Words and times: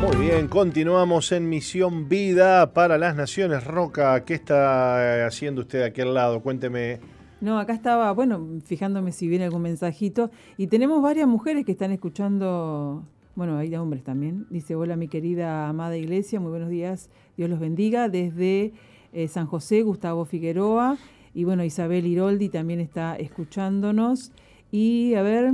Muy 0.00 0.16
bien, 0.16 0.48
continuamos 0.48 1.30
en 1.30 1.50
Misión 1.50 2.08
Vida 2.08 2.72
para 2.72 2.96
las 2.96 3.14
Naciones. 3.14 3.64
Roca, 3.64 4.24
¿qué 4.24 4.32
está 4.32 5.26
haciendo 5.26 5.60
usted 5.60 5.82
aquí 5.82 6.00
al 6.00 6.14
lado? 6.14 6.40
Cuénteme. 6.40 7.00
No, 7.42 7.58
acá 7.58 7.74
estaba, 7.74 8.10
bueno, 8.12 8.60
fijándome 8.64 9.12
si 9.12 9.28
viene 9.28 9.44
algún 9.44 9.60
mensajito. 9.60 10.30
Y 10.56 10.68
tenemos 10.68 11.02
varias 11.02 11.28
mujeres 11.28 11.66
que 11.66 11.72
están 11.72 11.92
escuchando, 11.92 13.04
bueno, 13.34 13.58
hay 13.58 13.76
hombres 13.76 14.02
también. 14.02 14.46
Dice, 14.48 14.74
hola 14.74 14.96
mi 14.96 15.06
querida 15.06 15.68
amada 15.68 15.98
iglesia, 15.98 16.40
muy 16.40 16.50
buenos 16.50 16.70
días, 16.70 17.10
Dios 17.36 17.50
los 17.50 17.60
bendiga. 17.60 18.08
Desde 18.08 18.72
eh, 19.12 19.28
San 19.28 19.46
José, 19.46 19.82
Gustavo 19.82 20.24
Figueroa. 20.24 20.96
Y 21.34 21.44
bueno, 21.44 21.62
Isabel 21.62 22.06
Iroldi 22.06 22.48
también 22.48 22.80
está 22.80 23.16
escuchándonos. 23.16 24.32
Y 24.72 25.14
a 25.14 25.22
ver, 25.22 25.52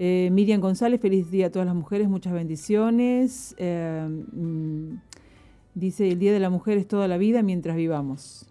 eh, 0.00 0.28
Miriam 0.30 0.60
González, 0.60 1.00
feliz 1.00 1.28
día 1.28 1.48
a 1.48 1.50
todas 1.50 1.66
las 1.66 1.74
mujeres, 1.74 2.08
muchas 2.08 2.32
bendiciones. 2.32 3.56
Eh, 3.58 4.06
mm, 4.08 4.92
dice, 5.74 6.08
el 6.08 6.20
Día 6.20 6.32
de 6.32 6.38
la 6.38 6.50
Mujer 6.50 6.78
es 6.78 6.86
toda 6.86 7.08
la 7.08 7.18
vida 7.18 7.42
mientras 7.42 7.76
vivamos. 7.76 8.46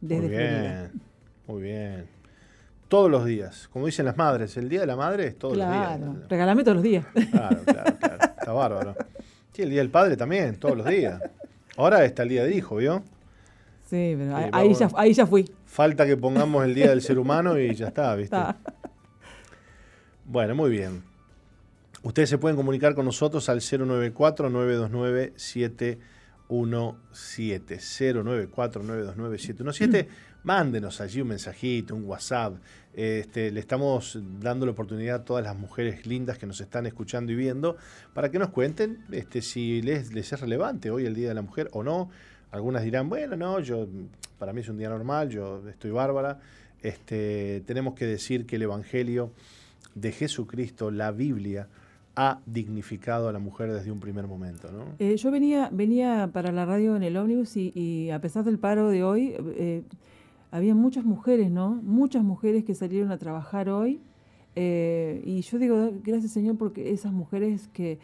Desde 0.00 0.28
muy 0.28 0.36
bien, 0.36 0.92
muy 1.48 1.62
bien. 1.62 2.06
Todos 2.86 3.10
los 3.10 3.24
días, 3.24 3.68
como 3.72 3.86
dicen 3.86 4.06
las 4.06 4.16
madres, 4.16 4.56
el 4.56 4.68
Día 4.68 4.80
de 4.82 4.86
la 4.86 4.94
Madre 4.94 5.26
es 5.26 5.38
todos 5.38 5.56
los 5.56 5.66
días. 5.66 5.96
Claro, 5.98 6.16
regálame 6.28 6.62
todos 6.62 6.76
los 6.76 6.84
días. 6.84 7.04
Claro, 7.32 7.58
claro, 7.64 7.96
claro. 7.98 8.18
Está 8.38 8.52
bárbaro. 8.52 8.94
Sí, 9.52 9.62
el 9.62 9.70
Día 9.70 9.80
del 9.80 9.90
Padre 9.90 10.16
también, 10.16 10.54
todos 10.54 10.76
los 10.76 10.86
días. 10.86 11.20
Ahora 11.76 12.04
está 12.04 12.22
el 12.22 12.28
Día 12.28 12.44
del 12.44 12.54
Hijo, 12.54 12.76
¿vio? 12.76 13.02
Sí, 13.90 14.14
pero 14.16 14.36
ahí, 14.52 14.72
ya, 14.74 14.88
ahí 14.96 15.12
ya 15.12 15.26
fui. 15.26 15.50
Falta 15.64 16.06
que 16.06 16.16
pongamos 16.16 16.64
el 16.64 16.76
Día 16.76 16.90
del 16.90 17.02
Ser 17.02 17.18
Humano 17.18 17.58
y 17.58 17.74
ya 17.74 17.88
está, 17.88 18.14
¿viste? 18.14 18.36
Bueno, 20.28 20.56
muy 20.56 20.70
bien. 20.70 21.04
Ustedes 22.02 22.28
se 22.28 22.36
pueden 22.36 22.56
comunicar 22.56 22.96
con 22.96 23.04
nosotros 23.04 23.48
al 23.48 23.60
094-929-717. 23.60 25.98
094-929-717. 28.50 30.08
Mándenos 30.42 31.00
allí 31.00 31.20
un 31.20 31.28
mensajito, 31.28 31.94
un 31.94 32.06
WhatsApp. 32.06 32.56
Este, 32.92 33.52
le 33.52 33.60
estamos 33.60 34.18
dando 34.40 34.66
la 34.66 34.72
oportunidad 34.72 35.20
a 35.20 35.24
todas 35.24 35.44
las 35.44 35.56
mujeres 35.56 36.06
lindas 36.06 36.38
que 36.38 36.46
nos 36.46 36.60
están 36.60 36.86
escuchando 36.86 37.30
y 37.30 37.36
viendo 37.36 37.76
para 38.12 38.28
que 38.28 38.40
nos 38.40 38.48
cuenten 38.48 39.04
este, 39.12 39.42
si 39.42 39.80
les, 39.80 40.12
les 40.12 40.32
es 40.32 40.40
relevante 40.40 40.90
hoy 40.90 41.06
el 41.06 41.14
Día 41.14 41.28
de 41.28 41.34
la 41.34 41.42
Mujer 41.42 41.68
o 41.70 41.84
no. 41.84 42.10
Algunas 42.50 42.82
dirán, 42.82 43.08
bueno, 43.08 43.36
no, 43.36 43.60
yo 43.60 43.86
para 44.40 44.52
mí 44.52 44.62
es 44.62 44.68
un 44.68 44.76
día 44.76 44.88
normal, 44.88 45.30
yo 45.30 45.62
estoy 45.68 45.92
bárbara. 45.92 46.40
Este, 46.82 47.62
tenemos 47.64 47.94
que 47.94 48.06
decir 48.06 48.44
que 48.44 48.56
el 48.56 48.62
Evangelio 48.62 49.30
de 49.96 50.12
Jesucristo, 50.12 50.90
la 50.92 51.10
Biblia, 51.10 51.68
ha 52.14 52.40
dignificado 52.46 53.28
a 53.28 53.32
la 53.32 53.38
mujer 53.38 53.72
desde 53.72 53.90
un 53.90 53.98
primer 54.00 54.26
momento. 54.26 54.70
¿no? 54.70 54.84
Eh, 54.98 55.16
yo 55.16 55.30
venía, 55.30 55.68
venía 55.72 56.30
para 56.32 56.52
la 56.52 56.64
radio 56.64 56.96
en 56.96 57.02
el 57.02 57.16
ómnibus 57.16 57.56
y, 57.56 58.10
a 58.10 58.20
pesar 58.20 58.44
del 58.44 58.58
paro 58.58 58.88
de 58.88 59.02
hoy, 59.02 59.34
eh, 59.56 59.82
había 60.50 60.74
muchas 60.74 61.04
mujeres, 61.04 61.50
¿no? 61.50 61.80
Muchas 61.82 62.22
mujeres 62.22 62.64
que 62.64 62.74
salieron 62.74 63.10
a 63.10 63.18
trabajar 63.18 63.68
hoy. 63.68 64.00
Eh, 64.54 65.22
y 65.26 65.42
yo 65.42 65.58
digo, 65.58 65.90
gracias 66.02 66.32
Señor, 66.32 66.56
porque 66.56 66.92
esas 66.92 67.12
mujeres 67.12 67.68
que, 67.68 67.98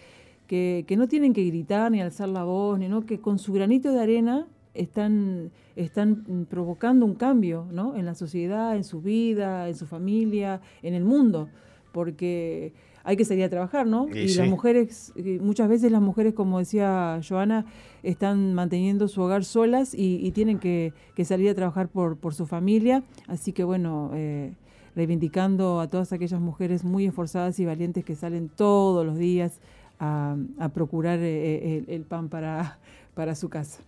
que, 0.46 0.94
no 0.98 1.08
tienen 1.08 1.32
que 1.32 1.44
gritar 1.44 1.90
ni 1.90 2.02
alzar 2.02 2.28
la 2.28 2.44
voz, 2.44 2.78
ni 2.78 2.88
no, 2.88 3.06
que 3.06 3.20
con 3.20 3.38
su 3.38 3.54
granito 3.54 3.90
de 3.90 4.00
arena 4.02 4.46
están, 4.74 5.50
están 5.76 6.46
provocando 6.50 7.06
un 7.06 7.14
cambio 7.14 7.66
¿no? 7.72 7.96
en 7.96 8.04
la 8.04 8.14
sociedad, 8.14 8.76
en 8.76 8.84
su 8.84 9.00
vida, 9.00 9.68
en 9.68 9.74
su 9.74 9.86
familia, 9.86 10.60
en 10.82 10.92
el 10.92 11.04
mundo 11.04 11.48
porque 11.92 12.72
hay 13.04 13.16
que 13.16 13.24
salir 13.24 13.44
a 13.44 13.48
trabajar, 13.48 13.86
¿no? 13.86 14.08
Y, 14.08 14.34
las 14.34 14.48
mujeres, 14.48 15.12
muchas 15.40 15.68
veces 15.68 15.90
las 15.90 16.00
mujeres, 16.00 16.34
como 16.34 16.58
decía 16.58 17.20
Joana, 17.26 17.66
están 18.02 18.54
manteniendo 18.54 19.08
su 19.08 19.22
hogar 19.22 19.44
solas 19.44 19.94
y, 19.94 20.30
tienen 20.32 20.58
que, 20.58 20.92
salir 21.24 21.50
a 21.50 21.54
trabajar 21.54 21.88
por, 21.88 22.16
por 22.16 22.34
su 22.34 22.46
familia. 22.46 23.02
Así 23.26 23.52
que 23.52 23.64
bueno, 23.64 24.10
eh, 24.14 24.52
reivindicando 24.94 25.80
a 25.80 25.88
todas 25.88 26.12
aquellas 26.12 26.40
mujeres 26.40 26.84
muy 26.84 27.06
esforzadas 27.06 27.58
y 27.58 27.64
valientes 27.64 28.04
que 28.04 28.14
salen 28.14 28.48
todos 28.48 29.04
los 29.04 29.18
días 29.18 29.60
a, 29.98 30.36
procurar 30.74 31.18
eh, 31.20 31.78
eh, 31.78 31.84
el, 31.88 32.02
pan 32.02 32.28
para, 32.28 32.78
para 33.14 33.34
su 33.34 33.48
casa. 33.48 33.82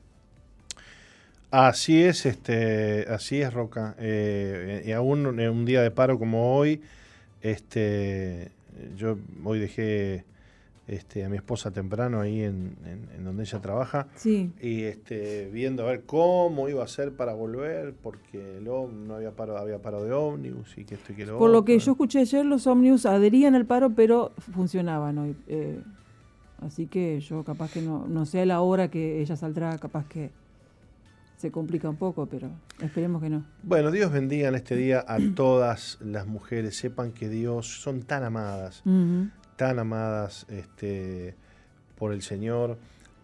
Así 1.50 2.02
es, 2.02 2.26
este, 2.26 3.06
así 3.08 3.40
es, 3.40 3.52
Roca. 3.52 3.96
y 4.00 4.90
aún 4.90 5.38
en 5.38 5.50
un 5.50 5.64
día 5.64 5.82
de 5.82 5.92
paro 5.92 6.18
como 6.18 6.56
hoy, 6.56 6.80
este, 7.44 8.50
yo 8.96 9.18
hoy 9.44 9.58
dejé 9.58 10.24
este, 10.88 11.24
a 11.24 11.28
mi 11.28 11.36
esposa 11.36 11.70
temprano 11.70 12.22
ahí 12.22 12.42
en, 12.42 12.74
donde 13.22 13.42
ella 13.42 13.60
trabaja. 13.60 14.08
Y 14.24 14.84
este, 14.84 15.50
viendo 15.52 15.82
a 15.82 15.90
ver 15.90 16.04
cómo 16.04 16.70
iba 16.70 16.82
a 16.82 16.88
ser 16.88 17.12
para 17.12 17.34
volver, 17.34 17.94
porque 18.02 18.60
no 18.62 18.88
había 19.14 19.32
paro, 19.32 19.58
había 19.58 19.82
paro 19.82 20.02
de 20.02 20.12
ómnibus 20.12 20.78
y 20.78 20.84
que 20.84 20.94
esto 20.94 21.12
y 21.12 21.16
que 21.16 21.26
lo 21.26 21.38
Por 21.38 21.50
lo 21.50 21.66
que 21.66 21.78
yo 21.78 21.92
escuché 21.92 22.20
ayer, 22.20 22.46
los 22.46 22.66
ómnibus 22.66 23.04
adherían 23.04 23.54
al 23.54 23.66
paro, 23.66 23.90
pero 23.90 24.32
funcionaban 24.54 25.18
hoy. 25.18 25.36
Eh, 25.46 25.80
así 26.62 26.86
que 26.86 27.20
yo 27.20 27.44
capaz 27.44 27.72
que 27.72 27.82
no, 27.82 28.06
no 28.08 28.24
sé 28.24 28.40
a 28.40 28.46
la 28.46 28.62
hora 28.62 28.90
que 28.90 29.20
ella 29.20 29.36
saldrá, 29.36 29.76
capaz 29.76 30.06
que 30.06 30.30
se 31.44 31.52
complica 31.52 31.90
un 31.90 31.96
poco, 31.96 32.24
pero 32.24 32.48
esperemos 32.80 33.20
que 33.20 33.28
no. 33.28 33.44
Bueno, 33.62 33.90
Dios 33.90 34.10
bendiga 34.10 34.48
en 34.48 34.54
este 34.54 34.76
día 34.76 35.04
a 35.06 35.18
todas 35.34 35.98
las 36.00 36.26
mujeres. 36.26 36.74
Sepan 36.74 37.12
que 37.12 37.28
Dios 37.28 37.82
son 37.82 38.00
tan 38.00 38.24
amadas, 38.24 38.82
tan 39.56 39.78
amadas 39.78 40.46
este, 40.48 41.34
por 41.96 42.14
el 42.14 42.22
Señor. 42.22 42.78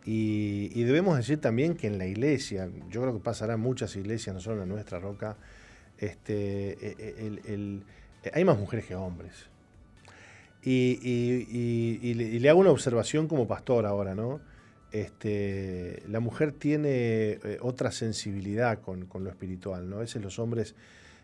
Y, 0.04 0.84
debemos 0.84 1.16
decir 1.16 1.41
también 1.41 1.76
que 1.76 1.86
en 1.86 1.97
la 1.97 2.04
iglesia, 2.04 2.69
yo 2.91 3.00
creo 3.00 3.14
que 3.14 3.20
pasará 3.20 3.54
en 3.54 3.60
muchas 3.60 3.97
iglesias, 3.97 4.34
no 4.34 4.41
solo 4.42 4.56
en 4.56 4.69
la 4.69 4.75
nuestra 4.75 4.98
roca, 4.98 5.38
este, 5.97 6.72
e, 6.72 7.41
e, 7.47 7.81
hay 8.34 8.44
más 8.44 8.58
mujeres 8.58 8.84
que 8.84 8.97
hombres. 8.97 9.47
Y, 10.62 10.98
y, 12.02 12.38
le 12.38 12.50
hago 12.50 12.60
una 12.60 12.70
observación 12.70 13.28
como 13.28 13.48
pastor 13.48 13.87
ahora, 13.87 14.14
¿no? 14.14 14.41
Este, 14.92 16.02
la 16.08 16.20
mujer 16.20 16.52
tiene 16.52 16.88
eh, 16.90 17.58
otra 17.60 17.92
sensibilidad 17.92 18.80
con, 18.80 19.08
lo 19.12 19.30
espiritual, 19.30 19.88
¿no? 19.88 19.96
A 19.96 20.00
veces 20.00 20.20
los 20.22 20.38
hombres 20.38 20.74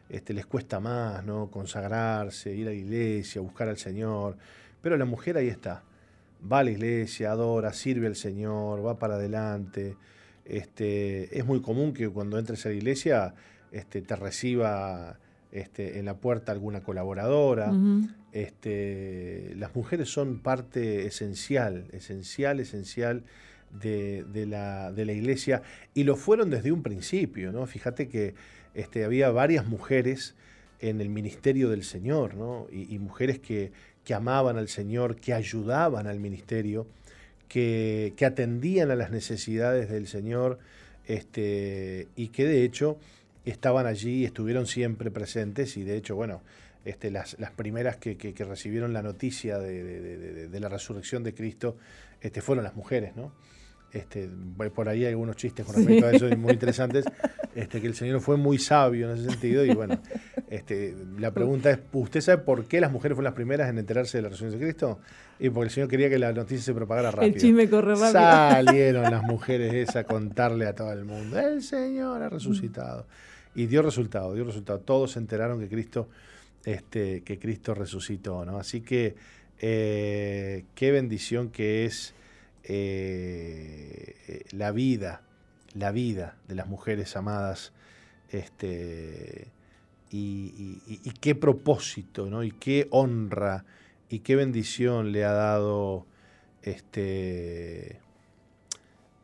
este, 0.09 0.33
les 0.35 0.47
cuesta 0.47 0.79
más, 0.79 1.25
¿no? 1.25 1.51
Consagrarse, 1.51 2.55
ir 2.55 2.69
a 2.69 2.71
la 2.71 2.77
iglesia, 2.77 3.41
buscar 3.41 3.69
al 3.69 3.79
Señor, 3.79 4.37
pero 4.81 4.97
la 4.97 5.05
mujer 5.05 5.37
ahí 5.37 5.49
está, 5.49 5.83
va 6.51 6.61
a 6.61 6.65
la 6.65 6.71
iglesia, 6.71 7.33
adora, 7.33 7.73
sirve 7.73 8.07
al 8.07 8.17
Señor, 8.17 8.87
va 8.87 8.99
para 8.99 9.15
adelante. 9.15 9.97
Este, 10.45 11.37
es 11.37 11.45
muy 11.45 11.61
común 11.61 11.93
que 11.93 12.09
cuando 12.09 12.39
entres 12.39 12.65
a 12.67 12.69
la 12.69 12.77
iglesia 12.77 13.35
este, 13.73 14.01
te 14.01 14.15
reciba 14.15 15.19
este, 15.51 15.99
en 15.99 16.05
la 16.05 16.15
puerta 16.15 16.53
alguna 16.53 16.85
colaboradora. 16.85 17.73
este, 18.31 19.55
las 19.57 19.75
mujeres 19.75 20.09
son 20.09 20.39
parte 20.39 21.07
esencial, 21.07 21.87
esencial, 21.91 22.61
esencial 22.61 23.25
de, 23.71 24.47
la, 24.47 24.93
de, 24.93 25.05
la, 25.05 25.13
iglesia 25.13 25.63
y 25.95 26.05
lo 26.05 26.17
fueron 26.17 26.51
desde 26.51 26.73
un 26.73 26.83
principio, 26.83 27.53
¿no? 27.53 27.67
Fíjate 27.67 28.09
que 28.09 28.35
este, 28.75 29.05
había 29.05 29.31
varias 29.31 29.67
mujeres 29.67 30.35
en 30.81 31.01
el 31.01 31.09
ministerio 31.09 31.71
del 31.71 31.85
Señor, 31.85 32.35
¿no? 32.35 32.67
Y, 32.71 32.99
mujeres 32.99 33.39
que, 33.39 33.73
que, 34.05 34.15
amaban 34.15 34.59
al 34.59 34.69
Señor, 34.69 35.17
que 35.17 35.33
ayudaban 35.33 36.07
al 36.07 36.21
ministerio, 36.21 36.87
que, 37.49 38.13
que 38.17 38.27
atendían 38.27 38.91
a 38.91 38.97
las 38.97 39.11
necesidades 39.11 39.89
del 39.89 40.07
Señor, 40.07 40.59
este, 41.07 42.09
y 42.17 42.29
que 42.29 42.45
de 42.45 42.65
hecho 42.65 42.99
estaban 43.45 43.87
allí, 43.87 44.25
estuvieron 44.25 44.67
siempre 44.67 45.11
presentes, 45.11 45.77
y 45.77 45.85
de 45.85 45.97
hecho, 45.97 46.17
bueno, 46.17 46.43
este, 46.85 47.11
las, 47.11 47.39
las, 47.41 47.51
primeras 47.51 47.97
que, 47.97 48.17
que, 48.17 48.45
recibieron 48.45 48.93
la 48.93 49.03
noticia 49.03 49.59
de, 49.59 49.83
de, 49.83 50.49
de, 50.49 50.61
la 50.61 50.69
resurrección 50.69 51.25
de 51.25 51.35
Cristo 51.35 51.77
este, 52.21 52.43
fueron 52.43 52.65
las 52.65 52.77
mujeres, 52.77 53.17
¿no? 53.17 53.33
Este, 53.93 54.29
por 54.75 54.89
ahí 54.89 55.05
hay 55.05 55.11
algunos 55.11 55.37
chistes 55.37 55.65
con 55.65 55.75
respecto 55.77 56.07
a 56.07 56.11
eso 56.13 56.37
muy 56.37 56.53
interesantes, 56.53 57.05
este, 57.55 57.81
que 57.81 57.87
el 57.87 57.95
Señor 57.95 58.21
fue 58.21 58.37
muy 58.37 58.59
sabio 58.59 59.11
en 59.11 59.17
ese 59.17 59.31
sentido 59.31 59.65
y 59.65 59.75
bueno, 59.75 60.01
este, 60.51 60.95
la 61.19 61.33
pregunta 61.33 61.71
es, 61.71 61.79
¿usted 61.93 62.21
sabe 62.21 62.43
por 62.43 62.67
qué 62.67 62.81
las 62.81 62.93
mujeres 62.93 63.15
fueron 63.15 63.25
las 63.25 63.35
primeras 63.35 63.71
en 63.71 63.79
enterarse 63.79 64.19
de 64.19 64.23
la 64.23 64.29
resurrección 64.29 64.61
de 64.61 64.67
Cristo? 64.67 64.99
Y 65.39 65.51
porque 65.51 65.67
el 65.67 65.71
Señor 65.71 65.89
quería 65.89 66.11
que 66.11 66.19
la 66.19 66.33
noticia 66.33 66.63
se 66.63 66.75
propagara 66.75 67.11
rápido. 67.11 67.35
El 67.35 67.41
chisme 67.41 67.69
corre 67.69 67.95
rápido. 67.95 68.13
Salieron 68.13 69.05
las 69.05 69.23
mujeres 69.23 69.73
esas 69.73 69.97
a 69.97 70.05
contarle 70.05 70.67
a 70.67 70.75
todo 70.75 70.93
el 70.93 71.05
mundo, 71.05 71.39
el 71.39 71.63
Señor 71.63 72.23
ha 72.23 72.29
resucitado. 72.29 73.07
Y 73.55 73.67
dio 73.67 73.81
resultado, 73.81 74.35
dio 74.35 74.45
resultado. 74.45 74.81
Todos 74.81 75.13
se 75.13 75.19
enteraron 75.19 75.59
que 75.59 75.69
Cristo, 75.69 76.09
este, 76.65 77.23
que 77.23 77.39
Cristo 77.39 77.75
resucitó, 77.75 78.45
¿no? 78.45 78.59
Así 78.59 78.83
que 78.83 79.15
eh, 79.59 80.65
qué 80.75 80.91
bendición 80.91 81.49
que 81.49 81.87
es 81.87 82.15
eh, 82.69 84.45
la 84.51 84.73
vida, 84.73 85.23
la 85.75 85.93
vida 85.93 86.37
de 86.49 86.55
las 86.55 86.67
mujeres 86.67 87.17
amadas, 87.17 87.73
este, 88.31 89.49
y, 90.11 91.11
qué 91.21 91.35
propósito, 91.35 92.29
¿no? 92.31 92.45
y 92.45 92.53
qué 92.53 92.89
honra 92.91 93.65
y 94.09 94.21
qué 94.21 94.37
bendición 94.37 95.13
le 95.13 95.25
ha 95.25 95.33
dado 95.33 96.07
este, 96.63 98.01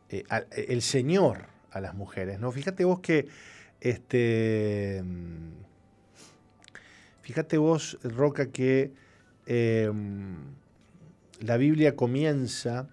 eh, 0.09 0.23
el 0.51 0.81
Señor 0.81 1.47
a 1.71 1.81
las 1.81 1.95
mujeres. 1.95 2.39
¿no? 2.39 2.51
Fíjate 2.51 2.85
vos 2.85 2.99
que 2.99 3.27
este, 3.83 5.03
fíjate 7.21 7.57
vos, 7.57 7.97
Roca, 8.03 8.49
que 8.49 8.93
em, 9.45 10.35
la 11.41 11.57
Biblia 11.57 11.95
comienza 11.97 12.87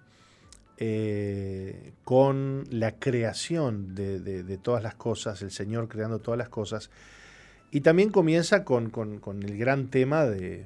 eh, 0.83 1.93
con 2.03 2.63
la 2.71 2.93
creación 2.93 3.93
de, 3.93 4.57
todas 4.63 4.81
las 4.81 4.95
cosas, 4.95 5.43
el 5.43 5.51
Señor 5.51 5.87
creando 5.87 6.17
todas 6.17 6.39
las 6.39 6.49
cosas, 6.49 6.89
y 7.69 7.81
también 7.81 8.09
comienza 8.09 8.65
con, 8.65 8.91
el 9.43 9.57
gran 9.59 9.89
tema 9.89 10.25
de, 10.25 10.65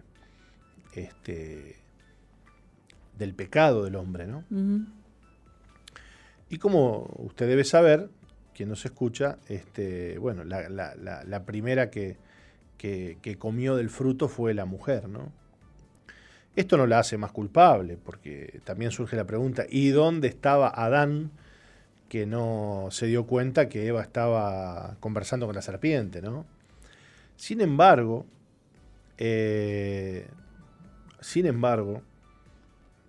este, 0.94 1.76
del 3.18 3.34
pecado 3.34 3.84
del 3.84 3.98
hombre, 3.98 4.26
¿no? 4.26 4.46
Y 6.48 6.60
como 6.60 7.14
usted 7.18 7.50
debe 7.50 7.66
saber, 7.66 8.10
quien 8.54 8.70
nos 8.70 8.86
escucha, 8.86 9.38
este, 9.50 10.18
bueno, 10.18 10.46
la, 10.46 11.44
primera 11.46 11.90
que, 11.90 12.16
que, 12.78 13.18
que, 13.22 13.38
comió 13.38 13.76
del 13.76 13.90
fruto 13.90 14.30
fue 14.30 14.54
la 14.54 14.64
mujer, 14.64 15.10
¿no? 15.10 15.34
Esto 16.56 16.78
no 16.78 16.88
la 16.88 17.00
hace 17.00 17.18
más 17.18 17.32
culpable, 17.32 17.98
porque 17.98 18.62
también 18.64 18.92
surge 18.92 19.16
la 19.16 19.26
pregunta, 19.26 19.66
¿y 19.70 19.90
dónde 19.90 20.28
estaba 20.28 20.70
Adán 20.70 21.32
que 22.10 22.26
no 22.26 22.88
se 22.92 23.08
dio 23.08 23.26
cuenta 23.26 23.68
que 23.68 23.88
Eva 23.88 24.02
estaba 24.02 24.96
conversando 25.00 25.48
con 25.48 25.56
la 25.56 25.62
serpiente, 25.62 26.22
¿no? 26.22 26.46
Sin 27.36 27.60
embargo, 27.60 28.26
eh, 29.18 30.28
sin 31.20 31.46
embargo, 31.46 32.04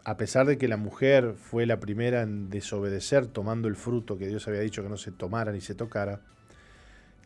a 0.04 0.16
pesar 0.16 0.46
de 0.46 0.58
que 0.58 0.66
la 0.66 0.76
mujer 0.76 1.34
fue 1.36 1.66
la 1.66 1.78
primera 1.78 2.22
en 2.22 2.48
desobedecer 2.48 3.26
tomando 3.26 3.68
el 3.68 3.76
fruto 3.76 4.18
que 4.18 4.28
Dios 4.28 4.48
había 4.48 4.60
dicho 4.60 4.82
que 4.82 4.88
no 4.88 4.96
se 4.96 5.12
tomara 5.12 5.52
ni 5.52 5.60
se 5.60 5.74
tocara, 5.74 6.20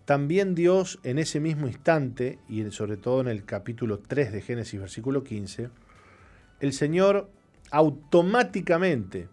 también 0.05 0.55
Dios 0.55 0.99
en 1.05 1.19
ese 1.19 1.41
mismo 1.41 1.69
instante, 1.69 2.39
y 2.49 2.69
sobre 2.73 2.97
todo 2.97 3.21
en 3.21 3.29
el 3.29 3.45
capítulo 3.45 4.01
3 4.01 4.33
de 4.33 4.43
Génesis, 4.43 4.81
versículo 4.81 5.23
15, 5.23 5.71
el 6.61 6.73
Señor 6.73 7.31
automáticamente 7.71 9.29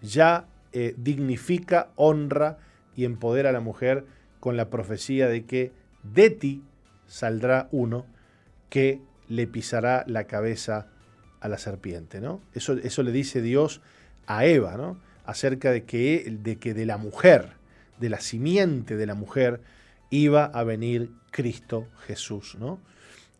ya 0.00 0.46
eh, 0.72 0.94
dignifica, 0.96 1.90
honra 1.96 2.58
y 2.96 3.04
empodera 3.04 3.50
a 3.50 3.52
la 3.52 3.60
mujer 3.60 4.04
con 4.40 4.56
la 4.56 4.70
profecía 4.70 5.28
de 5.28 5.44
que 5.44 5.72
de 6.02 6.30
ti 6.30 6.62
saldrá 7.06 7.68
uno 7.70 8.06
que 8.68 9.00
le 9.28 9.46
pisará 9.46 10.04
la 10.06 10.24
cabeza 10.24 10.88
a 11.40 11.48
la 11.48 11.58
serpiente. 11.58 12.20
¿no? 12.20 12.40
Eso, 12.54 12.74
eso 12.74 13.02
le 13.02 13.12
dice 13.12 13.42
Dios 13.42 13.80
a 14.26 14.44
Eva, 14.46 14.76
¿no? 14.76 14.98
acerca 15.24 15.70
de 15.70 15.84
que, 15.84 16.38
de 16.42 16.56
que 16.56 16.74
de 16.74 16.86
la 16.86 16.96
mujer, 16.96 17.50
de 18.00 18.08
la 18.08 18.20
simiente 18.20 18.96
de 18.96 19.06
la 19.06 19.14
mujer, 19.14 19.60
iba 20.10 20.44
a 20.44 20.64
venir 20.64 21.10
Cristo 21.30 21.86
Jesús. 22.06 22.56
¿no? 22.58 22.80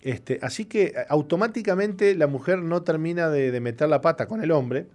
Este, 0.03 0.41
así 0.43 0.65
que 0.65 0.87
eh, 0.87 0.95
automáticamente 1.09 2.15
la 2.17 2.27
mujer 2.27 2.59
no 2.59 2.83
termina 2.83 3.31
de, 3.31 3.59
meter 3.61 3.89
la 3.89 4.01
pata 4.01 4.27
con 4.27 4.43
el 4.43 4.51
hombre 4.51 4.87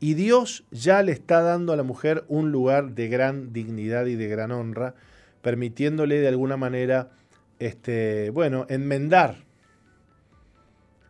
y 0.00 0.14
Dios 0.14 0.64
ya 0.70 1.02
le 1.02 1.12
está 1.12 1.40
dando 1.40 1.72
a 1.72 1.76
la 1.76 1.82
mujer 1.82 2.24
un 2.28 2.52
lugar 2.52 2.90
de 2.92 3.08
gran 3.08 3.52
dignidad 3.52 4.06
y 4.06 4.14
de 4.14 4.28
gran 4.28 4.52
honra, 4.52 4.94
permitiéndole 5.42 6.20
de 6.20 6.28
alguna 6.28 6.56
manera, 6.56 7.10
este, 7.58 8.30
bueno, 8.30 8.66
enmendar, 8.68 9.38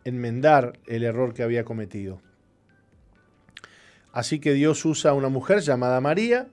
enmendar 0.05 0.79
el 0.87 1.03
error 1.03 1.33
que 1.33 1.43
había 1.43 1.65
cometido. 1.65 2.21
Así 4.11 4.39
que 4.39 4.53
Dios 4.53 4.83
usa 4.85 5.11
a 5.11 5.13
una 5.13 5.29
mujer 5.29 5.59
llamada 5.59 6.01
María 6.01 6.47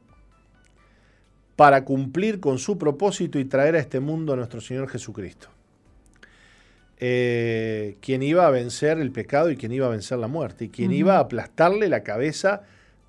para 1.54 1.84
cumplir 1.84 2.38
con 2.40 2.58
su 2.58 2.76
propósito 2.76 3.38
y 3.38 3.46
traer 3.46 3.76
a 3.76 3.78
este 3.78 4.00
mundo 4.00 4.34
a 4.34 4.36
nuestro 4.36 4.60
Señor 4.60 4.88
Jesucristo. 4.88 5.55
Eh, 6.98 7.96
quien 8.00 8.22
iba 8.22 8.46
a 8.46 8.50
vencer 8.50 8.98
el 8.98 9.12
pecado 9.12 9.50
y 9.50 9.56
quien 9.56 9.72
iba 9.72 9.86
a 9.86 9.90
vencer 9.90 10.18
la 10.18 10.28
muerte, 10.28 10.66
y 10.66 10.68
quien 10.70 10.92
iba 10.92 11.16
a 11.16 11.20
aplastarle 11.20 11.88
la 11.88 12.02
cabeza 12.02 12.62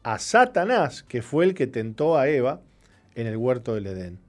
a 0.03 0.19
Satanás, 0.19 1.03
que 1.03 1.21
fue 1.21 1.45
el 1.45 1.53
que 1.53 1.67
tentó 1.67 2.17
a 2.17 2.27
Eva 2.27 2.61
en 3.15 3.27
el 3.27 3.37
huerto 3.37 3.75
del 3.75 3.87
Edén. 3.87 4.19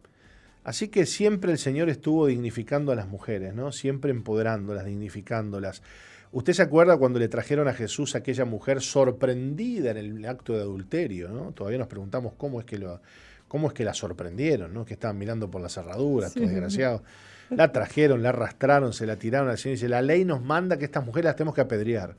Así 0.64 0.88
que 0.88 1.06
siempre 1.06 1.50
el 1.50 1.58
Señor 1.58 1.88
estuvo 1.88 2.26
dignificando 2.26 2.92
a 2.92 2.94
las 2.94 3.08
mujeres, 3.08 3.54
¿no? 3.54 3.72
Siempre 3.72 4.10
empoderándolas, 4.10 4.84
dignificándolas. 4.84 5.82
¿Usted 6.30 6.52
se 6.52 6.62
acuerda 6.62 6.98
cuando 6.98 7.18
le 7.18 7.28
trajeron 7.28 7.68
a 7.68 7.72
Jesús 7.72 8.14
a 8.14 8.18
aquella 8.18 8.44
mujer 8.44 8.82
sorprendida 8.82 9.90
en 9.90 9.96
el 9.96 10.24
acto 10.26 10.52
de 10.52 10.60
adulterio, 10.60 11.30
¿no? 11.30 11.52
Todavía 11.52 11.78
nos 11.78 11.88
preguntamos 11.88 12.34
cómo 12.36 12.60
es 12.60 12.66
que 12.66 12.76
lo, 12.76 13.00
cómo 13.48 13.68
es 13.68 13.72
que 13.72 13.84
la 13.84 13.94
sorprendieron, 13.94 14.74
¿no? 14.74 14.84
Que 14.84 14.94
estaban 14.94 15.16
mirando 15.16 15.50
por 15.50 15.62
la 15.62 15.70
cerradura, 15.70 16.28
todo 16.28 16.44
desgraciado. 16.44 17.02
La 17.50 17.72
trajeron, 17.72 18.22
la 18.22 18.28
arrastraron, 18.28 18.92
se 18.92 19.06
la 19.06 19.16
tiraron 19.16 19.48
al 19.48 19.56
Señor 19.56 19.72
y 19.72 19.76
dice, 19.76 19.88
la 19.88 20.02
ley 20.02 20.24
nos 20.24 20.42
manda 20.42 20.76
que 20.76 20.84
estas 20.84 21.04
mujeres 21.04 21.26
las 21.26 21.36
tenemos 21.36 21.54
que 21.54 21.62
apedrear. 21.62 22.14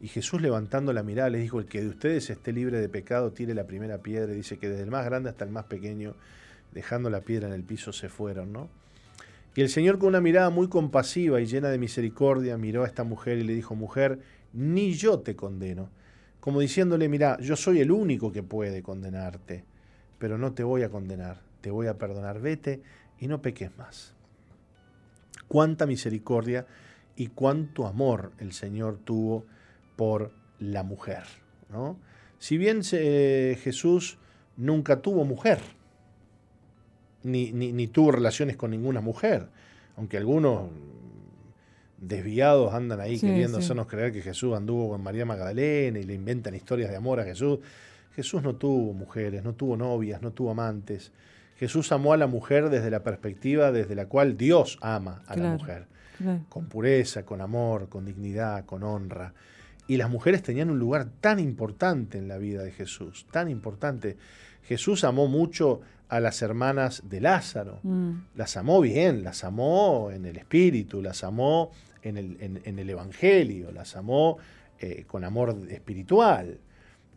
Y 0.00 0.08
Jesús 0.08 0.42
levantando 0.42 0.92
la 0.92 1.02
mirada 1.02 1.30
les 1.30 1.40
dijo, 1.40 1.58
el 1.58 1.66
que 1.66 1.80
de 1.80 1.88
ustedes 1.88 2.28
esté 2.28 2.52
libre 2.52 2.78
de 2.78 2.88
pecado, 2.88 3.32
tire 3.32 3.54
la 3.54 3.66
primera 3.66 3.98
piedra. 3.98 4.32
Y 4.32 4.36
dice 4.36 4.58
que 4.58 4.68
desde 4.68 4.82
el 4.82 4.90
más 4.90 5.06
grande 5.06 5.30
hasta 5.30 5.44
el 5.44 5.50
más 5.50 5.64
pequeño, 5.64 6.14
dejando 6.72 7.08
la 7.08 7.22
piedra 7.22 7.48
en 7.48 7.54
el 7.54 7.62
piso, 7.62 7.92
se 7.92 8.10
fueron, 8.10 8.52
¿no? 8.52 8.68
Y 9.56 9.62
el 9.62 9.70
Señor 9.70 9.98
con 9.98 10.10
una 10.10 10.20
mirada 10.20 10.50
muy 10.50 10.68
compasiva 10.68 11.40
y 11.40 11.46
llena 11.46 11.70
de 11.70 11.78
misericordia 11.78 12.58
miró 12.58 12.84
a 12.84 12.86
esta 12.86 13.04
mujer 13.04 13.38
y 13.38 13.44
le 13.44 13.54
dijo, 13.54 13.74
mujer, 13.74 14.18
ni 14.52 14.92
yo 14.92 15.20
te 15.20 15.34
condeno. 15.34 15.88
Como 16.40 16.60
diciéndole, 16.60 17.08
mira, 17.08 17.38
yo 17.40 17.56
soy 17.56 17.80
el 17.80 17.90
único 17.90 18.30
que 18.30 18.42
puede 18.42 18.82
condenarte, 18.82 19.64
pero 20.18 20.36
no 20.36 20.52
te 20.52 20.62
voy 20.62 20.82
a 20.82 20.90
condenar, 20.90 21.40
te 21.62 21.70
voy 21.70 21.88
a 21.88 21.98
perdonar, 21.98 22.40
vete 22.40 22.82
y 23.18 23.26
no 23.26 23.42
peques 23.42 23.76
más 23.76 24.17
cuánta 25.48 25.86
misericordia 25.86 26.66
y 27.16 27.28
cuánto 27.28 27.86
amor 27.86 28.32
el 28.38 28.52
Señor 28.52 28.98
tuvo 29.04 29.44
por 29.96 30.32
la 30.60 30.82
mujer. 30.82 31.24
¿no? 31.70 31.98
Si 32.38 32.56
bien 32.56 32.82
eh, 32.92 33.58
Jesús 33.62 34.18
nunca 34.56 35.02
tuvo 35.02 35.24
mujer, 35.24 35.58
ni, 37.24 37.52
ni, 37.52 37.86
tuvo 37.88 38.12
relaciones 38.12 38.56
con 38.56 38.70
ninguna 38.70 39.00
mujer, 39.00 39.48
aunque 39.96 40.16
algunos 40.16 40.70
desviados 41.98 42.72
andan 42.72 43.00
ahí 43.00 43.18
queriendo 43.18 43.58
hacernos 43.58 43.88
creer 43.88 44.12
que 44.12 44.22
Jesús 44.22 44.56
anduvo 44.56 44.90
con 44.90 45.02
María 45.02 45.24
Magdalena 45.24 45.98
y 45.98 46.04
le 46.04 46.14
inventan 46.14 46.54
historias 46.54 46.90
de 46.90 46.96
amor 46.96 47.18
a 47.20 47.24
Jesús. 47.24 47.58
Jesús 48.14 48.42
no 48.42 48.54
tuvo 48.54 48.92
mujeres, 48.92 49.42
no 49.42 49.54
tuvo 49.54 49.76
novias, 49.76 50.22
no 50.22 50.32
tuvo 50.32 50.52
amantes. 50.52 51.12
Jesús 51.58 51.90
amó 51.90 52.12
a 52.12 52.16
la 52.16 52.28
mujer 52.28 52.70
desde 52.70 52.90
la 52.90 53.02
perspectiva 53.02 53.72
desde 53.72 53.96
la 53.96 54.06
cual 54.06 54.36
Dios 54.36 54.78
ama 54.80 55.22
a 55.26 55.36
la 55.36 55.52
mujer, 55.52 55.86
con 56.48 56.66
pureza, 56.66 57.24
con 57.24 57.40
amor, 57.40 57.88
con 57.88 58.04
dignidad, 58.04 58.64
con 58.64 58.84
honra. 58.84 59.34
Y 59.88 59.96
las 59.96 60.08
mujeres 60.08 60.42
tenían 60.42 60.70
un 60.70 60.78
lugar 60.78 61.08
tan 61.20 61.40
importante 61.40 62.18
en 62.18 62.28
la 62.28 62.38
vida 62.38 62.62
de 62.62 62.70
Jesús, 62.70 63.26
tan 63.32 63.50
importante. 63.50 64.16
Jesús 64.62 65.02
amó 65.02 65.26
mucho 65.26 65.80
a 66.08 66.20
las 66.20 66.42
hermanas 66.42 67.02
de 67.08 67.20
Lázaro, 67.20 67.80
mm. 67.82 68.12
las 68.36 68.56
amó 68.56 68.80
bien, 68.80 69.24
las 69.24 69.42
amó 69.42 70.10
en 70.12 70.26
el 70.26 70.36
espíritu, 70.36 71.02
las 71.02 71.24
amó 71.24 71.72
en 72.02 72.16
el, 72.16 72.90
Evangelio, 72.90 73.72
las 73.72 73.96
amó 73.96 74.38
eh, 74.78 75.04
con 75.06 75.24
amor 75.24 75.56
espiritual. 75.70 76.58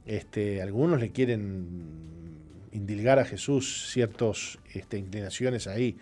Este, 0.06 0.62
algunos 0.62 1.00
le 1.00 1.12
quieren 1.12 2.42
indilgar 2.72 3.20
a 3.20 3.26
Jesús 3.26 3.90
ciertas 3.92 4.60
este, 4.74 4.98
inclinaciones 4.98 5.68
ahí, 5.68 5.98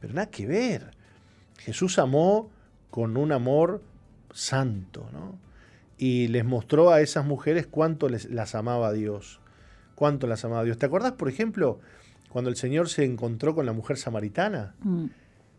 pero 0.00 0.14
nada 0.14 0.30
que 0.30 0.46
ver. 0.46 0.90
Jesús 1.58 1.98
amó 1.98 2.50
con 2.90 3.16
un 3.16 3.32
amor 3.32 3.82
santo, 4.32 5.08
¿no? 5.12 5.38
Y 5.96 6.28
les 6.28 6.44
mostró 6.44 6.90
a 6.90 7.00
esas 7.00 7.26
mujeres 7.26 7.66
cuánto 7.66 8.08
les, 8.08 8.30
las 8.30 8.54
amaba 8.54 8.92
Dios, 8.92 9.40
cuánto 9.94 10.26
las 10.26 10.44
amaba 10.44 10.62
Dios. 10.64 10.78
¿Te 10.78 10.86
acordás, 10.86 11.12
por 11.12 11.28
ejemplo, 11.28 11.80
cuando 12.28 12.50
el 12.50 12.56
Señor 12.56 12.88
se 12.88 13.04
encontró 13.04 13.54
con 13.54 13.66
la 13.66 13.72
mujer 13.72 13.96
samaritana? 13.96 14.74
Mm. 14.80 15.06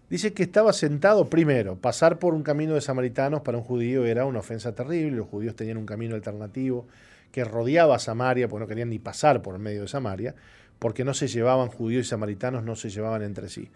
Dice 0.09 0.33
que 0.33 0.43
estaba 0.43 0.73
sentado 0.73 1.29
primero. 1.29 1.75
Pasar 1.75 2.17
por 2.17 2.33
un 2.33 2.41
camino 2.41 2.73
de 2.73 2.81
samaritanos 2.81 3.41
para 3.41 3.57
un 3.57 3.63
judío 3.63 4.05
era 4.05 4.25
una 4.25 4.39
ofensa 4.39 4.73
terrible. 4.73 5.17
Los 5.17 5.27
judíos 5.27 5.55
tenían 5.55 5.77
un 5.77 5.85
camino 5.85 6.15
alternativo 6.15 6.87
que 7.31 7.43
rodeaba 7.43 7.99
Samaria, 7.99 8.47
porque 8.47 8.63
no 8.63 8.67
querían 8.67 8.89
ni 8.89 8.99
pasar 8.99 9.41
por 9.41 9.55
el 9.55 9.61
medio 9.61 9.81
de 9.81 9.87
Samaria, 9.87 10.35
porque 10.79 11.03
no 11.03 11.13
se 11.13 11.27
llevaban 11.27 11.69
judíos 11.69 12.05
y 12.07 12.09
samaritanos, 12.09 12.63
no 12.63 12.75
se 12.75 12.89
llevaban 12.89 13.21
entre 13.21 13.49
sí. 13.49 13.69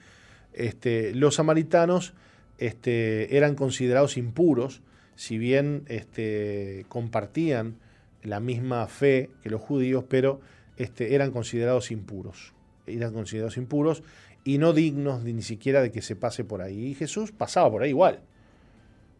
Este, 0.53 1.13
los 1.13 1.35
samaritanos 1.35 2.13
este, 2.57 3.35
eran 3.35 3.55
considerados 3.55 4.17
impuros, 4.17 4.81
si 5.15 5.37
bien 5.37 5.83
este, 5.87 6.85
compartían 6.89 7.75
la 8.23 8.39
misma 8.39 8.87
fe 8.87 9.29
que 9.41 9.49
los 9.49 9.61
judíos, 9.61 10.05
pero 10.07 10.39
eran 10.77 11.31
considerados 11.31 11.91
impuros. 11.91 12.53
Eran 12.87 13.13
considerados 13.13 13.57
impuros 13.57 14.03
y 14.43 14.57
no 14.57 14.73
dignos 14.73 15.23
ni 15.23 15.41
siquiera 15.41 15.81
de 15.81 15.91
que 15.91 16.01
se 16.01 16.15
pase 16.15 16.43
por 16.43 16.61
ahí. 16.61 16.87
Y 16.87 16.95
Jesús 16.95 17.31
pasaba 17.31 17.69
por 17.69 17.83
ahí 17.83 17.89
igual. 17.89 18.21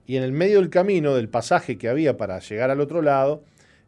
Y 0.06 0.18
en 0.18 0.24
el 0.24 0.32
medio 0.32 0.60
del 0.60 0.70
camino, 0.70 1.16
del 1.16 1.30
pasaje 1.30 1.78
que 1.78 1.88
había 1.88 2.18
para 2.18 2.40
llegar 2.40 2.72
al 2.72 2.82
otro 2.82 3.02
lado, 3.02 3.44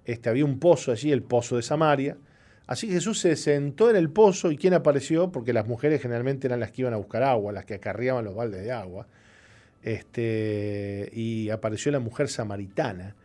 este, 0.05 0.29
había 0.29 0.45
un 0.45 0.59
pozo 0.59 0.91
allí, 0.91 1.12
el 1.12 1.24
pozo 1.24 1.55
de 1.55 1.62
Samaria. 1.62 2.17
Así 2.67 2.88
Jesús 2.88 3.19
se 3.19 3.35
sentó 3.35 3.89
en 3.89 3.95
el 3.95 4.09
pozo 4.09 4.51
y 4.51 4.57
¿quién 4.57 4.74
apareció? 4.74 5.31
Porque 5.31 5.53
las 5.53 5.67
mujeres 5.67 6.01
generalmente 6.01 6.47
eran 6.47 6.59
las 6.59 6.71
que 6.71 6.81
iban 6.81 6.93
a 6.93 6.97
buscar 6.97 7.24
agua, 7.24 7.51
las 7.51 7.65
que 7.65 7.75
acarreaban 7.75 8.25
los 8.25 8.35
baldes 8.35 8.63
de 8.63 8.71
agua. 8.71 9.07
Este, 9.83 11.09
y 11.13 11.50
apareció 11.51 11.91
la 11.91 12.00
mujer 12.00 12.27
samaritana 12.27 13.15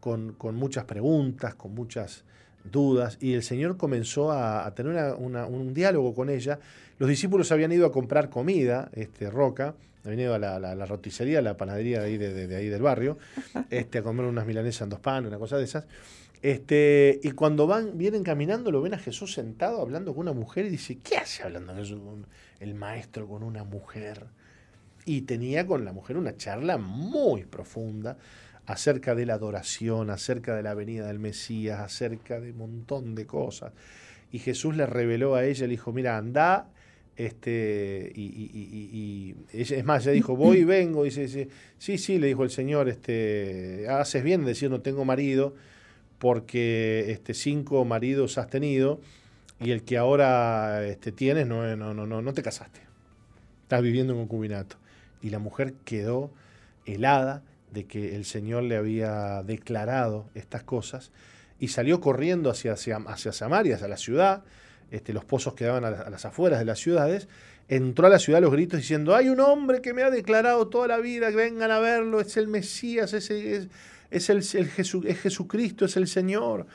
con, 0.00 0.36
muchas 0.54 0.84
preguntas, 0.84 1.54
con 1.54 1.74
muchas 1.74 2.24
dudas, 2.70 3.16
y 3.20 3.32
el 3.32 3.42
Señor 3.42 3.78
comenzó 3.78 4.32
a, 4.32 4.70
tener 4.74 5.14
un 5.14 5.72
diálogo 5.72 6.14
con 6.14 6.28
ella. 6.28 6.58
Los 6.98 7.08
discípulos 7.08 7.50
habían 7.52 7.72
ido 7.72 7.86
a 7.86 7.92
comprar 7.92 8.28
comida, 8.28 8.90
este, 8.92 9.30
Roca, 9.30 9.74
habían 10.04 10.20
ido 10.20 10.34
a 10.34 10.38
la, 10.38 10.58
la, 10.58 10.86
roticería, 10.86 11.40
la 11.40 11.56
panadería 11.56 12.00
de 12.00 12.06
ahí, 12.06 12.18
de, 12.18 12.56
ahí 12.56 12.68
del 12.68 12.82
barrio, 12.82 13.18
este, 13.70 13.98
a 13.98 14.02
comer 14.02 14.26
unas 14.26 14.46
milanesas 14.46 14.82
en 14.82 14.90
dos 14.90 15.00
panes, 15.00 15.28
una 15.28 15.38
cosa 15.38 15.56
de 15.56 15.64
esas. 15.64 15.86
Este, 16.42 17.20
y 17.22 17.30
cuando 17.30 17.66
van, 17.66 17.96
vienen 17.96 18.22
caminando, 18.22 18.70
lo 18.70 18.82
ven 18.82 18.92
a 18.92 18.98
Jesús 18.98 19.32
sentado 19.32 19.80
hablando 19.80 20.14
con 20.14 20.28
una 20.28 20.38
mujer 20.38 20.66
y 20.66 20.68
dice, 20.68 20.98
¿qué 20.98 21.16
hace 21.16 21.42
hablando 21.42 21.72
con 21.72 22.26
el 22.60 22.74
maestro 22.74 23.26
con 23.26 23.42
una 23.42 23.64
mujer? 23.64 24.26
Y 25.06 25.22
tenía 25.22 25.66
con 25.66 25.86
la 25.86 25.92
mujer 25.92 26.18
una 26.18 26.36
charla 26.36 26.76
muy 26.76 27.44
profunda 27.44 28.18
acerca 28.66 29.14
de 29.14 29.24
la 29.24 29.34
adoración, 29.34 30.10
acerca 30.10 30.54
de 30.54 30.62
la 30.62 30.74
venida 30.74 31.06
del 31.06 31.18
Mesías, 31.18 31.80
acerca 31.80 32.40
de 32.40 32.50
un 32.50 32.58
montón 32.58 33.14
de 33.14 33.26
cosas. 33.26 33.72
Y 34.30 34.38
Jesús 34.38 34.76
le 34.76 34.84
reveló 34.84 35.36
a 35.36 35.44
ella, 35.44 35.66
le 35.66 35.72
dijo, 35.72 35.92
mira, 35.92 36.18
anda, 36.18 36.68
este, 37.16 38.12
y, 38.14 39.36
ella, 39.52 39.76
es 39.76 39.84
más, 39.84 40.04
ella 40.04 40.12
dijo, 40.12 40.36
voy 40.36 40.58
y 40.58 40.64
vengo, 40.64 41.06
y 41.06 41.10
dice, 41.10 41.48
sí, 41.78 41.98
sí, 41.98 42.18
le 42.18 42.26
dijo 42.26 42.42
el 42.42 42.50
Señor, 42.50 42.88
este, 42.88 43.86
haces 43.88 44.24
bien 44.24 44.40
en 44.40 44.46
decir 44.46 44.70
no 44.70 44.80
tengo 44.80 45.04
marido, 45.04 45.54
porque 46.18 47.06
este, 47.08 47.34
cinco 47.34 47.84
maridos 47.84 48.38
has 48.38 48.48
tenido 48.48 49.00
y 49.60 49.70
el 49.70 49.82
que 49.84 49.96
ahora 49.96 50.84
este, 50.86 51.12
tienes 51.12 51.46
no, 51.46 51.76
no, 51.76 51.94
no, 51.94 52.22
no 52.22 52.32
te 52.32 52.42
casaste. 52.42 52.80
Estás 53.62 53.82
viviendo 53.82 54.12
en 54.12 54.20
concubinato. 54.20 54.76
Y 55.22 55.30
la 55.30 55.38
mujer 55.38 55.74
quedó 55.84 56.30
helada 56.86 57.42
de 57.72 57.84
que 57.84 58.14
el 58.14 58.24
Señor 58.24 58.64
le 58.64 58.76
había 58.76 59.42
declarado 59.42 60.28
estas 60.34 60.62
cosas 60.62 61.12
y 61.58 61.68
salió 61.68 62.00
corriendo 62.00 62.50
hacia, 62.50 62.72
hacia, 62.72 62.96
hacia 62.96 63.32
Samaria, 63.32 63.76
hacia 63.76 63.88
la 63.88 63.96
ciudad. 63.96 64.44
Este, 64.94 65.12
los 65.12 65.24
pozos 65.24 65.54
quedaban 65.54 65.84
a, 65.84 65.88
a, 65.88 66.08
las 66.08 66.24
afueras 66.24 66.60
de 66.60 66.64
las 66.64 66.78
ciudades. 66.78 67.26
Entró 67.66 68.06
a 68.06 68.10
la 68.10 68.20
ciudad 68.20 68.38
a 68.38 68.42
los 68.42 68.52
gritos 68.52 68.78
diciendo, 68.78 69.16
hay 69.16 69.28
un 69.28 69.40
hombre 69.40 69.82
que 69.82 69.92
me 69.92 70.02
ha 70.02 70.10
declarado 70.10 70.68
toda 70.68 70.86
la 70.86 70.98
vida, 70.98 71.30
que 71.30 71.36
vengan 71.36 71.72
a 71.72 71.80
verlo, 71.80 72.20
es 72.20 72.36
el 72.36 72.46
Mesías, 72.46 73.12
ese, 73.12 73.56
es, 73.56 73.68
es, 74.12 74.30
el, 74.30 74.38
es 74.38 75.20
Jesucristo, 75.20 75.84
es 75.84 75.96
el 75.96 76.06
Señor, 76.06 76.66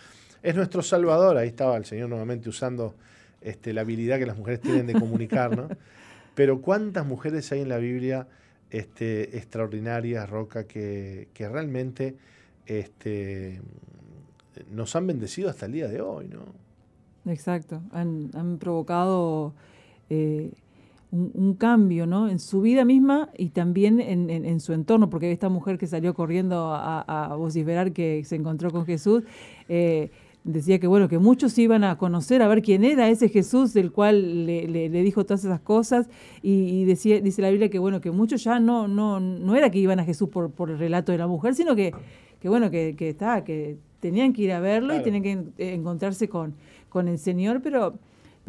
es 0.43 0.53
nuestro 0.53 0.83
Salvador. 0.83 1.37
Ahí 1.37 1.47
estaba 1.47 1.77
el 1.77 1.85
Señor 1.85 2.09
nuevamente 2.09 2.49
usando 2.49 2.93
este, 3.39 3.71
la 3.71 3.81
habilidad 3.81 4.19
que 4.19 4.25
las 4.25 4.37
mujeres 4.37 4.59
tienen 4.59 4.85
de 4.85 4.93
comunicar, 4.93 5.55
¿no? 5.55 5.69
Pero 6.35 6.61
cuántas 6.61 7.05
mujeres 7.05 7.49
hay 7.53 7.61
en 7.61 7.69
la 7.69 7.77
Biblia 7.77 8.27
este, 8.69 9.37
extraordinarias, 9.37 10.29
Roca, 10.29 10.65
que, 10.65 11.29
realmente 11.37 12.17
este, 12.65 13.61
nos 14.71 14.93
han 14.97 15.07
bendecido 15.07 15.49
hasta 15.49 15.67
el 15.67 15.71
día 15.71 15.87
de 15.87 16.01
hoy, 16.01 16.27
¿no? 16.27 16.68
Exacto, 17.25 17.81
han, 17.91 18.57
provocado 18.59 19.53
eh, 20.09 20.51
un, 21.11 21.53
cambio 21.55 22.05
¿no? 22.05 22.29
en 22.29 22.39
su 22.39 22.61
vida 22.61 22.85
misma 22.85 23.29
y 23.37 23.49
también 23.49 23.99
en, 23.99 24.59
su 24.59 24.73
entorno, 24.73 25.09
porque 25.09 25.31
esta 25.31 25.49
mujer 25.49 25.77
que 25.77 25.87
salió 25.87 26.13
corriendo 26.13 26.71
a, 26.73 27.35
vociferar 27.37 27.91
que 27.91 28.23
se 28.23 28.35
encontró 28.35 28.71
con 28.71 28.85
Jesús, 28.85 29.23
eh, 29.67 30.11
decía 30.43 30.79
que 30.79 30.87
bueno, 30.87 31.09
que 31.09 31.19
muchos 31.19 31.57
iban 31.57 31.83
a 31.83 31.97
conocer, 31.97 32.41
a 32.41 32.47
ver 32.47 32.61
quién 32.61 32.83
era 32.83 33.09
ese 33.09 33.29
Jesús 33.29 33.73
del 33.73 33.91
cual 33.91 34.45
le, 34.45 34.89
dijo 34.89 35.25
todas 35.25 35.43
esas 35.43 35.59
cosas, 35.59 36.09
y, 36.41 36.85
decía, 36.85 37.19
dice 37.21 37.41
la 37.41 37.49
Biblia 37.49 37.69
que 37.69 37.79
bueno, 37.79 38.01
que 38.01 38.11
muchos 38.11 38.43
ya 38.43 38.59
no, 38.59 38.87
no, 38.87 39.19
no 39.19 39.55
era 39.55 39.69
que 39.69 39.79
iban 39.79 39.99
a 39.99 40.05
Jesús 40.05 40.29
por, 40.29 40.51
por 40.51 40.69
el 40.69 40.79
relato 40.79 41.11
de 41.11 41.17
la 41.17 41.27
mujer, 41.27 41.55
sino 41.55 41.75
que, 41.75 41.93
que 42.39 42.49
bueno, 42.49 42.71
que, 42.71 42.95
que, 42.95 43.15
que 43.45 43.77
tenían 43.99 44.33
que 44.33 44.43
ir 44.43 44.51
a 44.51 44.59
verlo 44.59 44.95
y 44.95 45.03
tenían 45.03 45.23
que 45.23 45.73
encontrarse 45.73 46.29
con, 46.29 46.55
con 46.89 47.07
el 47.07 47.17
Señor, 47.17 47.61
pero 47.61 47.99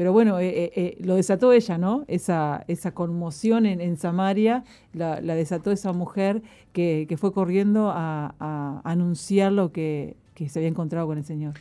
pero 0.00 0.14
bueno, 0.14 0.38
eh, 0.40 0.48
eh, 0.48 0.72
eh, 0.76 0.96
lo 1.04 1.16
desató 1.16 1.52
ella, 1.52 1.76
¿no? 1.76 2.06
Esa, 2.08 2.64
esa 2.68 2.92
conmoción 2.94 3.66
en, 3.66 3.98
Samaria 3.98 4.64
la, 4.94 5.20
desató 5.20 5.72
esa 5.72 5.92
mujer 5.92 6.40
que, 6.72 7.14
fue 7.18 7.34
corriendo 7.34 7.90
a, 7.92 8.80
anunciar 8.82 9.52
lo 9.52 9.72
que, 9.72 10.16
se 10.48 10.58
había 10.58 10.70
encontrado 10.70 11.06
con 11.06 11.18
el 11.18 11.24
Señor. 11.26 11.52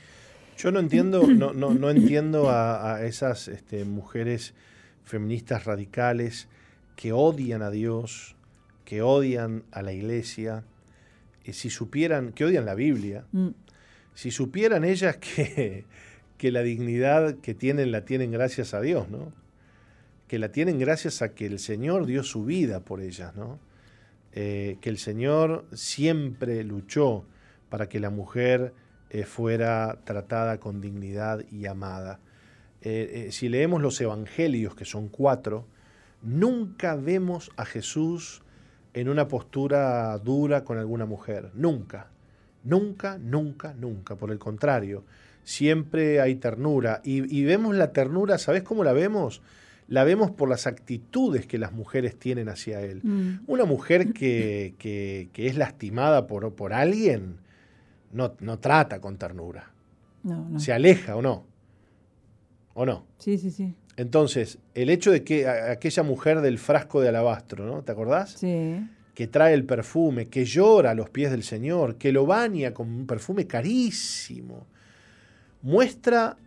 Yo 0.57 0.71
no 0.71 0.79
entiendo, 0.79 1.27
no, 1.27 1.51
no, 1.51 1.74
no 1.74 1.89
entiendo 1.89 2.50
a, 2.50 3.03
esas 3.03 3.50
este, 3.50 3.83
mujeres 3.83 4.53
feministas 5.03 5.65
radicales 5.65 6.48
que 6.95 7.12
odian 7.12 7.62
a 7.62 7.71
Dios, 7.71 8.38
que 8.86 9.01
odian 9.01 9.63
a 9.71 9.81
la 9.81 9.91
iglesia, 9.91 10.63
y 11.43 11.51
si 11.51 11.69
supieran, 11.69 12.31
que 12.31 12.45
odian 12.45 12.63
la 12.63 12.75
Biblia, 12.75 13.25
mm. 13.33 13.50
si 14.13 14.31
supieran 14.31 14.86
ellas 14.86 15.17
que 15.17 15.83
que 16.39 16.51
la 16.53 16.63
dignidad 16.63 17.36
que 17.41 17.53
tienen 17.53 17.91
la 17.91 18.05
tienen 18.05 18.31
gracias 18.31 18.74
a 18.74 18.79
Dios, 18.79 19.10
¿no? 19.10 19.34
Que 20.29 20.39
la 20.39 20.53
tienen 20.53 20.79
gracias 20.79 21.22
a 21.22 21.36
que 21.36 21.46
el 21.46 21.60
Señor 21.60 22.05
dio 22.05 22.24
su 22.24 22.46
vida 22.46 22.79
por 22.79 23.01
ellas, 23.01 23.36
¿no? 23.36 23.60
Eh, 24.31 24.77
que 24.79 24.89
el 24.89 24.98
Señor 24.98 25.65
siempre 25.74 26.63
luchó 26.63 27.25
para 27.67 27.89
que 27.89 28.00
la 28.00 28.10
mujer 28.10 28.74
eh, 29.10 29.25
fuera 29.25 30.00
tratada 30.05 30.62
con 30.62 30.79
dignidad 30.79 31.43
y 31.51 31.65
amada. 31.65 32.22
Eh, 32.81 33.27
si 33.31 33.50
leemos 33.50 33.81
los 33.81 34.00
evangelios, 34.00 34.75
que 34.75 34.86
son 34.86 35.10
cuatro, 35.10 35.67
nunca 36.22 36.96
vemos 36.96 37.51
a 37.58 37.65
Jesús 37.65 38.43
en 38.93 39.10
una 39.10 39.27
postura 39.27 40.17
dura 40.19 40.63
con 40.63 40.77
alguna 40.77 41.05
mujer. 41.05 41.51
Nunca. 41.53 42.08
Nunca, 42.63 43.17
nunca, 43.17 43.74
nunca. 43.74 44.15
Por 44.15 44.31
el 44.31 44.39
contrario, 44.39 45.03
siempre 45.43 46.22
hay 46.22 46.36
ternura. 46.36 47.01
Y, 47.03 47.43
vemos 47.43 47.75
la 47.75 47.91
ternura, 47.91 48.38
¿sabes 48.38 48.63
cómo 48.63 48.84
la 48.84 48.93
vemos? 48.93 49.41
La 49.88 50.03
vemos 50.03 50.29
por 50.29 50.48
las 50.48 50.67
actitudes 50.67 51.48
que 51.48 51.58
las 51.58 51.72
mujeres 51.72 52.17
tienen 52.17 52.50
hacia 52.50 52.81
él. 52.81 53.01
Mm. 53.03 53.39
Una 53.48 53.65
mujer 53.65 54.13
que, 54.13 55.29
es 55.34 55.58
lastimada 55.58 56.27
por, 56.27 56.53
por 56.53 56.74
alguien 56.74 57.38
no, 58.12 58.36
no, 58.39 58.60
trata 58.60 59.01
con 59.01 59.17
ternura. 59.17 59.72
Se 60.58 60.74
aleja 60.74 61.15
o 61.15 61.22
no. 61.22 61.46
¿O 62.74 62.86
no? 62.86 63.05
Sí, 63.17 63.38
sí, 63.38 63.50
sí. 63.50 63.74
Entonces, 63.98 64.60
el 64.75 64.89
hecho 64.89 65.12
de 65.12 65.24
que 65.24 65.48
aquella 65.48 66.03
mujer 66.03 66.41
del 66.41 66.60
frasco 66.60 67.01
de 67.01 67.10
alabastro, 67.10 67.65
¿no? 67.65 67.81
¿Te 67.84 67.91
acordás? 67.91 68.34
Sí. 68.34 68.88
Que 69.13 69.27
trae 69.27 69.53
el 69.53 69.65
perfume, 69.65 70.27
que 70.27 70.46
llora 70.46 70.91
a 70.91 70.93
los 70.93 71.10
pies 71.10 71.31
del 71.31 71.43
Señor, 71.43 71.96
que 71.96 72.12
lo 72.12 72.25
baña 72.25 72.74
con 72.74 72.88
un 72.88 73.08
perfume 73.08 73.48
carísimo 73.48 74.67
muestra 75.62 76.38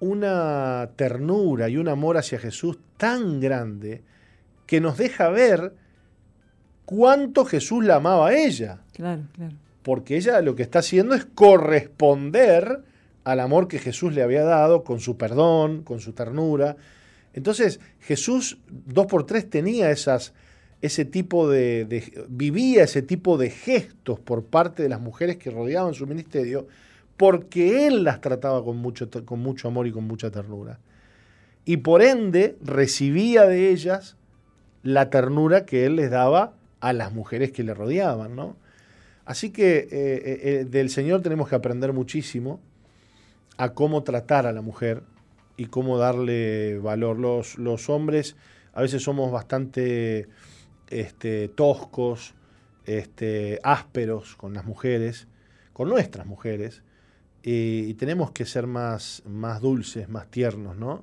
una 0.00 0.90
ternura 0.96 1.68
y 1.68 1.76
un 1.76 1.88
amor 1.88 2.16
hacia 2.16 2.38
Jesús 2.38 2.78
tan 2.96 3.40
grande 3.40 4.02
que 4.66 4.80
nos 4.80 4.96
deja 4.98 5.28
ver 5.30 5.74
cuánto 6.84 7.44
Jesús 7.44 7.84
la 7.84 7.96
amaba 7.96 8.28
a 8.28 8.34
ella. 8.34 8.82
Claro, 8.92 9.22
claro. 9.32 9.56
Porque 9.82 10.16
ella 10.16 10.40
lo 10.40 10.54
que 10.54 10.62
está 10.62 10.80
haciendo 10.80 11.14
es 11.14 11.24
corresponder 11.24 12.82
al 13.24 13.40
amor 13.40 13.68
que 13.68 13.78
Jesús 13.78 14.14
le 14.14 14.22
había 14.22 14.42
dado 14.42 14.84
con 14.84 15.00
su 15.00 15.16
perdón, 15.16 15.82
con 15.82 16.00
su 16.00 16.12
ternura. 16.12 16.76
Entonces 17.32 17.80
Jesús 18.00 18.58
dos 18.68 19.06
por 19.06 19.26
tres 19.26 19.48
tenía 19.48 19.90
esas, 19.90 20.32
ese 20.80 21.04
tipo 21.04 21.48
de, 21.48 22.26
vivía 22.28 22.84
ese 22.84 23.02
tipo 23.02 23.38
de 23.38 23.50
gestos 23.50 24.20
por 24.20 24.44
parte 24.44 24.82
de 24.82 24.88
las 24.88 25.00
mujeres 25.00 25.36
que 25.36 25.50
rodeaban 25.50 25.94
su 25.94 26.06
ministerio 26.06 26.68
porque 27.18 27.86
Él 27.86 28.04
las 28.04 28.22
trataba 28.22 28.64
con 28.64 28.78
mucho, 28.78 29.10
con 29.26 29.40
mucho 29.40 29.68
amor 29.68 29.86
y 29.86 29.92
con 29.92 30.04
mucha 30.04 30.30
ternura. 30.30 30.78
Y 31.66 31.78
por 31.78 32.00
ende 32.00 32.56
recibía 32.62 33.44
de 33.44 33.68
ellas 33.68 34.16
la 34.82 35.10
ternura 35.10 35.66
que 35.66 35.84
Él 35.84 35.96
les 35.96 36.10
daba 36.10 36.54
a 36.80 36.92
las 36.94 37.12
mujeres 37.12 37.52
que 37.52 37.64
le 37.64 37.74
rodeaban. 37.74 38.36
¿no? 38.36 38.56
Así 39.26 39.50
que 39.50 39.78
eh, 39.78 39.88
eh, 39.90 40.40
eh, 40.42 40.64
del 40.64 40.88
Señor 40.88 41.20
tenemos 41.20 41.48
que 41.48 41.56
aprender 41.56 41.92
muchísimo 41.92 42.60
a 43.58 43.74
cómo 43.74 44.04
tratar 44.04 44.46
a 44.46 44.52
la 44.52 44.62
mujer 44.62 45.02
y 45.56 45.66
cómo 45.66 45.98
darle 45.98 46.78
valor. 46.78 47.18
Los, 47.18 47.58
los 47.58 47.90
hombres 47.90 48.36
a 48.72 48.80
veces 48.80 49.02
somos 49.02 49.32
bastante 49.32 50.28
este, 50.88 51.48
toscos, 51.48 52.34
este, 52.86 53.58
ásperos 53.64 54.36
con 54.36 54.54
las 54.54 54.64
mujeres, 54.64 55.26
con 55.72 55.88
nuestras 55.88 56.26
mujeres, 56.26 56.82
y 57.42 57.94
tenemos 57.94 58.30
que 58.32 58.44
ser 58.44 58.66
más, 58.66 59.22
más 59.26 59.60
dulces, 59.60 60.08
más 60.08 60.30
tiernos, 60.30 60.76
¿no? 60.76 61.02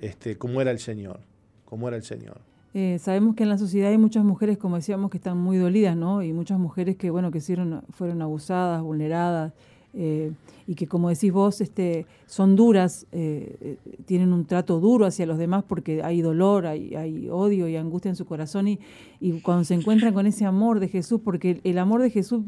Este, 0.00 0.36
como 0.36 0.60
era 0.60 0.70
el 0.70 0.78
Señor, 0.78 1.20
como 1.64 1.88
era 1.88 1.96
el 1.96 2.02
Señor. 2.04 2.40
Eh, 2.74 2.98
sabemos 3.00 3.34
que 3.34 3.42
en 3.42 3.48
la 3.48 3.58
sociedad 3.58 3.90
hay 3.90 3.98
muchas 3.98 4.24
mujeres, 4.24 4.58
como 4.58 4.76
decíamos, 4.76 5.10
que 5.10 5.16
están 5.16 5.38
muy 5.38 5.56
dolidas, 5.56 5.96
¿no? 5.96 6.22
Y 6.22 6.32
muchas 6.32 6.58
mujeres 6.58 6.96
que, 6.96 7.10
bueno, 7.10 7.30
que 7.30 7.40
fueron 7.40 8.22
abusadas, 8.22 8.82
vulneradas, 8.82 9.52
eh, 9.94 10.32
y 10.66 10.74
que 10.74 10.86
como 10.86 11.08
decís 11.08 11.32
vos, 11.32 11.60
este, 11.62 12.06
son 12.26 12.54
duras, 12.54 13.06
eh, 13.10 13.78
tienen 14.04 14.32
un 14.34 14.44
trato 14.44 14.80
duro 14.80 15.06
hacia 15.06 15.24
los 15.24 15.38
demás 15.38 15.64
porque 15.66 16.02
hay 16.02 16.20
dolor, 16.20 16.66
hay, 16.66 16.94
hay 16.94 17.28
odio 17.30 17.66
y 17.68 17.76
angustia 17.76 18.10
en 18.10 18.16
su 18.16 18.26
corazón 18.26 18.68
y, 18.68 18.78
y, 19.18 19.40
cuando 19.40 19.64
se 19.64 19.74
encuentran 19.74 20.12
con 20.12 20.26
ese 20.26 20.44
amor 20.44 20.78
de 20.78 20.88
Jesús, 20.88 21.22
porque 21.24 21.60
el, 21.64 21.78
amor 21.78 22.02
de 22.02 22.10
Jesús 22.10 22.42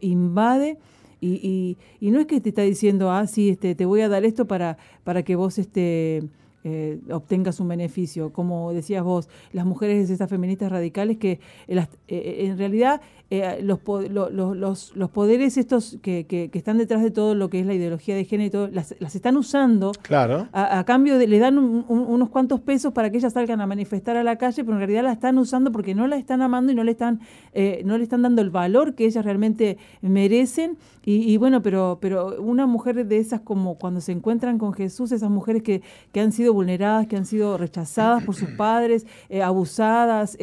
invade 0.00 0.78
y, 1.20 1.76
y, 2.00 2.10
no 2.10 2.20
es 2.20 2.26
que 2.26 2.40
te 2.40 2.50
está 2.50 2.62
diciendo, 2.62 3.10
ah, 3.10 3.26
sí, 3.26 3.50
este, 3.50 3.74
te 3.74 3.86
voy 3.86 4.02
a 4.02 4.08
dar 4.08 4.24
esto 4.24 4.46
para, 4.46 4.76
para 5.04 5.22
que 5.22 5.36
vos 5.36 5.58
este, 5.58 6.22
eh, 6.66 6.98
obtengas 7.10 7.60
un 7.60 7.68
beneficio. 7.68 8.32
Como 8.32 8.72
decías 8.72 9.04
vos, 9.04 9.28
las 9.52 9.66
mujeres 9.66 10.08
estas 10.08 10.30
feministas 10.30 10.72
radicales 10.72 11.18
que 11.18 11.38
eh, 11.68 11.86
en 12.08 12.56
realidad 12.56 13.02
eh, 13.30 13.60
los, 13.62 13.80
los, 14.10 14.94
los, 14.94 15.10
poderes 15.10 15.56
estos 15.56 15.98
que, 16.02 16.26
que, 16.26 16.50
están 16.52 16.76
detrás 16.76 17.02
de 17.02 17.10
todo 17.10 17.34
lo 17.34 17.48
que 17.48 17.58
es 17.60 17.66
la 17.66 17.72
ideología 17.72 18.14
de 18.14 18.26
género 18.26 18.46
y 18.46 18.50
todo, 18.50 18.68
las, 18.68 18.94
las 19.00 19.14
están 19.16 19.38
usando. 19.38 19.92
Claro. 20.02 20.48
A, 20.52 20.84
cambio 20.84 21.18
de, 21.18 21.26
le 21.26 21.38
dan 21.38 21.56
unos 21.58 22.28
cuantos 22.28 22.60
pesos 22.60 22.92
para 22.92 23.10
que 23.10 23.16
ellas 23.16 23.32
salgan 23.32 23.62
a 23.62 23.66
manifestar 23.66 24.18
a 24.18 24.24
la 24.24 24.36
calle, 24.36 24.62
pero 24.62 24.74
en 24.74 24.78
realidad 24.78 25.04
la 25.04 25.12
están 25.12 25.38
usando 25.38 25.72
porque 25.72 25.94
no 25.94 26.06
la 26.06 26.16
están 26.16 26.42
amando 26.42 26.70
y 26.70 26.74
no 26.74 26.84
le 26.84 26.90
están, 26.92 27.20
eh, 27.54 27.82
no 27.86 27.96
le 27.96 28.04
están 28.04 28.20
dando 28.20 28.42
el 28.42 28.50
valor 28.50 28.94
que 28.94 29.06
ellas 29.06 29.24
realmente 29.24 29.78
merecen. 30.02 30.76
Y, 31.06 31.36
bueno, 31.36 31.60
pero, 31.60 31.98
pero 32.00 32.40
una 32.40 32.66
mujer 32.66 33.06
de 33.06 33.18
esas 33.18 33.40
como 33.40 33.74
cuando 33.74 34.00
se 34.00 34.12
encuentran 34.12 34.56
con 34.56 34.72
Jesús, 34.72 35.12
esas 35.12 35.28
mujeres 35.28 35.62
que, 35.62 35.82
que 36.12 36.20
han 36.20 36.32
sido 36.32 36.54
vulneradas, 36.54 37.06
que 37.06 37.16
han 37.16 37.26
sido 37.26 37.58
rechazadas 37.58 38.24
por 38.24 38.34
sus 38.34 38.48
padres, 38.52 39.06
eh, 39.28 39.42
abusadas, 39.42 40.38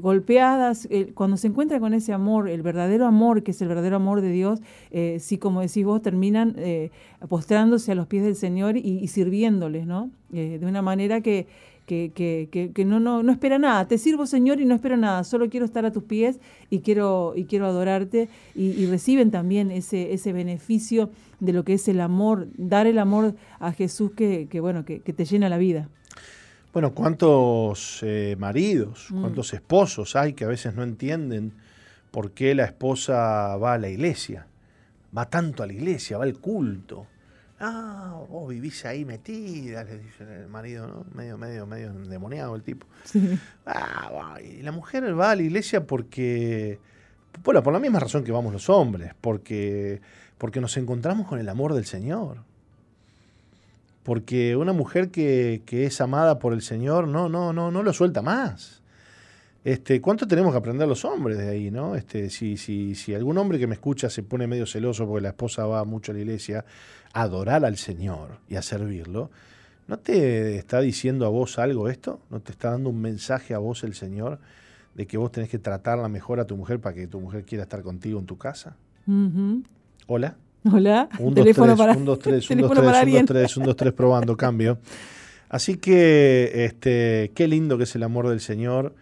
golpeadas, 0.00 0.88
cuando 1.14 1.36
se 1.36 1.48
encuentran 1.48 1.80
con 1.84 1.92
ese 1.92 2.14
amor, 2.14 2.48
el 2.48 2.62
verdadero 2.62 3.04
amor, 3.04 3.42
que 3.42 3.50
es 3.50 3.60
el 3.60 3.68
verdadero 3.68 3.96
amor 3.96 4.22
de 4.22 4.30
Dios, 4.30 4.60
eh, 4.90 5.18
sí, 5.20 5.36
como 5.36 5.60
decís 5.60 5.84
vos, 5.84 6.00
terminan 6.00 6.54
eh, 6.56 6.90
postrándose 7.28 7.92
a 7.92 7.94
los 7.94 8.06
pies 8.06 8.24
del 8.24 8.36
Señor 8.36 8.78
y, 8.78 9.06
sirviéndoles, 9.08 9.86
¿no? 9.86 10.10
Eh, 10.32 10.56
de 10.58 10.64
una 10.64 10.80
manera 10.80 11.20
que, 11.20 11.46
que, 11.84 12.10
que, 12.14 12.70
que, 12.72 12.84
no, 12.86 13.00
no, 13.00 13.22
no 13.22 13.30
espera 13.30 13.58
nada. 13.58 13.86
Te 13.86 13.98
sirvo, 13.98 14.24
Señor, 14.24 14.62
y 14.62 14.64
no 14.64 14.74
espero 14.74 14.96
nada. 14.96 15.24
Solo 15.24 15.50
quiero 15.50 15.66
estar 15.66 15.84
a 15.84 15.92
tus 15.92 16.04
pies 16.04 16.40
y 16.70 16.78
quiero, 16.78 17.34
y 17.36 17.44
quiero 17.44 17.66
adorarte. 17.66 18.30
Y, 18.54 18.70
y, 18.70 18.86
reciben 18.86 19.30
también 19.30 19.70
ese, 19.70 20.14
ese 20.14 20.32
beneficio 20.32 21.10
de 21.40 21.52
lo 21.52 21.64
que 21.64 21.74
es 21.74 21.86
el 21.86 22.00
amor, 22.00 22.48
dar 22.56 22.86
el 22.86 22.98
amor 22.98 23.34
a 23.60 23.72
Jesús 23.72 24.12
que, 24.12 24.48
que 24.50 24.58
bueno, 24.60 24.86
que, 24.86 25.00
te 25.00 25.24
llena 25.26 25.50
la 25.50 25.58
vida. 25.58 25.90
Bueno, 26.72 26.94
¿cuántos 26.94 28.00
eh, 28.02 28.36
maridos, 28.38 29.08
mm. 29.10 29.20
cuántos 29.20 29.52
esposos 29.52 30.16
hay 30.16 30.32
que 30.32 30.44
a 30.44 30.48
veces 30.48 30.74
no 30.74 30.82
entienden 30.82 31.52
por 32.14 32.30
qué 32.30 32.54
la 32.54 32.64
esposa 32.64 33.56
va 33.56 33.72
a 33.72 33.78
la 33.78 33.88
iglesia? 33.88 34.46
Va 35.16 35.28
tanto 35.28 35.64
a 35.64 35.66
la 35.66 35.72
iglesia, 35.72 36.16
va 36.16 36.22
al 36.22 36.38
culto. 36.38 37.08
Ah, 37.58 38.22
vos 38.30 38.48
vivís 38.48 38.84
ahí 38.84 39.04
metida, 39.04 39.82
le 39.82 39.98
dice 39.98 40.22
el 40.22 40.46
marido, 40.46 40.86
¿no? 40.86 41.04
Medio, 41.12 41.36
medio, 41.36 41.66
medio 41.66 41.88
endemoniado 41.88 42.54
el 42.54 42.62
tipo. 42.62 42.86
Ah, 43.66 44.38
y 44.40 44.62
la 44.62 44.70
mujer 44.70 45.18
va 45.18 45.32
a 45.32 45.34
la 45.34 45.42
iglesia 45.42 45.84
porque, 45.88 46.78
bueno, 47.42 47.64
por 47.64 47.72
la 47.72 47.80
misma 47.80 47.98
razón 47.98 48.22
que 48.22 48.30
vamos 48.30 48.52
los 48.52 48.70
hombres, 48.70 49.12
porque, 49.20 50.00
porque 50.38 50.60
nos 50.60 50.76
encontramos 50.76 51.26
con 51.26 51.40
el 51.40 51.48
amor 51.48 51.74
del 51.74 51.84
Señor 51.84 52.44
porque 54.04 54.54
una 54.54 54.72
mujer 54.72 55.10
que, 55.10 55.64
es 55.68 56.00
amada 56.00 56.38
por 56.38 56.52
el 56.52 56.62
Señor 56.62 57.08
no, 57.08 57.28
no, 57.28 57.52
no, 57.52 57.72
no 57.72 57.82
lo 57.82 57.92
suelta 57.92 58.22
más. 58.22 58.83
Este, 59.64 59.98
¿Cuánto 60.02 60.28
tenemos 60.28 60.52
que 60.52 60.58
aprender 60.58 60.86
los 60.86 61.06
hombres 61.06 61.38
de 61.38 61.48
ahí? 61.48 61.70
¿no? 61.70 61.96
Este, 61.96 62.28
si, 62.28 62.58
si, 62.58 62.94
si 62.94 63.14
algún 63.14 63.38
hombre 63.38 63.58
que 63.58 63.66
me 63.66 63.74
escucha 63.74 64.10
se 64.10 64.22
pone 64.22 64.46
medio 64.46 64.66
celoso 64.66 65.06
porque 65.06 65.22
la 65.22 65.30
esposa 65.30 65.64
va 65.64 65.82
mucho 65.84 66.12
a 66.12 66.14
la 66.14 66.20
iglesia, 66.20 66.66
a 67.14 67.22
adorar 67.22 67.64
al 67.64 67.78
Señor 67.78 68.40
y 68.46 68.56
a 68.56 68.62
servirlo, 68.62 69.30
¿no 69.88 69.98
te 69.98 70.56
está 70.58 70.80
diciendo 70.80 71.24
a 71.24 71.30
vos 71.30 71.58
algo 71.58 71.88
esto? 71.88 72.20
¿No 72.28 72.40
te 72.40 72.52
está 72.52 72.72
dando 72.72 72.90
un 72.90 73.00
mensaje 73.00 73.54
a 73.54 73.58
vos 73.58 73.84
el 73.84 73.94
Señor 73.94 74.38
de 74.94 75.06
que 75.06 75.16
vos 75.16 75.32
tenés 75.32 75.48
que 75.48 75.58
tratarla 75.58 76.08
mejor 76.10 76.40
a 76.40 76.46
tu 76.46 76.58
mujer 76.58 76.78
para 76.78 76.94
que 76.94 77.06
tu 77.06 77.18
mujer 77.18 77.44
quiera 77.44 77.64
estar 77.64 77.82
contigo 77.82 78.20
en 78.20 78.26
tu 78.26 78.36
casa? 78.36 78.76
Hola. 80.06 80.36
Hola. 80.70 81.08
Un, 81.18 81.34
dos, 81.34 81.44
tres, 81.44 81.56
para, 81.56 81.92
un, 81.96 82.04
dos, 82.04 82.18
tres, 82.18 82.50
un, 82.50 82.58
dos, 82.58 82.70
tres, 82.70 82.84
un, 82.84 83.12
dos, 83.12 83.24
tres, 83.24 83.56
un, 83.56 83.64
dos, 83.64 83.76
tres, 83.76 83.92
probando, 83.94 84.36
cambio. 84.36 84.78
Así 85.48 85.78
que, 85.78 86.66
este, 86.66 87.32
qué 87.34 87.48
lindo 87.48 87.78
que 87.78 87.84
es 87.84 87.94
el 87.94 88.02
amor 88.02 88.28
del 88.28 88.40
Señor 88.40 88.94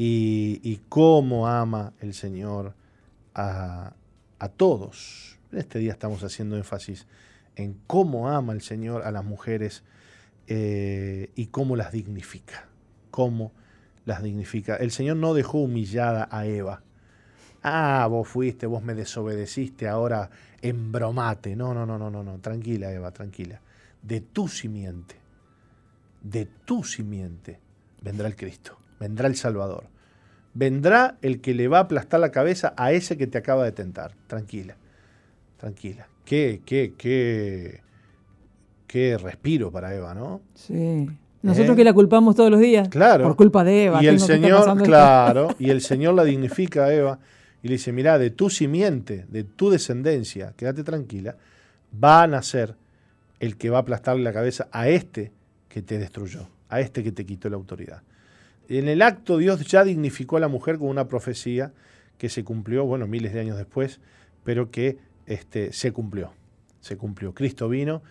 y, 0.00 0.80
cómo 0.88 1.48
ama 1.48 1.92
el 2.00 2.14
Señor 2.14 2.74
a, 3.34 3.94
a, 4.38 4.48
todos. 4.48 5.38
Este 5.50 5.80
día 5.80 5.92
estamos 5.92 6.22
haciendo 6.22 6.56
énfasis 6.56 7.06
en 7.56 7.76
cómo 7.88 8.30
ama 8.30 8.52
el 8.52 8.62
Señor 8.62 9.02
a 9.02 9.10
las 9.10 9.24
mujeres 9.24 9.82
eh, 10.46 11.30
y 11.34 11.46
cómo 11.46 11.74
las 11.74 11.90
dignifica. 11.90 12.68
Cómo 13.10 13.52
las 14.04 14.22
dignifica. 14.22 14.76
El 14.76 14.92
Señor 14.92 15.16
no 15.16 15.34
dejó 15.34 15.58
humillada 15.58 16.28
a 16.30 16.46
Eva. 16.46 16.82
Ah, 17.64 18.06
vos 18.08 18.28
fuiste, 18.28 18.66
vos 18.66 18.84
me 18.84 18.94
desobedeciste, 18.94 19.88
ahora 19.88 20.30
embromate. 20.62 21.56
No, 21.56 21.74
no, 21.74 21.84
no, 21.84 21.98
no, 21.98 22.08
no, 22.08 22.22
no. 22.22 22.38
Tranquila, 22.38 22.92
Eva, 22.92 23.10
tranquila. 23.10 23.60
De 24.00 24.20
tu 24.20 24.46
simiente, 24.46 25.16
de 26.22 26.46
tu 26.46 26.84
simiente, 26.84 27.58
vendrá 28.00 28.28
el 28.28 28.36
Cristo, 28.36 28.78
vendrá 28.98 29.28
el 29.28 29.36
Salvador. 29.36 29.84
Vendrá 30.54 31.16
el 31.22 31.40
que 31.40 31.54
le 31.54 31.68
va 31.68 31.78
a 31.78 31.82
aplastar 31.82 32.20
la 32.20 32.30
cabeza 32.30 32.74
a 32.76 32.92
ese 32.92 33.16
que 33.16 33.26
te 33.26 33.38
acaba 33.38 33.64
de 33.64 33.72
tentar. 33.72 34.12
Tranquila, 34.26 34.76
tranquila. 35.56 36.08
Qué, 36.24 36.60
qué, 36.64 36.94
qué, 36.96 37.80
qué 38.86 39.18
respiro 39.18 39.70
para 39.70 39.94
Eva, 39.94 40.14
¿no? 40.14 40.40
Sí. 40.54 41.08
Nosotros 41.42 41.74
¿Eh? 41.74 41.76
que 41.76 41.84
la 41.84 41.92
culpamos 41.92 42.34
todos 42.34 42.50
los 42.50 42.60
días. 42.60 42.88
Claro. 42.88 43.24
Por 43.24 43.36
culpa 43.36 43.62
de 43.64 43.84
Eva. 43.84 44.02
Y 44.02 44.08
el 44.08 44.18
Señor, 44.18 44.82
claro, 44.82 45.54
y 45.58 45.70
el 45.70 45.80
Señor 45.80 46.14
la 46.14 46.24
dignifica 46.24 46.86
a 46.86 46.92
Eva 46.92 47.18
y 47.62 47.68
le 47.68 47.74
dice, 47.74 47.92
mira, 47.92 48.18
de 48.18 48.30
tu 48.30 48.50
simiente, 48.50 49.26
de 49.28 49.44
tu 49.44 49.70
descendencia, 49.70 50.52
quédate 50.56 50.82
tranquila, 50.84 51.36
va 51.92 52.22
a 52.22 52.26
nacer 52.26 52.74
el 53.40 53.56
que 53.56 53.70
va 53.70 53.78
a 53.78 53.80
aplastarle 53.82 54.22
la 54.22 54.32
cabeza 54.32 54.68
a 54.72 54.88
este 54.88 55.32
que 55.68 55.82
te 55.82 55.98
destruyó, 55.98 56.48
a 56.68 56.80
este 56.80 57.04
que 57.04 57.12
te 57.12 57.24
quitó 57.24 57.48
la 57.48 57.56
autoridad. 57.56 58.02
En 58.68 58.88
el 58.88 59.02
acto 59.02 59.38
Dios 59.38 59.66
ya 59.66 59.84
dignificó 59.84 60.36
a 60.36 60.40
la 60.40 60.48
mujer 60.48 60.78
con 60.78 60.88
una 60.88 61.08
profecía 61.08 61.72
que 62.18 62.28
se 62.28 62.44
cumplió, 62.44 62.84
bueno, 62.84 63.06
miles 63.06 63.32
de 63.32 63.40
años 63.40 63.56
después, 63.56 64.00
pero 64.44 64.70
que 64.70 64.98
este, 65.26 65.72
se 65.72 65.92
cumplió. 65.92 66.32
Se 66.80 66.96
cumplió. 66.96 67.32
Cristo 67.34 67.68
vino, 67.68 68.02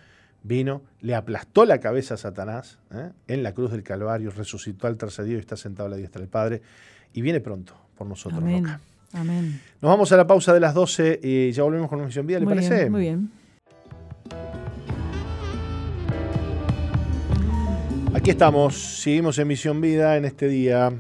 vino, 0.43 0.82
le 1.02 1.15
aplastó 1.15 1.65
la 1.65 1.80
cabeza 1.80 2.15
a 2.15 2.17
Satanás 2.17 2.80
¿eh? 2.91 3.12
en 3.28 3.43
la 3.43 3.54
cruz 3.54 3.72
del 3.72 3.84
Calvario, 3.84 4.32
resucitó 4.32 4.88
al 4.88 4.98
tercer 4.98 5.26
día 5.26 5.36
y 5.36 5.39
está 5.39 5.58
sentado 5.58 5.88
a 5.88 5.89
la 5.89 5.98
diestra 5.98 6.22
del 6.22 6.30
Padre 6.30 6.62
y 7.13 7.22
viene 7.22 7.39
pronto 7.39 7.74
por 7.98 8.08
nosotros. 8.08 8.41
Amén. 8.41 8.65
Amén. 9.13 9.62
Nos 9.82 9.89
vamos 9.89 10.12
a 10.12 10.17
la 10.17 10.28
pausa 10.28 10.54
de 10.54 10.60
las 10.60 10.74
12 10.74 11.20
y 11.24 11.52
ya 11.52 11.63
volvemos 11.63 11.89
con 11.89 12.04
Misión 12.04 12.28
Vida, 12.28 12.39
¿le 12.39 12.46
parece? 12.46 12.89
muy 12.89 13.02
bien. 13.02 13.32
Aquí 18.28 18.32
estamos, 18.32 18.76
seguimos 18.76 19.40
en 19.40 19.48
Misión 19.48 19.80
Vida 19.80 20.18
en 20.18 20.26
este 20.26 20.50
día. 20.50 20.92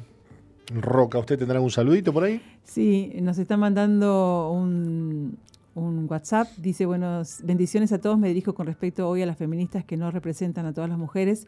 Roca, 0.73 1.19
¿usted 1.19 1.37
tendrá 1.37 1.57
algún 1.57 1.71
saludito 1.71 2.13
por 2.13 2.23
ahí? 2.23 2.41
Sí, 2.63 3.11
nos 3.21 3.37
está 3.37 3.57
mandando 3.57 4.49
un, 4.49 5.37
WhatsApp. 6.09 6.47
Dice, 6.55 6.85
buenos 6.85 7.41
bendiciones 7.43 7.91
a 7.91 7.99
todos. 7.99 8.17
Me 8.17 8.29
dirijo 8.29 8.55
con 8.55 8.65
respecto 8.65 9.09
hoy 9.09 9.23
a 9.23 9.25
las 9.25 9.35
feministas 9.35 9.83
que 9.83 9.97
no 9.97 10.09
representan 10.09 10.67
a 10.67 10.73
todas 10.73 10.89
las 10.89 10.97
mujeres. 10.97 11.47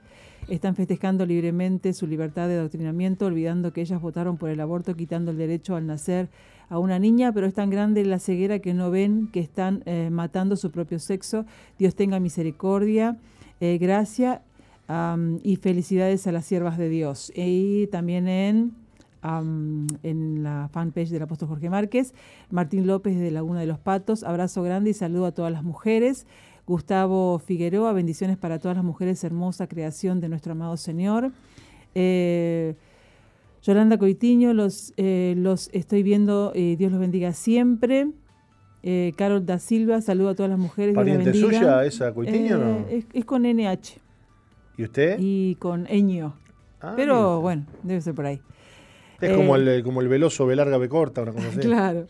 Están 0.49 0.75
festejando 0.75 1.25
libremente 1.25 1.93
su 1.93 2.07
libertad 2.07 2.49
de 2.49 2.57
adoctrinamiento, 2.57 3.27
olvidando 3.27 3.71
que 3.71 3.79
ellas 3.79 4.01
votaron 4.01 4.35
por 4.35 4.49
el 4.49 4.59
aborto, 4.59 4.97
quitando 4.97 5.31
el 5.31 5.37
derecho 5.37 5.77
al 5.77 5.87
nacer 5.87 6.27
a 6.67 6.77
una 6.77 6.99
niña, 6.99 7.31
pero 7.31 7.47
es 7.47 7.53
tan 7.53 7.69
grande 7.69 8.03
la 8.03 8.19
ceguera 8.19 8.59
que 8.59 8.73
no 8.73 8.91
ven 8.91 9.29
que 9.31 9.39
están 9.39 9.83
eh, 9.85 10.09
matando 10.11 10.57
su 10.57 10.71
propio 10.71 10.99
sexo. 10.99 11.45
Dios 11.77 11.95
tenga 11.95 12.19
misericordia, 12.19 13.17
eh, 13.61 13.77
gracia 13.77 14.41
y 15.43 15.55
felicidades 15.57 16.25
a 16.27 16.31
las 16.31 16.45
siervas 16.45 16.77
de 16.77 16.89
Dios. 16.89 17.31
Y 17.35 17.87
también 17.87 18.27
en 18.27 18.73
en 19.21 20.43
la 20.43 20.69
fanpage 20.71 21.09
del 21.09 21.23
apóstol 21.23 21.49
Jorge 21.49 21.69
Márquez. 21.69 22.13
Martín 22.49 22.87
López 22.87 23.19
de 23.19 23.31
Laguna 23.31 23.59
de 23.59 23.67
los 23.67 23.79
Patos, 23.79 24.23
abrazo 24.23 24.63
grande 24.63 24.91
y 24.91 24.93
saludo 24.93 25.25
a 25.25 25.31
todas 25.31 25.51
las 25.51 25.63
mujeres. 25.63 26.25
Gustavo 26.65 27.39
Figueroa, 27.39 27.93
bendiciones 27.93 28.37
para 28.37 28.59
todas 28.59 28.77
las 28.77 28.85
mujeres, 28.85 29.23
hermosa 29.23 29.67
creación 29.67 30.21
de 30.21 30.29
nuestro 30.29 30.51
amado 30.51 30.77
Señor. 30.77 31.31
Eh, 31.95 32.75
Yolanda 33.63 33.97
Coitiño, 33.97 34.53
los, 34.53 34.93
eh, 34.95 35.33
los 35.35 35.69
estoy 35.73 36.03
viendo, 36.03 36.51
eh, 36.55 36.75
Dios 36.77 36.91
los 36.91 37.01
bendiga 37.01 37.33
siempre. 37.33 38.09
Carol 39.17 39.45
da 39.45 39.59
Silva, 39.59 39.99
saludo 39.99 40.29
a 40.29 40.35
todas 40.35 40.49
las 40.49 40.59
mujeres. 40.59 40.95
¿Pariente 40.95 41.33
suya 41.33 41.83
esa 41.83 42.13
Coitiño 42.13 42.57
no? 42.57 42.85
Es, 42.87 43.25
con 43.25 43.43
NH. 43.43 43.99
¿Y 44.79 44.83
usted? 44.85 45.17
Y 45.19 45.55
con 45.55 45.87
Eño. 45.89 46.35
Ah, 46.79 46.93
Pero 46.95 47.41
bueno, 47.41 47.65
debe 47.83 47.99
ser 47.99 48.15
por 48.15 48.25
ahí. 48.25 48.39
Es 49.19 49.35
como, 49.35 49.57
el, 49.57 49.83
como 49.83 49.99
el 49.99 50.07
veloso 50.07 50.45
B 50.45 50.55
larga 50.55 50.77
B 50.77 50.87
corta, 50.87 51.19
ahora 51.19 51.33
como 51.33 51.45
Claro. 51.59 52.07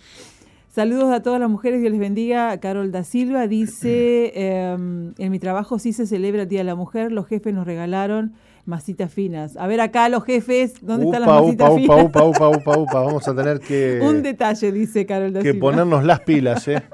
Saludos 0.67 1.12
a 1.12 1.23
todas 1.23 1.39
las 1.39 1.49
mujeres, 1.49 1.82
Dios 1.82 1.89
les 1.89 1.99
bendiga. 1.99 2.55
Carol 2.60 2.91
da 2.91 3.03
Silva 3.03 3.47
dice, 3.47 4.34
em, 4.36 5.15
en 5.17 5.32
mi 5.32 5.39
trabajo 5.39 5.79
sí 5.79 5.93
se 5.93 6.05
celebra 6.05 6.43
el 6.43 6.47
Día 6.47 6.60
de 6.60 6.65
la 6.65 6.75
Mujer, 6.75 7.12
los 7.12 7.25
jefes 7.25 7.55
nos 7.55 7.65
regalaron 7.65 8.34
masitas 8.65 9.12
finas. 9.12 9.58
A 9.58 9.65
ver 9.65 9.82
acá 9.82 10.08
los 10.08 10.23
jefes, 10.23 10.75
¿dónde 10.84 11.08
están 11.08 11.21
las 11.21 11.29
masitas 11.41 11.71
upa, 11.71 11.79
finas? 11.79 12.05
Upa, 12.05 12.23
upa, 12.23 12.49
upa, 12.49 12.77
upa, 12.77 13.01
vamos 13.01 13.27
a 13.27 13.36
tener 13.36 13.60
que... 13.62 13.99
Un 14.03 14.21
detalle, 14.21 14.71
dice 14.71 15.08
Carol 15.08 15.34
da 15.34 15.41
que 15.41 15.53
Silva. 15.53 15.71
ponernos 15.71 16.03
las 16.03 16.19
pilas, 16.19 16.67
¿eh? 16.67 16.84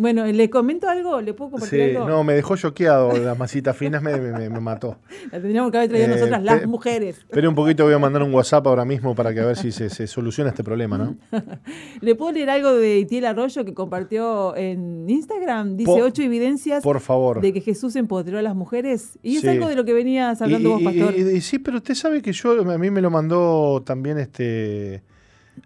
Bueno, 0.00 0.24
¿le 0.26 0.48
comento 0.48 0.88
algo? 0.88 1.20
¿Le 1.20 1.34
puedo 1.34 1.50
compartir 1.50 1.90
Sí, 1.90 1.96
algo? 1.96 2.08
no, 2.08 2.22
me 2.22 2.34
dejó 2.34 2.56
choqueado, 2.56 3.18
las 3.18 3.36
masitas 3.36 3.76
finas 3.76 4.00
me, 4.00 4.16
me- 4.20 4.48
me 4.48 4.60
mató. 4.60 4.98
La 5.32 5.40
tendríamos 5.40 5.72
que 5.72 5.78
haber 5.78 5.90
traído 5.90 6.06
Eh, 6.06 6.10
nosotras, 6.14 6.40
las 6.44 6.66
mujeres. 6.68 7.18
Espere 7.18 7.48
un 7.48 7.56
poquito, 7.56 7.82
voy 7.82 7.94
a 7.94 7.98
mandar 7.98 8.22
un 8.22 8.32
WhatsApp 8.32 8.64
ahora 8.68 8.84
mismo 8.84 9.16
para 9.16 9.34
que 9.34 9.40
a 9.40 9.46
ver 9.46 9.56
si 9.56 9.72
se, 9.72 9.90
se 9.90 10.06
soluciona 10.06 10.50
este 10.50 10.62
problema, 10.62 10.98
¿no? 10.98 11.16
¿Le 12.00 12.14
puedo 12.14 12.30
leer 12.30 12.48
algo 12.48 12.72
de 12.74 13.00
Itiel 13.00 13.24
Arroyo 13.24 13.64
que 13.64 13.74
compartió 13.74 14.54
en 14.54 15.10
Instagram? 15.10 15.76
Dice 15.76 15.90
Por- 15.90 16.02
ocho 16.02 16.22
evidencias 16.22 16.84
Por 16.84 17.00
favor. 17.00 17.40
de 17.40 17.52
que 17.52 17.60
Jesús 17.60 17.96
empoderó 17.96 18.38
a 18.38 18.42
las 18.42 18.54
mujeres. 18.54 19.18
Y 19.24 19.34
es 19.38 19.40
Sí. 19.42 19.48
algo 19.48 19.66
de 19.66 19.74
lo 19.74 19.84
que 19.84 19.94
venías 19.94 20.40
hablando 20.40 20.68
Y- 20.68 20.72
vos, 20.74 20.82
pastor. 20.84 21.14
y- 21.18 21.22
y 21.38 21.40
sí, 21.40 21.58
pero 21.58 21.78
usted 21.78 21.94
sabe 21.96 22.22
que 22.22 22.32
yo, 22.32 22.52
a 22.70 22.78
mí 22.78 22.90
me 22.92 23.00
lo 23.00 23.10
mandó 23.10 23.82
también 23.84 24.18
este 24.18 25.02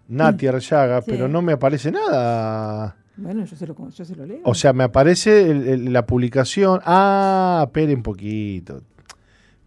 Nati 0.07 0.47
Arllaga, 0.47 1.01
Sí. 1.03 1.11
pero 1.11 1.27
no 1.27 1.43
me 1.43 1.53
aparece 1.53 1.91
nada. 1.91 2.97
Bueno, 3.15 3.45
yo 3.45 3.55
se 3.55 3.67
lo, 3.67 3.75
yo 3.89 4.05
se 4.05 4.15
lo 4.15 4.25
leo. 4.25 4.39
O 4.43 4.55
sea, 4.55 4.73
me 4.73 4.83
aparece 4.83 5.49
el- 5.51 5.67
el- 5.67 5.93
la 5.93 6.05
publicación. 6.05 6.79
Ah, 6.83 7.61
espere 7.67 7.93
un 7.93 8.01
poquito. 8.03 8.81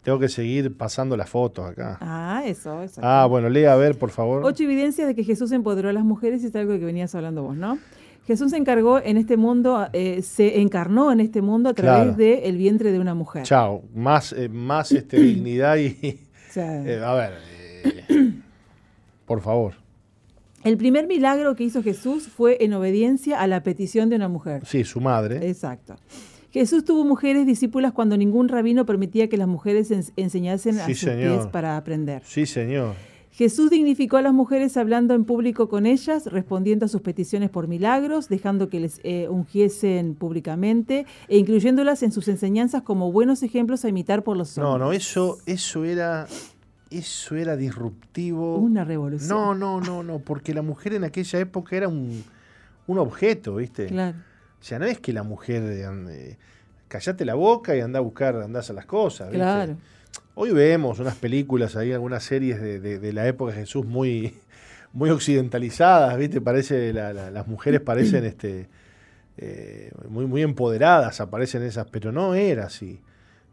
Tengo 0.03 0.19
que 0.19 0.29
seguir 0.29 0.77
pasando 0.77 1.17
las 1.17 1.29
fotos 1.29 1.69
acá. 1.71 1.99
ah, 2.01 2.43
eso, 2.47 2.83
eso. 2.83 3.01
Ah, 3.05 3.27
bueno, 3.29 3.49
lea 3.49 3.73
a 3.73 3.77
ver, 3.77 3.99
por 3.99 4.11
favor. 4.11 4.45
Ocho 4.45 4.63
evidencias 4.65 5.07
de 5.09 5.15
que 5.15 5.25
Jesús 5.25 5.51
empoderó 5.53 5.89
a 5.89 5.93
las 5.93 6.05
mujeres 6.05 6.43
y 6.43 6.47
es 6.47 6.57
algo 6.57 6.73
que 6.79 6.85
venías 6.85 7.15
hablando 7.15 7.43
vos, 7.43 7.57
¿no? 7.57 7.79
Jesús 8.27 8.51
se 8.51 8.57
encargó 8.57 8.99
en 9.01 9.17
este 9.17 9.37
mundo, 9.37 9.87
eh, 9.93 10.23
se 10.23 10.61
encarnó 10.61 11.13
en 11.13 11.21
este 11.21 11.43
mundo 11.43 11.71
a 11.71 11.75
través 11.75 12.15
Claro. 12.17 12.17
del 12.17 12.57
vientre 12.57 12.91
de 12.91 12.99
una 12.99 13.15
mujer. 13.15 13.45
Chao. 13.45 13.83
Más, 13.95 14.33
eh, 14.33 14.49
más 14.49 14.91
este, 14.93 15.19
dignidad 15.21 15.77
y. 15.77 16.21
Eh, 16.59 17.03
a 17.05 17.13
ver. 17.13 17.33
eh, 17.85 18.33
por 19.27 19.41
favor. 19.43 19.75
El 20.69 20.77
primer 20.77 21.07
milagro 21.07 21.55
que 21.55 21.65
hizo 21.65 21.83
Jesús 21.83 22.29
fue 22.29 22.59
en 22.65 22.73
obediencia 22.75 23.41
a 23.41 23.47
la 23.47 23.63
petición 23.63 24.09
de 24.11 24.17
una 24.17 24.29
mujer. 24.29 24.63
Sí, 24.67 24.85
su 24.85 25.01
madre. 25.01 25.49
Exacto. 25.49 25.97
Jesús 26.53 26.85
tuvo 26.85 27.05
mujeres 27.05 27.47
discípulas 27.47 27.93
cuando 27.93 28.17
ningún 28.17 28.49
rabino 28.49 28.87
permitía 28.87 29.29
que 29.29 29.37
las 29.37 29.49
mujeres 29.49 29.91
ens- 29.91 30.13
enseñasen 30.17 30.79
a 30.81 30.87
sus 30.87 30.99
señor. 30.99 31.35
pies 31.35 31.47
para 31.49 31.77
aprender. 31.77 32.23
Sí, 32.25 32.47
señor. 32.47 32.95
Jesús 33.31 33.69
dignificó 33.69 34.17
a 34.17 34.23
las 34.23 34.33
mujeres 34.33 34.79
hablando 34.79 35.13
en 35.13 35.27
público 35.27 35.69
con 35.69 35.85
ellas, 35.85 36.25
respondiendo 36.25 36.87
a 36.87 36.89
sus 36.89 37.03
peticiones 37.03 37.51
por 37.51 37.69
milagros, 37.69 38.31
dejando 38.31 38.71
que 38.71 38.81
les 38.81 38.99
eh, 39.05 39.29
ungiesen 39.29 40.15
públicamente 40.15 41.05
e 41.29 41.37
incluyéndolas 41.37 42.03
en 42.03 42.13
sus 42.13 42.29
enseñanzas 42.29 42.81
como 42.83 43.13
buenos 43.13 43.43
ejemplos 43.43 43.85
a 43.85 43.91
imitar 43.91 44.23
por 44.25 44.39
los 44.39 44.57
No, 44.57 44.71
hombres. 44.73 44.87
no, 44.87 44.93
eso, 44.95 45.37
eso 45.45 45.85
era. 45.85 46.27
Eso 46.91 47.35
era 47.37 47.57
disruptivo. 47.57 48.59
Una 48.59 48.85
revolución. 48.85 49.29
No, 49.29 49.55
no, 49.55 49.81
no, 49.81 50.03
no, 50.03 50.19
porque 50.21 50.55
la 50.55 50.63
mujer 50.63 50.95
en 50.95 51.05
aquella 51.05 51.39
época 51.41 51.77
era 51.77 51.89
un, 51.89 52.23
un 52.87 52.99
objeto, 52.99 53.57
¿viste? 53.57 53.87
Claro. 53.87 54.17
O 54.61 54.65
sea, 54.65 54.79
no 54.79 54.85
es 54.87 54.99
que 55.01 55.13
la 55.13 55.23
mujer 55.23 55.63
eh, 55.67 56.37
callate 56.89 57.25
la 57.25 57.35
boca 57.35 57.77
y 57.77 57.81
anda 57.81 57.99
a 57.99 58.03
buscar, 58.03 58.37
anda 58.37 58.61
a 58.69 58.73
las 58.73 58.87
cosas, 58.87 59.29
¿viste? 59.29 59.39
Claro. 59.43 59.77
Hoy 60.35 60.51
vemos 60.53 60.99
unas 60.99 61.17
películas 61.17 61.77
ahí, 61.77 61.93
algunas 61.93 62.23
series 62.23 62.61
de, 62.61 62.79
de- 62.81 62.99
de 62.99 63.13
la 63.13 63.27
época 63.27 63.53
de 63.53 63.61
Jesús 63.61 63.85
muy, 63.87 64.35
muy 64.93 65.11
occidentalizadas, 65.11 66.17
¿viste? 66.19 66.41
Parece, 66.41 66.93
la- 66.93 67.13
la- 67.13 67.31
las 67.31 67.47
mujeres 67.49 67.81
parecen 67.81 68.25
este, 68.25 68.69
eh, 69.39 69.91
muy, 70.09 70.27
muy 70.27 70.43
empoderadas, 70.43 71.21
aparecen 71.21 71.63
esas, 71.63 71.87
pero 71.91 72.13
no 72.13 72.35
era 72.35 72.67
así. 72.67 73.01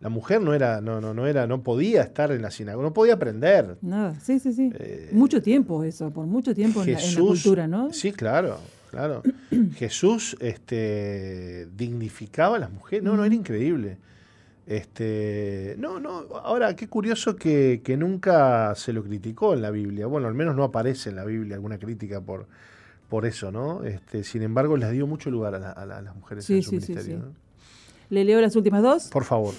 La 0.04 0.10
mujer 0.10 0.42
no 0.42 0.54
era, 0.54 0.82
no, 0.82 1.00
no, 1.02 1.13
no 1.13 1.26
era, 1.26 1.48
no 1.48 1.63
podía 1.63 2.02
estar 2.04 2.32
en 2.32 2.42
la 2.42 2.52
sinagoga, 2.52 2.84
no 2.89 2.94
podía 2.94 3.13
aprender. 3.13 3.78
Nada. 3.82 4.13
Sí, 4.22 4.38
sí, 4.39 4.52
sí. 4.54 4.70
Eh, 4.78 5.10
mucho 5.13 5.42
tiempo 5.42 5.84
eso, 5.84 6.12
por 6.12 6.26
mucho 6.28 6.54
tiempo 6.54 6.84
en 6.84 6.94
la, 6.94 7.00
en 7.02 7.16
la 7.16 7.20
cultura, 7.22 7.68
¿no? 7.68 7.94
Sí, 7.94 8.12
claro, 8.12 8.60
claro. 8.92 9.24
Jesús 9.76 10.36
este, 10.42 11.68
dignificaba 11.76 12.58
a 12.58 12.60
las 12.60 12.72
mujeres. 12.72 13.04
No, 13.04 13.16
no, 13.16 13.24
era 13.24 13.34
increíble. 13.34 13.98
Este, 14.68 15.76
no, 15.78 16.00
no, 16.00 16.26
ahora 16.44 16.76
qué 16.76 16.88
curioso 16.88 17.36
que, 17.36 17.82
que 17.84 17.96
nunca 17.98 18.74
se 18.76 18.92
lo 18.94 19.04
criticó 19.04 19.54
en 19.54 19.62
la 19.62 19.72
Biblia. 19.72 20.08
Bueno, 20.08 20.28
al 20.28 20.34
menos 20.34 20.56
no 20.56 20.63
aparece 20.63 21.10
en 21.10 21.16
la 21.18 21.26
Biblia 21.26 21.56
alguna 21.56 21.78
crítica 21.78 22.22
por, 22.22 22.48
por 23.10 23.26
eso, 23.26 23.52
¿no? 23.52 23.84
Este, 23.84 24.24
sin 24.24 24.42
embargo, 24.42 24.76
les 24.78 24.92
dio 24.92 25.06
mucho 25.08 25.30
lugar 25.30 25.56
a, 25.56 25.60
la- 25.60 25.72
a 25.72 25.86
la- 25.86 25.98
a 25.98 26.02
las 26.02 26.16
mujeres 26.16 26.46
Sí, 26.46 26.56
en 26.56 26.63
su 26.63 26.72
sí, 26.72 26.82
sí, 26.82 26.92
ministerio. 26.94 27.18
sí. 27.20 27.24
¿no? 27.26 27.34
Le 28.10 28.26
leo 28.26 28.42
las 28.42 28.56
últimas 28.56 28.84
dos. 28.84 29.08
Por 29.08 29.24
favor. 29.24 29.54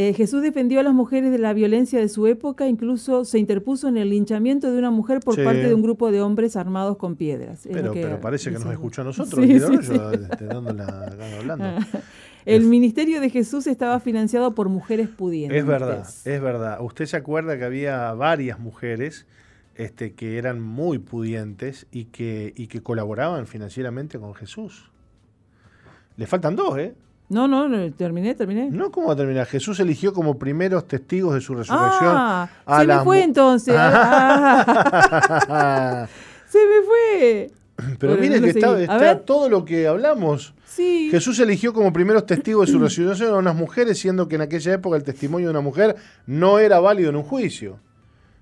Eh, 0.00 0.12
Jesús 0.14 0.42
defendió 0.42 0.78
a 0.78 0.84
las 0.84 0.94
mujeres 0.94 1.32
de 1.32 1.38
la 1.38 1.52
violencia 1.52 1.98
de 1.98 2.08
su 2.08 2.28
época, 2.28 2.68
incluso 2.68 3.24
se 3.24 3.40
interpuso 3.40 3.88
en 3.88 3.96
el 3.96 4.10
linchamiento 4.10 4.70
de 4.70 4.78
una 4.78 4.92
mujer 4.92 5.18
por 5.18 5.34
Sí. 5.34 5.42
parte 5.42 5.66
de 5.66 5.74
un 5.74 5.82
grupo 5.82 6.12
de 6.12 6.20
hombres 6.20 6.54
armados 6.54 6.96
con 6.98 7.16
piedras. 7.16 7.66
Pero, 7.68 7.92
que 7.92 8.02
pero 8.02 8.20
parece 8.20 8.52
que 8.52 8.60
nos 8.60 8.70
escuchó 8.72 9.00
a 9.02 9.04
nosotros, 9.06 9.44
Sí, 9.44 9.58
sí, 9.58 9.74
este, 9.76 10.44
dando 10.46 10.72
la- 10.72 11.10
hablando. 11.40 11.64
El 12.46 12.62
ministerio 12.66 13.20
de 13.20 13.28
Jesús 13.28 13.66
estaba 13.66 13.98
financiado 13.98 14.54
por 14.54 14.68
mujeres 14.68 15.08
pudientes. 15.08 15.58
Es 15.58 15.66
verdad, 15.66 16.06
es 16.24 16.40
verdad. 16.40 16.78
Usted 16.80 17.06
se 17.06 17.16
acuerda 17.16 17.58
que 17.58 17.64
había 17.64 18.12
varias 18.12 18.60
mujeres 18.60 19.26
este, 19.74 20.12
que 20.12 20.38
eran 20.38 20.60
muy 20.62 20.98
pudientes 20.98 21.88
y 21.90 22.04
que, 22.04 22.52
y 22.56 22.68
que 22.68 22.82
colaboraban 22.84 23.48
financieramente 23.48 24.20
con 24.20 24.32
Jesús. 24.34 24.92
Le 26.16 26.26
faltan 26.28 26.54
dos, 26.54 26.78
¿eh? 26.78 26.94
No, 27.30 27.46
no, 27.46 27.68
no, 27.68 27.92
terminé, 27.92 28.34
terminé. 28.34 28.70
No, 28.70 28.90
¿cómo 28.90 29.08
va 29.08 29.12
a 29.12 29.16
terminar? 29.16 29.44
Jesús 29.46 29.78
eligió 29.80 30.14
como 30.14 30.38
primeros 30.38 30.88
testigos 30.88 31.34
de 31.34 31.42
su 31.42 31.54
resurrección 31.54 32.14
Ah, 32.16 32.48
a 32.64 32.80
se 32.80 32.86
me 32.86 32.98
fue 33.00 33.22
entonces. 33.22 33.74
Ah, 33.78 36.06
se 36.48 36.58
me 36.58 36.86
fue. 36.86 37.50
Pero 37.98 38.12
Bueno, 38.14 38.22
mire 38.22 38.40
no 38.40 38.44
que 38.44 38.50
está, 38.50 38.80
está 38.80 39.18
todo 39.20 39.48
lo 39.48 39.64
que 39.64 39.86
hablamos. 39.86 40.54
Sí. 40.66 41.08
Jesús 41.10 41.38
eligió 41.38 41.72
como 41.72 41.92
primeros 41.92 42.26
testigos 42.26 42.66
de 42.66 42.72
su 42.72 42.78
resurrección 42.78 43.34
a 43.34 43.38
unas 43.38 43.54
mujeres, 43.54 43.98
siendo 43.98 44.26
que 44.26 44.36
en 44.36 44.42
aquella 44.42 44.74
época 44.74 44.96
el 44.96 45.02
testimonio 45.02 45.48
de 45.48 45.50
una 45.52 45.60
mujer 45.60 45.96
no 46.26 46.58
era 46.58 46.80
válido 46.80 47.10
en 47.10 47.16
un 47.16 47.22
juicio. 47.24 47.78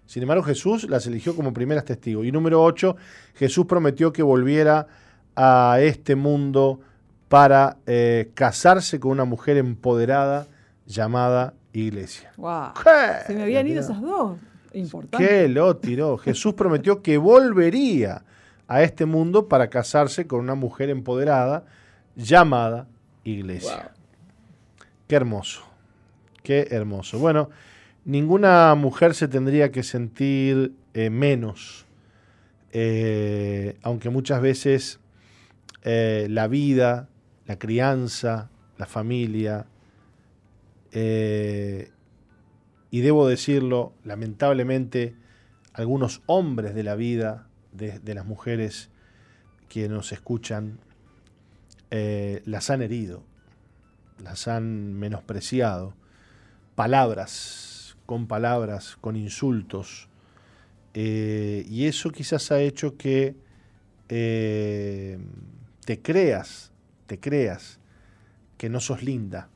Sin 0.07 0.23
embargo, 0.23 0.45
Jesús 0.45 0.89
las 0.89 1.07
eligió 1.07 1.35
como 1.35 1.53
primeras 1.53 1.85
testigos. 1.85 2.25
Y 2.25 2.33
número 2.33 2.63
8, 2.63 2.97
Jesús 3.35 3.67
prometió 3.67 4.13
que 4.13 4.23
volviera 4.23 4.87
a 5.35 5.79
este 5.81 6.15
mundo 6.15 6.81
para 7.29 7.79
eh, 7.87 8.31
casarse 8.35 9.01
con 9.01 9.13
una 9.13 9.25
mujer 9.25 9.57
empoderada 9.57 10.47
llamada 10.87 11.55
iglesia. 11.73 12.33
Wow. 12.37 12.73
¿Qué? 12.83 13.27
Se 13.27 13.35
me 13.35 13.43
habían 13.43 13.67
ido 13.67 13.81
esas 13.81 14.01
dos. 14.01 14.39
Importante. 14.73 15.27
¿Qué 15.27 15.49
lo 15.49 15.77
tiró? 15.77 16.19
Jesús 16.19 16.55
prometió 16.55 17.03
que 17.03 17.19
volvería 17.19 18.23
a 18.69 18.83
este 18.83 19.07
mundo 19.07 19.49
para 19.49 19.69
casarse 19.69 20.27
con 20.27 20.41
una 20.41 20.55
mujer 20.55 20.91
empoderada 20.91 21.65
llamada 22.15 22.87
iglesia. 23.25 23.93
Qué 25.07 25.17
hermoso. 25.17 25.63
Qué 26.43 26.69
hermoso. 26.71 27.19
Bueno, 27.19 27.51
ninguna 28.05 28.75
mujer 28.75 29.15
se 29.15 29.29
tendría 29.29 29.71
que 29.73 29.83
sentir 29.83 30.73
eh, 30.95 31.11
menos, 31.11 31.87
eh, 32.73 33.77
aunque 33.83 34.11
muchas 34.11 34.41
veces 34.41 35.01
eh, 35.83 36.27
la 36.31 36.49
vida, 36.49 37.09
la 37.47 37.59
crianza, 37.59 38.51
la 38.79 38.87
familia, 38.87 39.67
eh, 40.93 41.91
y 42.91 43.01
debo 43.01 43.29
decirlo, 43.29 43.93
lamentablemente, 44.05 45.15
algunos 45.73 46.23
hombres 46.27 46.75
de 46.75 46.83
la 46.83 46.95
vida 46.95 47.49
de, 47.73 48.15
las 48.15 48.25
mujeres 48.25 48.89
que 49.69 49.89
nos 49.89 50.13
escuchan 50.13 50.79
eh, 51.91 52.43
las 52.47 52.71
han 52.71 52.81
herido, 52.83 53.23
las 54.23 54.49
han 54.49 54.95
menospreciado, 54.95 55.95
palabras, 56.75 57.97
con 58.07 58.27
palabras, 58.27 58.97
con 59.01 59.17
insultos, 59.17 60.09
eh, 60.95 61.67
y 61.69 61.85
eso 61.85 62.11
quizás 62.11 62.51
ha 62.53 62.61
hecho 62.61 62.97
que 62.97 63.37
te 64.09 66.01
creas, 66.01 66.73
te 67.07 67.19
creas 67.21 67.79
que 68.59 68.69
no 68.69 68.81
sos 68.81 69.03
linda, 69.03 69.49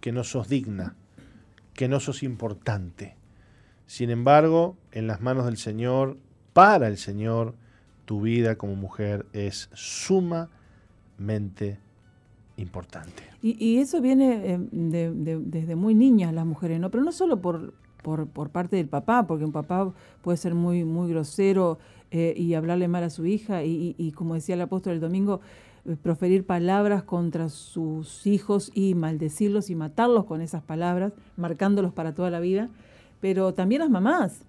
que 0.00 0.12
no 0.12 0.24
sos 0.24 0.48
digna, 0.48 0.96
que 1.74 1.88
no 1.88 2.00
sos 2.00 2.22
importante. 2.22 3.16
Sin 3.86 4.10
embargo, 4.10 4.76
en 4.92 5.06
las 5.06 5.20
manos 5.20 5.44
del 5.46 5.56
Señor, 5.56 6.16
para 6.52 6.88
el 6.88 6.96
Señor, 6.96 7.54
tu 8.04 8.20
vida 8.20 8.56
como 8.56 8.76
mujer 8.76 9.26
es 9.32 9.68
sumamente 9.72 10.58
importante. 12.56 13.24
Y, 13.42 13.78
eso 13.78 14.00
viene 14.00 14.58
de- 14.70 15.40
desde 15.44 15.76
muy 15.76 15.94
niñas 15.94 16.32
las 16.32 16.46
mujeres, 16.46 16.80
¿no? 16.80 16.90
Pero 16.90 17.04
no 17.04 17.12
solo 17.12 17.42
por, 17.42 17.74
por, 18.02 18.50
parte 18.50 18.76
del 18.76 18.88
papá, 18.88 19.26
porque 19.26 19.44
un 19.44 19.52
papá 19.52 19.92
puede 20.22 20.38
ser 20.38 20.54
muy, 20.54 20.84
muy 20.84 21.10
grosero 21.10 21.78
eh, 22.10 22.34
y 22.36 22.54
hablarle 22.54 22.86
mal 22.86 23.02
a 23.02 23.10
su 23.10 23.26
hija 23.26 23.64
y, 23.64 23.94
y, 23.98 24.12
como 24.12 24.34
decía 24.34 24.54
el 24.54 24.60
apóstol 24.60 24.94
el 24.94 25.00
domingo, 25.00 25.40
proferir 26.02 26.46
palabras 26.46 27.02
contra 27.02 27.48
sus 27.48 28.26
hijos 28.26 28.70
y 28.74 28.94
maldecirlos 28.94 29.70
y 29.70 29.74
matarlos 29.74 30.24
con 30.24 30.40
esas 30.40 30.62
palabras, 30.62 31.12
marcándolos 31.36 31.92
para 31.92 32.14
toda 32.14 32.30
la 32.30 32.40
vida, 32.40 32.68
pero 33.20 33.54
también 33.54 33.80
las 33.80 33.90
mamás. 33.90 34.44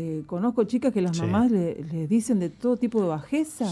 Eh, 0.00 0.22
conozco 0.26 0.62
chicas 0.62 0.92
que 0.92 1.02
las 1.02 1.18
mamás 1.18 1.50
le, 1.50 1.74
dicen 2.06 2.38
de 2.38 2.50
todo 2.50 2.76
tipo 2.76 3.02
de 3.02 3.08
bajeza 3.08 3.66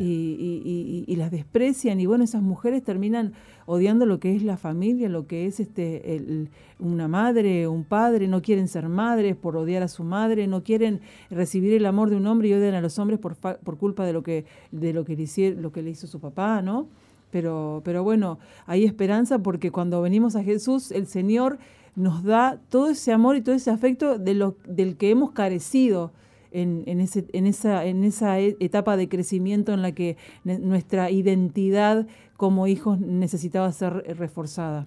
Y, 0.00 1.14
las 1.14 1.30
desprecian 1.30 2.00
y 2.00 2.06
bueno, 2.06 2.24
esas 2.24 2.40
mujeres 2.40 2.82
terminan 2.82 3.34
odiando 3.66 4.06
lo 4.06 4.18
que 4.18 4.34
es 4.34 4.42
la 4.42 4.56
familia, 4.56 5.10
lo 5.10 5.26
que 5.26 5.44
es 5.44 5.60
este 5.60 6.48
una 6.78 7.06
madre, 7.06 7.68
un 7.68 7.84
padre, 7.84 8.28
no 8.28 8.40
quieren 8.40 8.66
ser 8.66 8.88
madres 8.88 9.36
por 9.36 9.58
odiar 9.58 9.82
a 9.82 9.88
su 9.88 10.04
madre, 10.04 10.46
no 10.46 10.62
quieren 10.62 11.02
recibir 11.28 11.74
el 11.74 11.84
amor 11.84 12.08
de 12.08 12.16
un 12.16 12.26
hombre 12.26 12.48
y 12.48 12.54
odian 12.54 12.74
a 12.74 12.80
los 12.80 12.98
hombres 12.98 13.20
por, 13.20 13.36
por 13.36 13.76
culpa 13.76 14.06
de 14.06 14.14
lo 14.14 14.22
que 14.22 14.46
de 14.70 14.94
lo 14.94 15.04
que 15.04 15.16
le 15.16 15.24
hicieron, 15.24 15.60
lo 15.60 15.70
que 15.70 15.82
le 15.82 15.90
hizo 15.90 16.06
su 16.06 16.18
papá, 16.18 16.62
¿no? 16.62 16.88
Pero 17.30 17.82
pero 17.84 18.02
bueno, 18.02 18.38
hay 18.64 18.86
esperanza 18.86 19.40
porque 19.40 19.70
cuando 19.70 20.00
venimos 20.00 20.34
a 20.34 20.42
Jesús, 20.42 20.90
el 20.92 21.06
Señor 21.06 21.58
nos 21.94 22.22
da 22.24 22.58
todo 22.68 22.90
ese 22.90 23.12
amor 23.12 23.36
y 23.36 23.42
todo 23.42 23.54
ese 23.54 23.70
afecto 23.70 24.18
de 24.18 24.34
lo, 24.34 24.56
del 24.66 24.96
que 24.96 25.10
hemos 25.10 25.32
carecido 25.32 26.12
en, 26.50 26.84
en, 26.86 27.00
ese, 27.00 27.26
en, 27.32 27.46
esa, 27.46 27.84
en 27.84 28.04
esa 28.04 28.40
e, 28.40 28.56
etapa 28.60 28.96
de 28.96 29.08
crecimiento 29.08 29.72
en 29.72 29.82
la 29.82 29.92
que 29.92 30.16
nuestra 30.44 31.10
identidad 31.10 32.06
como 32.36 32.66
hijos 32.66 33.00
necesitaba 33.00 33.70
ser 33.72 33.92
reforzada. 34.16 34.86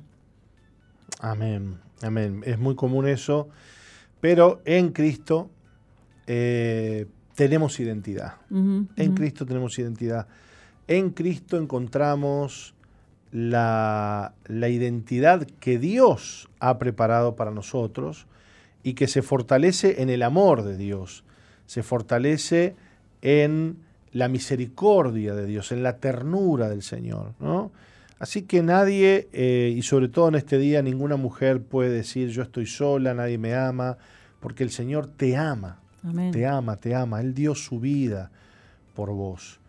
Amén, 1.19 1.77
amén. 2.01 2.41
Es 2.45 2.59
muy 2.59 2.75
común 2.75 3.07
eso, 3.07 3.49
pero 4.19 4.61
en 4.65 4.91
Cristo 4.91 5.49
eh, 6.27 7.07
tenemos 7.35 7.79
identidad. 7.79 8.35
en 8.49 9.13
Cristo 9.15 9.45
tenemos 9.45 9.77
identidad. 9.77 10.27
En 10.87 11.11
Cristo 11.11 11.57
encontramos 11.57 12.75
la, 13.35 14.33
identidad 14.47 15.45
que 15.59 15.77
Dios 15.77 16.47
ha 16.61 16.79
preparado 16.79 17.35
para 17.35 17.51
nosotros 17.51 18.27
y 18.81 18.93
que 18.93 19.07
se 19.07 19.21
fortalece 19.21 20.01
en 20.01 20.09
el 20.09 20.23
amor 20.23 20.63
de 20.63 20.77
Dios, 20.77 21.25
se 21.65 21.83
fortalece 21.83 22.75
en 23.21 23.77
la 24.13 24.29
misericordia 24.29 25.35
de 25.35 25.45
Dios, 25.45 25.73
en 25.73 25.83
la 25.83 25.97
ternura 25.97 26.69
del 26.69 26.81
Señor. 26.81 27.33
¿no? 27.41 27.73
Así 28.19 28.43
que 28.43 28.63
nadie, 28.63 29.27
eh, 29.33 29.73
y 29.75 29.81
sobre 29.81 30.07
todo 30.07 30.29
en 30.29 30.35
este 30.35 30.57
día, 30.57 30.81
ninguna 30.81 31.17
mujer 31.17 31.61
puede 31.61 31.89
decir 31.89 32.29
yo 32.29 32.41
estoy 32.41 32.67
sola, 32.67 33.13
nadie 33.13 33.37
me 33.37 33.53
ama, 33.53 33.97
porque 34.39 34.63
el 34.63 34.69
Señor 34.69 35.07
te 35.07 35.35
ama, 35.35 35.81
te 36.31 36.45
ama, 36.45 36.77
te 36.77 36.95
ama. 36.95 37.19
Él 37.19 37.33
dio 37.33 37.53
su 37.53 37.81
vida 37.81 38.31
por 38.93 39.09
vos 39.11 39.59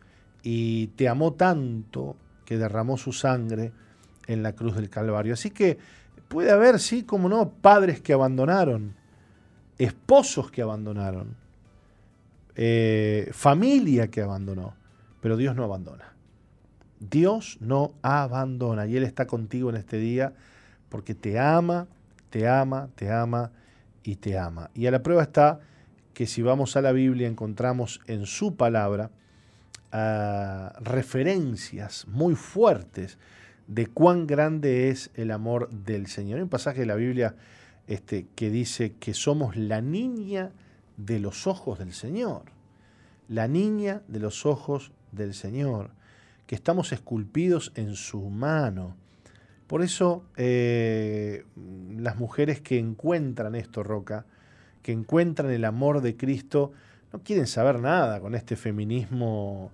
y 0.44 0.86
te 0.88 1.08
amó 1.08 1.32
tanto 1.32 2.14
que 2.46 2.56
derramó 2.56 2.96
su 2.96 3.12
sangre 3.12 3.72
en 4.26 4.42
la 4.42 4.54
cruz 4.54 4.76
del 4.76 4.88
Calvario. 4.88 5.34
Así 5.34 5.50
que 5.50 5.76
puede 6.28 6.50
haber, 6.50 6.78
sí, 6.78 7.02
como 7.02 7.28
no, 7.28 7.50
padres 7.50 8.00
que 8.00 8.14
abandonaron, 8.14 8.94
esposos 9.76 10.50
que 10.50 10.62
abandonaron, 10.62 11.36
eh, 12.54 13.28
familia 13.32 14.08
que 14.10 14.22
abandonó, 14.22 14.74
pero 15.20 15.36
Dios 15.36 15.54
no 15.54 15.64
abandona. 15.64 16.14
Dios 16.98 17.58
no 17.60 17.92
abandona 18.00 18.86
y 18.86 18.96
Él 18.96 19.02
está 19.02 19.26
contigo 19.26 19.68
en 19.68 19.76
este 19.76 19.98
día 19.98 20.32
porque 20.88 21.14
te 21.14 21.38
ama, 21.38 21.86
te 22.30 22.48
ama, 22.48 22.88
te 22.94 23.10
ama 23.12 23.50
y 24.02 24.16
te 24.16 24.38
ama. 24.38 24.70
Y 24.74 24.86
a 24.86 24.90
la 24.90 25.02
prueba 25.02 25.22
está 25.22 25.60
que 26.14 26.26
si 26.26 26.40
vamos 26.40 26.76
a 26.76 26.80
la 26.80 26.92
Biblia 26.92 27.28
encontramos 27.28 28.00
en 28.06 28.24
su 28.24 28.56
palabra, 28.56 29.10
referencias 30.80 32.06
muy 32.08 32.34
fuertes 32.34 33.18
de 33.66 33.86
cuán 33.86 34.26
grande 34.26 34.90
es 34.90 35.10
el 35.14 35.30
amor 35.30 35.70
del 35.70 36.06
Señor. 36.06 36.36
Hay 36.36 36.42
un 36.42 36.48
pasaje 36.48 36.80
de 36.80 36.86
la 36.86 36.94
Biblia 36.94 37.34
este, 37.86 38.26
que 38.34 38.50
dice 38.50 38.94
que 38.98 39.14
somos 39.14 39.56
la 39.56 39.80
niña 39.80 40.52
de 40.96 41.18
los 41.18 41.46
ojos 41.46 41.78
del 41.78 41.92
Señor. 41.92 42.42
La 43.28 43.48
niña 43.48 44.02
de 44.08 44.20
los 44.20 44.46
ojos 44.46 44.92
del 45.12 45.34
Señor, 45.34 45.90
que 46.46 46.54
estamos 46.54 46.92
esculpidos 46.92 47.72
en 47.74 47.96
su 47.96 48.20
mano. 48.30 48.96
Por 49.66 49.82
eso 49.82 50.24
eh, 50.36 51.44
las 51.96 52.16
mujeres 52.16 52.60
que 52.60 52.78
encuentran 52.78 53.56
esto, 53.56 53.82
Roca, 53.82 54.26
que 54.82 54.92
encuentran 54.92 55.50
el 55.50 55.64
amor 55.64 56.02
de 56.02 56.16
Cristo, 56.16 56.72
no 57.12 57.20
quieren 57.20 57.48
saber 57.48 57.80
nada 57.80 58.20
con 58.20 58.36
este 58.36 58.54
feminismo 58.54 59.72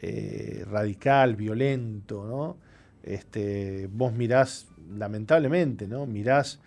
eh, 0.00 0.64
radical, 0.70 1.36
violento, 1.36 2.24
¿no? 2.24 2.56
Este, 3.02 3.88
vos 3.92 4.12
mirás, 4.12 4.68
lamentablemente, 4.96 5.88
¿no? 5.88 6.06
Mirás 6.06 6.60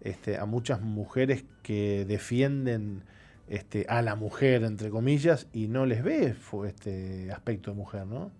este, 0.00 0.38
a 0.38 0.46
muchas 0.46 0.80
mujeres 0.80 1.44
que 1.62 2.04
defienden 2.06 3.02
este, 3.48 3.84
a 3.88 4.02
la 4.02 4.14
mujer, 4.14 4.64
entre 4.64 4.90
comillas, 4.90 5.48
y 5.52 5.68
no 5.68 5.86
les 5.86 6.02
ves 6.02 6.36
este 6.66 7.30
aspecto 7.32 7.70
de 7.70 7.76
mujer, 7.76 8.06
¿no? 8.06 8.30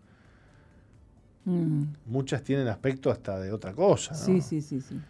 Mm. 1.44 1.94
Muchas 2.06 2.42
tienen 2.42 2.68
aspecto 2.68 3.10
hasta 3.10 3.40
de 3.40 3.52
otra 3.52 3.72
cosa. 3.72 4.12
¿no? 4.12 4.18
Sí, 4.18 4.40
sí, 4.40 4.60
sí, 4.60 4.80
sí. 4.80 5.00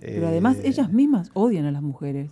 Pero 0.00 0.28
además 0.28 0.58
eh, 0.58 0.68
ellas 0.68 0.92
mismas 0.92 1.30
odian 1.32 1.64
a 1.64 1.70
las 1.70 1.82
mujeres. 1.82 2.30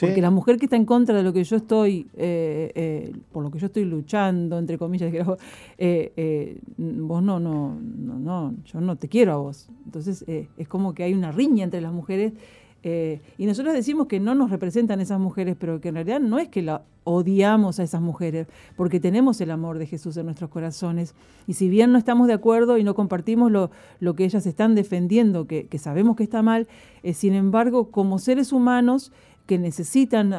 Porque 0.00 0.22
la 0.22 0.30
mujer 0.30 0.58
que 0.58 0.66
está 0.66 0.76
en 0.76 0.86
contra 0.86 1.14
de 1.14 1.22
lo 1.22 1.32
que 1.32 1.44
yo 1.44 1.56
estoy, 1.56 2.08
eh, 2.16 2.72
eh, 2.74 3.12
por 3.30 3.44
lo 3.44 3.50
que 3.50 3.58
yo 3.58 3.66
estoy 3.66 3.84
luchando, 3.84 4.58
entre 4.58 4.78
comillas, 4.78 5.12
eh, 5.78 6.58
vos 6.76 7.22
no, 7.22 7.38
no, 7.38 7.76
no, 7.78 8.18
no, 8.18 8.54
yo 8.64 8.80
no 8.80 8.96
te 8.96 9.08
quiero 9.08 9.32
a 9.32 9.36
vos. 9.36 9.68
Entonces 9.84 10.24
es 10.26 10.68
como 10.68 10.94
que 10.94 11.04
hay 11.04 11.14
una 11.14 11.32
riña 11.32 11.64
entre 11.64 11.80
las 11.80 11.92
mujeres 11.92 12.32
y 12.84 13.46
nosotros 13.46 13.74
decimos 13.74 14.08
que 14.08 14.18
no 14.18 14.34
nos 14.34 14.50
representan 14.50 15.00
esas 15.00 15.20
mujeres, 15.20 15.56
pero 15.56 15.80
que 15.80 15.90
en 15.90 15.94
realidad 15.94 16.18
no 16.18 16.40
es 16.40 16.48
que 16.48 16.62
la 16.62 16.82
odiamos 17.04 17.78
a 17.78 17.84
esas 17.84 18.00
mujeres, 18.00 18.48
porque 18.76 18.98
tenemos 18.98 19.40
el 19.40 19.52
amor 19.52 19.78
de 19.78 19.86
Jesús 19.86 20.16
en 20.16 20.26
nuestros 20.26 20.50
corazones. 20.50 21.14
Y 21.46 21.54
si 21.54 21.68
bien 21.68 21.92
no 21.92 21.98
estamos 21.98 22.26
de 22.26 22.32
acuerdo 22.32 22.78
y 22.78 22.84
no 22.84 22.94
compartimos 22.94 23.52
lo, 23.52 23.70
lo 24.00 24.14
que 24.14 24.24
ellas 24.24 24.46
están 24.46 24.74
defendiendo, 24.74 25.46
que, 25.46 25.68
que 25.68 25.78
sabemos 25.78 26.16
que 26.16 26.24
está 26.24 26.42
mal, 26.42 26.66
sin 27.12 27.34
embargo, 27.34 27.92
como 27.92 28.18
seres 28.18 28.52
humanos, 28.52 29.12
que 29.52 29.58
necesitan 29.58 30.32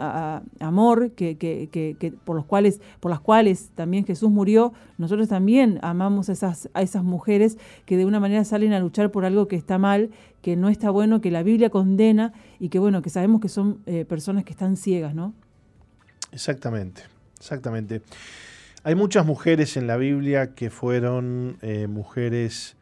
amor, 0.59 1.11
que, 1.11 1.37
que, 1.37 2.13
por, 2.25 2.35
los 2.35 2.45
cuales, 2.45 2.81
por 2.99 3.11
las 3.11 3.19
cuales 3.19 3.69
también 3.75 4.07
Jesús 4.07 4.31
murió, 4.31 4.73
nosotros 4.97 5.27
también 5.27 5.77
amamos 5.83 6.29
a 6.29 6.31
esas, 6.31 6.67
a 6.73 6.81
esas 6.81 7.03
mujeres 7.03 7.59
que 7.85 7.95
de 7.95 8.05
una 8.05 8.19
manera 8.19 8.43
salen 8.43 8.73
a 8.73 8.79
luchar 8.79 9.11
por 9.11 9.23
algo 9.23 9.47
que 9.47 9.55
está 9.55 9.77
mal, 9.77 10.09
que 10.41 10.55
no 10.55 10.67
está 10.67 10.89
bueno, 10.89 11.21
que 11.21 11.29
la 11.29 11.43
Biblia 11.43 11.69
condena 11.69 12.33
y 12.57 12.69
que 12.69 12.79
bueno, 12.79 13.03
que 13.03 13.11
sabemos 13.11 13.39
que 13.39 13.49
son 13.49 13.83
eh, 13.85 14.03
personas 14.03 14.45
que 14.45 14.49
están 14.49 14.77
ciegas, 14.77 15.13
¿no? 15.13 15.35
Exactamente, 16.31 17.03
exactamente. 17.37 18.01
Hay 18.83 18.95
muchas 18.95 19.27
mujeres 19.27 19.77
en 19.77 19.85
la 19.85 19.97
Biblia 19.97 20.55
que 20.55 20.71
fueron 20.71 21.57
eh, 21.61 21.85
mujeres 21.85 22.77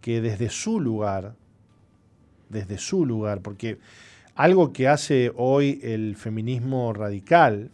que 0.00 0.22
desde 0.22 0.48
su 0.48 0.80
lugar, 0.80 1.34
desde 2.48 2.78
su 2.78 3.04
lugar, 3.04 3.42
porque 3.42 3.76
algo 4.40 4.72
que 4.72 4.88
hace 4.88 5.30
hoy 5.36 5.80
el 5.82 6.16
feminismo 6.16 6.94
radical 6.94 7.70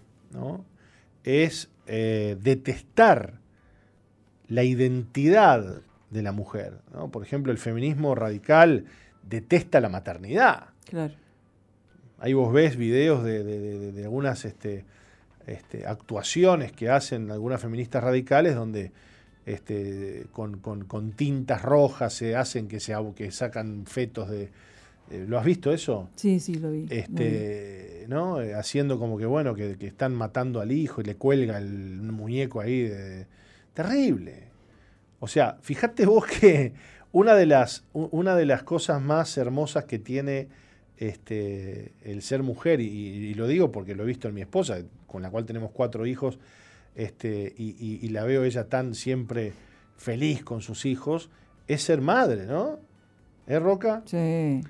es 1.22 1.70
eh, 1.86 2.36
detestar 2.40 3.34
la 4.48 4.64
identidad 4.64 5.82
de 6.10 6.22
la 6.22 6.32
mujer. 6.32 6.80
Por 7.12 7.22
ejemplo, 7.22 7.52
el 7.52 7.58
feminismo 7.58 8.16
radical 8.16 8.86
detesta 9.22 9.80
la 9.80 9.88
maternidad. 9.88 10.70
Claro. 10.88 11.14
Ahí 12.18 12.32
vos 12.32 12.52
ves 12.52 12.76
videos 12.76 13.22
de, 13.22 14.02
algunas 14.02 14.44
este, 14.44 14.84
este, 15.46 15.86
actuaciones 15.86 16.72
que 16.72 16.90
hacen 16.90 17.30
algunas 17.30 17.60
feministas 17.60 18.02
radicales 18.02 18.56
donde 18.56 18.90
este, 19.44 20.26
con, 20.32 21.12
tintas 21.14 21.62
rojas 21.62 22.12
se 22.12 22.34
hacen 22.34 22.66
que, 22.66 22.80
se, 22.80 22.96
que 23.14 23.30
sacan 23.30 23.86
fetos 23.86 24.28
de, 24.28 24.50
¿Lo 25.10 25.38
has 25.38 25.44
visto 25.44 25.72
eso? 25.72 26.08
Sí, 26.16 26.40
sí, 26.40 26.54
lo 26.56 26.70
vi. 26.72 26.86
Este, 26.90 28.06
¿no? 28.08 28.40
Eh, 28.40 28.54
haciendo 28.54 28.98
como 28.98 29.18
que, 29.18 29.26
bueno, 29.26 29.54
que, 29.54 29.76
están 29.80 30.14
matando 30.14 30.60
al 30.60 30.72
hijo 30.72 31.00
y 31.00 31.04
le 31.04 31.16
cuelga 31.16 31.58
el 31.58 32.00
muñeco 32.02 32.60
ahí. 32.60 32.90
Terrible. 33.72 34.48
O 35.20 35.28
sea, 35.28 35.58
fíjate 35.60 36.06
vos 36.06 36.26
que 36.40 36.72
una 37.12 37.34
de 37.34 37.46
las, 37.46 37.84
una 37.92 38.34
de 38.34 38.46
las 38.46 38.62
cosas 38.62 39.00
más 39.00 39.36
hermosas 39.38 39.84
que 39.84 39.98
tiene 39.98 40.48
este, 40.98 41.92
el 42.02 42.22
ser 42.22 42.42
mujer, 42.42 42.80
y, 42.80 43.34
lo 43.34 43.46
digo 43.46 43.70
porque 43.70 43.94
lo 43.94 44.02
he 44.02 44.06
visto 44.06 44.28
en 44.28 44.34
mi 44.34 44.40
esposa, 44.40 44.78
con 45.06 45.22
la 45.22 45.30
cual 45.30 45.46
tenemos 45.46 45.70
cuatro 45.70 46.06
hijos, 46.06 46.38
este, 46.94 47.54
y, 47.56 47.98
y 48.02 48.08
la 48.08 48.24
veo 48.24 48.44
ella 48.44 48.68
tan 48.68 48.94
siempre 48.94 49.52
feliz 49.96 50.42
con 50.42 50.62
sus 50.62 50.84
hijos, 50.84 51.30
es 51.68 51.82
ser 51.82 52.00
madre, 52.00 52.46
¿no? 52.46 52.78
¿Eh, 53.46 53.58
Roca? 53.58 54.02
Sí 54.06 54.62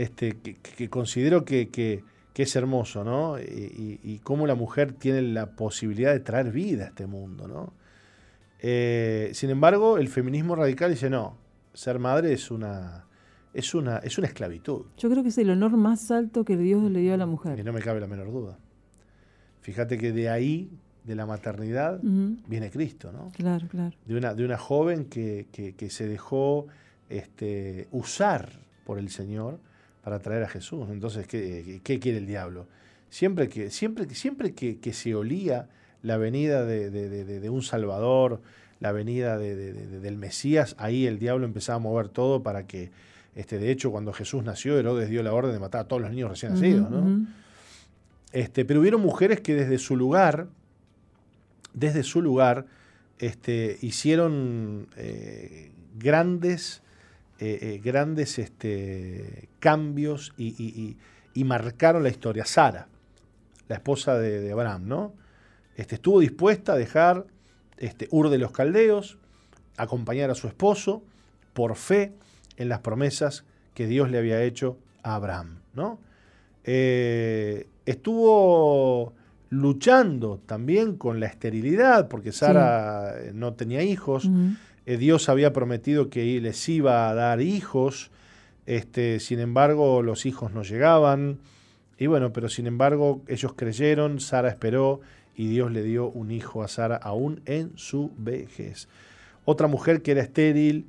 este, 0.00 0.38
que, 0.38 0.88
considero 0.88 1.44
que, 1.44 1.68
que 1.68 2.02
es 2.42 2.56
hermoso, 2.56 3.04
¿no? 3.04 3.38
Y, 3.38 4.20
cómo 4.22 4.46
la 4.46 4.54
mujer 4.54 4.92
tiene 4.92 5.22
la 5.22 5.56
posibilidad 5.56 6.12
de 6.12 6.20
traer 6.20 6.52
vida 6.52 6.84
a 6.84 6.88
este 6.88 7.06
mundo, 7.06 7.46
¿no? 7.46 7.72
Eh, 8.60 9.30
sin 9.34 9.50
embargo, 9.50 9.98
el 9.98 10.08
feminismo 10.08 10.54
radical 10.54 10.90
dice, 10.90 11.10
no, 11.10 11.36
ser 11.72 11.98
madre 11.98 12.32
es 12.32 12.50
una, 12.50 13.06
es 13.54 13.74
una, 13.74 13.98
es 13.98 14.18
una 14.18 14.26
esclavitud. 14.26 14.86
Yo 14.96 15.10
creo 15.10 15.22
que 15.22 15.30
es 15.30 15.38
el 15.38 15.50
honor 15.50 15.76
más 15.76 16.10
alto 16.10 16.44
que 16.44 16.56
Dios 16.56 16.82
le 16.90 17.00
dio 17.00 17.14
a 17.14 17.16
la 17.16 17.26
mujer. 17.26 17.58
Y 17.58 17.62
no 17.62 17.72
me 17.72 17.80
cabe 17.80 18.00
la 18.00 18.06
menor 18.06 18.30
duda. 18.30 18.58
Fíjate 19.60 19.98
que 19.98 20.12
de 20.12 20.28
ahí, 20.28 20.70
de 21.04 21.14
la 21.14 21.26
maternidad, 21.26 22.00
viene 22.02 22.70
Cristo, 22.70 23.12
¿no? 23.12 23.30
Claro, 23.34 23.66
claro. 23.68 23.96
De 24.06 24.16
una, 24.16 24.34
de 24.34 24.44
una 24.44 24.58
joven 24.58 25.06
que, 25.06 25.48
que, 25.52 25.90
se 25.90 26.06
dejó 26.06 26.66
este, 27.08 27.88
usar 27.90 28.60
por 28.84 28.98
el 28.98 29.10
Señor 29.10 29.60
para 30.02 30.18
traer 30.18 30.42
a 30.42 30.48
Jesús. 30.48 30.88
Entonces, 30.90 31.26
¿qué, 31.26 31.80
qué 31.82 31.98
quiere 31.98 32.18
el 32.18 32.26
diablo? 32.26 32.66
Siempre 33.08 33.48
que, 33.48 33.70
siempre, 33.70 34.08
siempre 34.14 34.54
que, 34.54 34.92
se 34.92 35.14
olía 35.14 35.68
la 36.02 36.16
venida 36.16 36.64
de, 36.64 36.90
de, 36.90 37.50
un 37.50 37.62
Salvador, 37.62 38.40
la 38.78 38.92
venida 38.92 39.36
del 39.36 40.16
Mesías, 40.16 40.74
ahí 40.78 41.06
el 41.06 41.18
diablo 41.18 41.44
empezaba 41.44 41.76
a 41.76 41.80
mover 41.80 42.08
todo 42.08 42.42
para 42.42 42.66
que, 42.66 42.90
este, 43.34 43.58
de 43.58 43.70
hecho, 43.70 43.90
cuando 43.90 44.12
Jesús 44.12 44.44
nació, 44.44 44.78
Herodes 44.78 45.10
dio 45.10 45.22
la 45.22 45.32
orden 45.32 45.52
de 45.52 45.58
matar 45.58 45.82
a 45.82 45.84
todos 45.88 46.00
los 46.00 46.10
niños 46.10 46.30
recién 46.30 46.54
nacidos, 46.54 46.90
¿no? 46.90 47.26
Este, 48.32 48.64
pero 48.64 48.80
hubieron 48.80 49.00
mujeres 49.00 49.40
que 49.40 49.54
desde 49.54 49.78
su 49.78 49.96
lugar, 49.96 50.46
desde 51.74 52.04
su 52.04 52.22
lugar, 52.22 52.66
este, 53.18 53.76
hicieron 53.82 54.86
eh, 54.96 55.72
grandes, 55.98 56.82
eh, 57.40 57.58
eh, 57.62 57.80
grandes 57.82 58.38
este, 58.38 59.48
cambios 59.58 60.32
y, 60.36 60.96
marcaron 61.44 62.02
la 62.02 62.10
historia. 62.10 62.44
Sara, 62.44 62.88
la 63.68 63.76
esposa 63.76 64.18
de, 64.18 64.52
Abraham, 64.52 64.86
¿no? 64.86 65.14
Este, 65.74 65.94
estuvo 65.94 66.20
dispuesta 66.20 66.74
a 66.74 66.76
dejar 66.76 67.26
este, 67.78 68.08
Ur 68.10 68.28
de 68.28 68.38
los 68.38 68.52
Caldeos, 68.52 69.18
acompañar 69.76 70.30
a 70.30 70.34
su 70.34 70.48
esposo 70.48 71.02
por 71.54 71.76
fe 71.76 72.12
en 72.56 72.68
las 72.68 72.80
promesas 72.80 73.44
que 73.74 73.86
Dios 73.86 74.10
le 74.10 74.18
había 74.18 74.42
hecho 74.42 74.76
a 75.02 75.14
Abraham, 75.14 75.60
¿no? 75.74 75.98
estuvo 77.86 79.14
luchando 79.50 80.40
también 80.46 80.96
con 80.96 81.20
la 81.20 81.26
esterilidad, 81.26 82.08
porque 82.08 82.32
Sara 82.32 83.18
eh, 83.18 83.32
no 83.34 83.54
tenía 83.54 83.82
hijos. 83.82 84.30
Eh, 84.86 84.96
Dios 84.96 85.28
había 85.28 85.52
prometido 85.52 86.10
que 86.10 86.40
les 86.40 86.68
iba 86.68 87.08
a 87.08 87.14
dar 87.14 87.40
hijos. 87.40 88.10
Este, 88.66 89.20
sin 89.20 89.40
embargo, 89.40 90.02
los 90.02 90.26
hijos 90.26 90.52
no 90.52 90.62
llegaban. 90.62 91.38
Y 91.98 92.06
bueno, 92.06 92.32
pero 92.32 92.48
sin 92.48 92.66
embargo, 92.66 93.22
ellos 93.28 93.52
creyeron, 93.54 94.20
Sara 94.20 94.48
esperó 94.48 95.00
y 95.36 95.48
Dios 95.48 95.70
le 95.70 95.82
dio 95.82 96.08
un 96.08 96.30
hijo 96.30 96.62
a 96.62 96.68
Sara 96.68 96.96
aún 96.96 97.42
en 97.44 97.72
su 97.76 98.10
vejez. 98.16 98.88
Otra 99.44 99.66
mujer 99.66 100.02
que 100.02 100.12
era 100.12 100.22
estéril, 100.22 100.86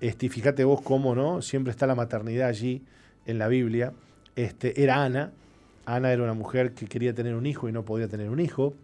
este, 0.00 0.28
fíjate 0.28 0.64
vos 0.64 0.80
cómo, 0.82 1.14
¿no? 1.14 1.42
Siempre 1.42 1.70
está 1.70 1.86
la 1.86 1.94
maternidad 1.94 2.48
allí 2.48 2.82
en 3.26 3.38
la 3.38 3.48
Biblia. 3.48 3.92
Este, 4.34 4.82
era 4.82 5.02
Ana, 5.04 5.32
Ana 5.86 6.12
era 6.12 6.22
una 6.22 6.34
mujer 6.34 6.72
que 6.72 6.86
quería 6.86 7.14
tener 7.14 7.34
un 7.34 7.46
hijo 7.46 7.68
y 7.68 7.72
no 7.72 7.84
podía 7.84 8.08
tener 8.08 8.28
un 8.28 8.40
hijo. 8.40 8.74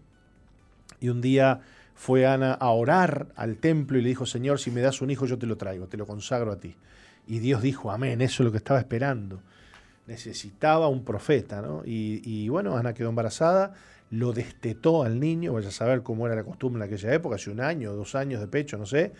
Y 1.00 1.08
un 1.08 1.20
día 1.20 1.60
fue 1.94 2.26
Ana 2.26 2.52
a 2.54 2.70
orar 2.70 3.28
al 3.36 3.56
templo 3.56 3.98
y 3.98 4.02
le 4.02 4.08
dijo, 4.08 4.26
Señor, 4.26 4.58
si 4.58 4.70
me 4.70 4.80
das 4.80 5.00
un 5.02 5.10
hijo 5.10 5.26
yo 5.26 5.38
te 5.38 5.46
lo 5.46 5.56
traigo, 5.56 5.86
te 5.86 5.96
lo 5.96 6.06
consagro 6.06 6.52
a 6.52 6.56
ti. 6.58 6.74
Y 7.26 7.38
Dios 7.38 7.62
dijo, 7.62 7.90
amén, 7.90 8.20
eso 8.20 8.42
es 8.42 8.44
lo 8.46 8.50
que 8.50 8.58
estaba 8.58 8.80
esperando. 8.80 9.40
Necesitaba 10.06 10.88
un 10.88 11.04
profeta, 11.04 11.62
¿no? 11.62 11.82
Y, 11.84 12.48
bueno, 12.48 12.76
Ana 12.76 12.92
quedó 12.92 13.08
embarazada, 13.08 13.74
lo 14.10 14.32
destetó 14.32 15.04
al 15.04 15.20
niño, 15.20 15.52
vaya 15.52 15.68
a 15.68 15.72
saber 15.72 16.02
cómo 16.02 16.26
era 16.26 16.34
la 16.34 16.44
costumbre 16.44 16.82
en 16.84 16.92
aquella 16.92 17.14
época, 17.14 17.36
hace 17.36 17.50
un 17.50 17.60
año, 17.60 17.92
dos 17.92 18.14
años 18.14 18.40
de 18.40 18.48
pecho, 18.48 18.76
no 18.76 18.86
sé, 18.86 19.12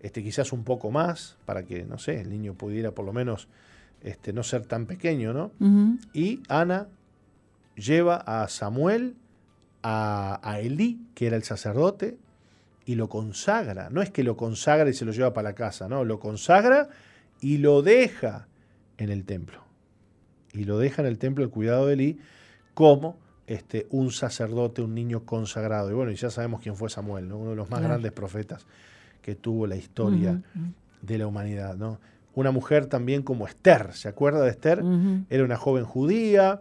este, 0.00 0.22
quizás 0.22 0.52
un 0.52 0.64
poco 0.64 0.90
más, 0.90 1.36
para 1.44 1.64
que, 1.64 1.84
no 1.84 1.98
sé, 1.98 2.20
el 2.20 2.30
niño 2.30 2.54
pudiera 2.54 2.92
por 2.92 3.04
lo 3.04 3.12
menos 3.12 3.48
este, 4.02 4.32
no 4.32 4.42
ser 4.42 4.64
tan 4.64 4.86
pequeño, 4.86 5.34
¿no? 5.34 5.50
Y 6.14 6.42
Ana 6.48 6.86
lleva 7.74 8.16
a 8.16 8.48
Samuel 8.48 9.16
a, 9.82 10.40
a, 10.42 10.60
Elí, 10.60 11.00
que 11.14 11.26
era 11.26 11.36
el 11.36 11.42
sacerdote, 11.42 12.18
y 12.84 12.94
lo 12.94 13.08
consagra. 13.08 13.88
No 13.90 14.02
es 14.02 14.10
que 14.10 14.24
lo 14.24 14.36
consagra 14.36 14.88
y 14.90 14.94
se 14.94 15.04
lo 15.04 15.12
lleva 15.12 15.32
para 15.32 15.50
la 15.50 15.54
casa, 15.54 15.88
no, 15.88 16.04
lo 16.04 16.18
consagra 16.18 16.88
y 17.40 17.58
lo 17.58 17.82
deja 17.82 18.48
en 18.98 19.10
el 19.10 19.24
templo. 19.24 19.64
Y 20.52 20.64
lo 20.64 20.78
deja 20.78 21.02
en 21.02 21.08
el 21.08 21.18
templo 21.18 21.44
el 21.44 21.50
cuidado 21.50 21.86
de 21.86 21.94
Elí 21.94 22.18
como 22.74 23.16
este, 23.46 23.86
un 23.90 24.10
sacerdote, 24.12 24.82
un 24.82 24.94
niño 24.94 25.24
consagrado. 25.24 25.90
Y 25.90 25.94
bueno, 25.94 26.12
y 26.12 26.16
ya 26.16 26.30
sabemos 26.30 26.60
quién 26.60 26.76
fue 26.76 26.90
Samuel, 26.90 27.32
uno 27.32 27.50
de 27.50 27.56
los 27.56 27.70
más 27.70 27.82
grandes 27.82 28.12
profetas 28.12 28.66
que 29.22 29.34
tuvo 29.34 29.66
la 29.66 29.76
historia 29.76 30.40
de 31.02 31.18
la 31.18 31.26
humanidad. 31.26 31.76
¿no? 31.76 32.00
Una 32.34 32.52
mujer 32.52 32.86
también 32.86 33.22
como 33.22 33.46
Esther, 33.46 33.92
¿se 33.92 34.08
acuerda 34.08 34.42
de 34.42 34.50
Esther? 34.50 34.82
Era 35.30 35.44
una 35.44 35.56
joven 35.56 35.84
judía, 35.84 36.60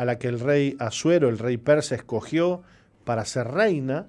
a 0.00 0.06
la 0.06 0.18
que 0.18 0.28
el 0.28 0.40
rey 0.40 0.76
Asuero, 0.78 1.28
el 1.28 1.38
rey 1.38 1.58
persa, 1.58 1.94
escogió 1.94 2.62
para 3.04 3.26
ser 3.26 3.48
reina. 3.48 4.06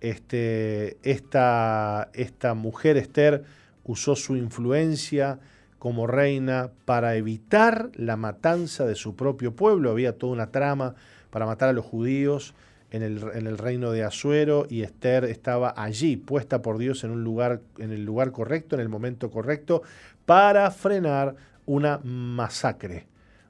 Este, 0.00 0.96
esta, 1.02 2.08
mujer 2.56 2.96
Esther 2.96 3.44
usó 3.84 4.16
su 4.16 4.36
influencia 4.36 5.40
como 5.78 6.06
reina 6.06 6.70
para 6.86 7.16
evitar 7.16 7.90
la 7.94 8.16
matanza 8.16 8.86
de 8.86 8.94
su 8.94 9.16
propio 9.16 9.54
pueblo. 9.54 9.90
Había 9.90 10.16
toda 10.16 10.32
una 10.32 10.50
trama 10.50 10.94
para 11.28 11.44
matar 11.44 11.68
a 11.68 11.74
los 11.74 11.84
judíos 11.84 12.54
en 12.90 13.02
el, 13.02 13.22
en 13.34 13.46
el, 13.46 13.58
reino 13.58 13.90
de 13.90 14.02
Asuero 14.02 14.66
y 14.70 14.80
Esther 14.80 15.24
estaba 15.24 15.74
allí, 15.76 16.16
puesta 16.16 16.62
por 16.62 16.78
Dios 16.78 17.04
en 17.04 17.10
un 17.10 17.22
lugar, 17.22 17.60
en 17.76 17.92
el 17.92 18.02
lugar 18.06 18.32
correcto, 18.32 18.76
en 18.76 18.80
el 18.80 18.88
momento 18.88 19.30
correcto, 19.30 19.82
para 20.24 20.70
frenar 20.70 21.36
una 21.66 22.00
masacre. 22.02 23.06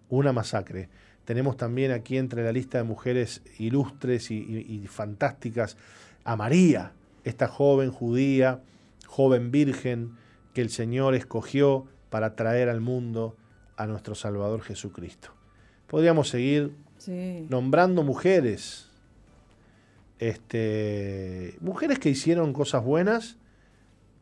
Una 0.08 0.32
masacre. 0.32 0.88
Tenemos 1.24 1.56
también 1.56 1.90
aquí 1.90 2.18
entre 2.18 2.44
la 2.44 2.52
lista 2.52 2.78
de 2.78 2.84
mujeres 2.84 3.42
ilustres 3.58 4.30
y, 4.30 4.84
fantásticas 4.88 5.76
a 6.24 6.36
María, 6.36 6.92
esta 7.24 7.48
joven 7.48 7.90
judía, 7.90 8.60
joven 9.06 9.50
virgen 9.50 10.16
que 10.52 10.60
el 10.60 10.70
Señor 10.70 11.14
escogió 11.14 11.86
para 12.10 12.36
traer 12.36 12.68
al 12.68 12.80
mundo 12.80 13.36
a 13.76 13.86
nuestro 13.86 14.14
Salvador 14.14 14.62
Jesucristo. 14.62 15.30
Podríamos 15.86 16.28
seguir 16.28 16.72
nombrando 17.48 18.02
mujeres, 18.02 18.90
este, 20.18 21.56
mujeres 21.60 21.98
que 21.98 22.10
hicieron 22.10 22.52
cosas 22.52 22.84
buenas 22.84 23.36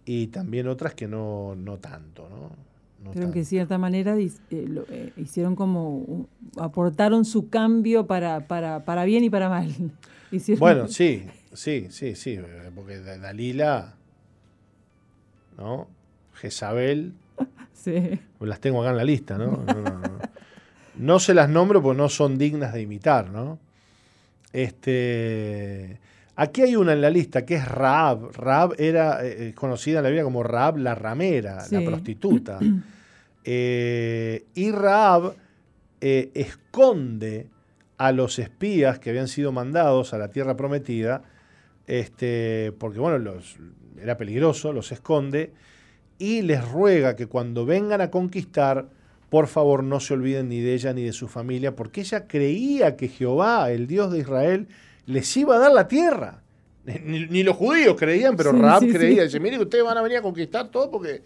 y 0.05 0.29
también 0.29 0.69
otras 0.69 0.95
que 0.95 1.07
no, 1.09 1.55
no 1.57 1.79
tanto, 1.79 2.29
¿no? 2.29 2.72
Creo 3.11 3.33
que 3.33 3.41
de 3.41 3.45
cierta 3.45 3.79
manera 3.79 4.17
eh, 4.17 4.31
eh, 4.51 5.13
hicieron 5.17 5.57
como, 5.57 6.29
aportaron 6.57 7.25
su 7.25 7.49
cambio 7.49 8.07
para, 8.07 8.47
para, 8.47 8.85
para 8.85 9.05
bien 9.05 9.25
y 9.25 9.31
para 9.31 9.49
mal. 9.49 9.69
Bueno, 10.59 10.89
sí, 10.89 11.27
sí, 11.53 11.89
sí, 11.91 12.15
sí, 12.15 12.39
porque 12.75 13.01
Dalila, 13.01 13.97
¿no? 15.59 15.89
Jezabel, 16.33 17.13
sí. 17.75 18.19
Pues 18.39 18.49
las 18.49 18.59
tengo 18.59 18.81
acá 18.81 18.93
en 18.93 18.97
la 18.97 19.05
lista, 19.05 19.37
¿no? 19.37 19.63
No, 20.97 21.19
se 21.19 21.35
las 21.35 21.51
nombro 21.51 21.83
porque 21.83 21.99
no 21.99 22.09
son 22.09 22.39
dignas 22.39 22.73
de 22.73 22.81
imitar, 22.81 23.29
¿no? 23.29 23.59
Este, 24.55 25.99
aquí 26.37 26.63
hay 26.63 26.77
una 26.77 26.93
en 26.93 27.01
la 27.01 27.11
lista 27.11 27.45
que 27.45 27.57
es 27.57 27.69
Raab. 27.69 28.33
Raab 28.33 28.75
era 28.79 29.25
eh, 29.25 29.53
conocida 29.55 29.99
en 29.99 30.05
la 30.05 30.09
Biblia 30.11 30.25
como 30.25 30.43
Raab 30.43 30.79
la 30.79 30.95
ramera, 30.95 31.65
la 31.71 31.81
prostituta. 31.83 32.59
Eh, 33.45 34.45
y 34.55 34.71
Raab 34.71 35.35
eh, 36.01 36.31
esconde 36.35 37.49
a 37.97 38.13
los 38.13 38.39
espías 38.39 39.01
que 39.01 39.11
habían 39.11 39.27
sido 39.27 39.51
mandados 39.51 40.15
a 40.15 40.19
la 40.19 40.29
tierra 40.29 40.57
prometida, 40.57 41.25
este, 41.89 42.73
porque 42.79 43.01
bueno, 43.01 43.19
los, 43.19 43.57
era 44.01 44.17
peligroso, 44.17 44.73
los 44.73 44.93
esconde, 44.93 45.53
y 46.19 46.43
les 46.43 46.69
ruega 46.71 47.17
que 47.17 47.27
cuando 47.27 47.67
vengan 47.67 48.01
a 48.01 48.11
conquistar, 48.11 48.89
por 49.29 49.47
favor 49.47 49.83
no 49.83 49.99
se 49.99 50.15
olviden 50.15 50.49
ni 50.49 50.61
de 50.61 50.75
ella 50.75 50.93
ni 50.93 51.03
de 51.03 51.13
su 51.13 51.27
familia, 51.27 51.75
porque 51.75 52.03
ella 52.03 52.27
creía 52.27 52.97
que 52.97 53.09
Jehová, 53.09 53.71
el 53.71 53.87
Dios 53.87 54.13
de 54.13 54.19
Israel, 54.19 54.69
les 55.07 55.37
iba 55.37 55.57
a 55.57 55.59
dar 55.59 55.73
la 55.73 55.89
tierra. 55.89 56.43
Ni, 56.85 57.43
los 57.45 57.57
judíos 57.57 57.95
creían, 57.97 58.37
pero 58.37 58.53
Raab 58.53 58.81
creía. 58.91 59.23
Dice, 59.25 59.39
mire, 59.39 59.59
ustedes 59.61 59.85
van 59.85 59.97
a 59.97 60.03
venir 60.03 60.19
a 60.19 60.23
conquistar 60.23 60.69
todo 60.69 60.91
porque 60.91 61.23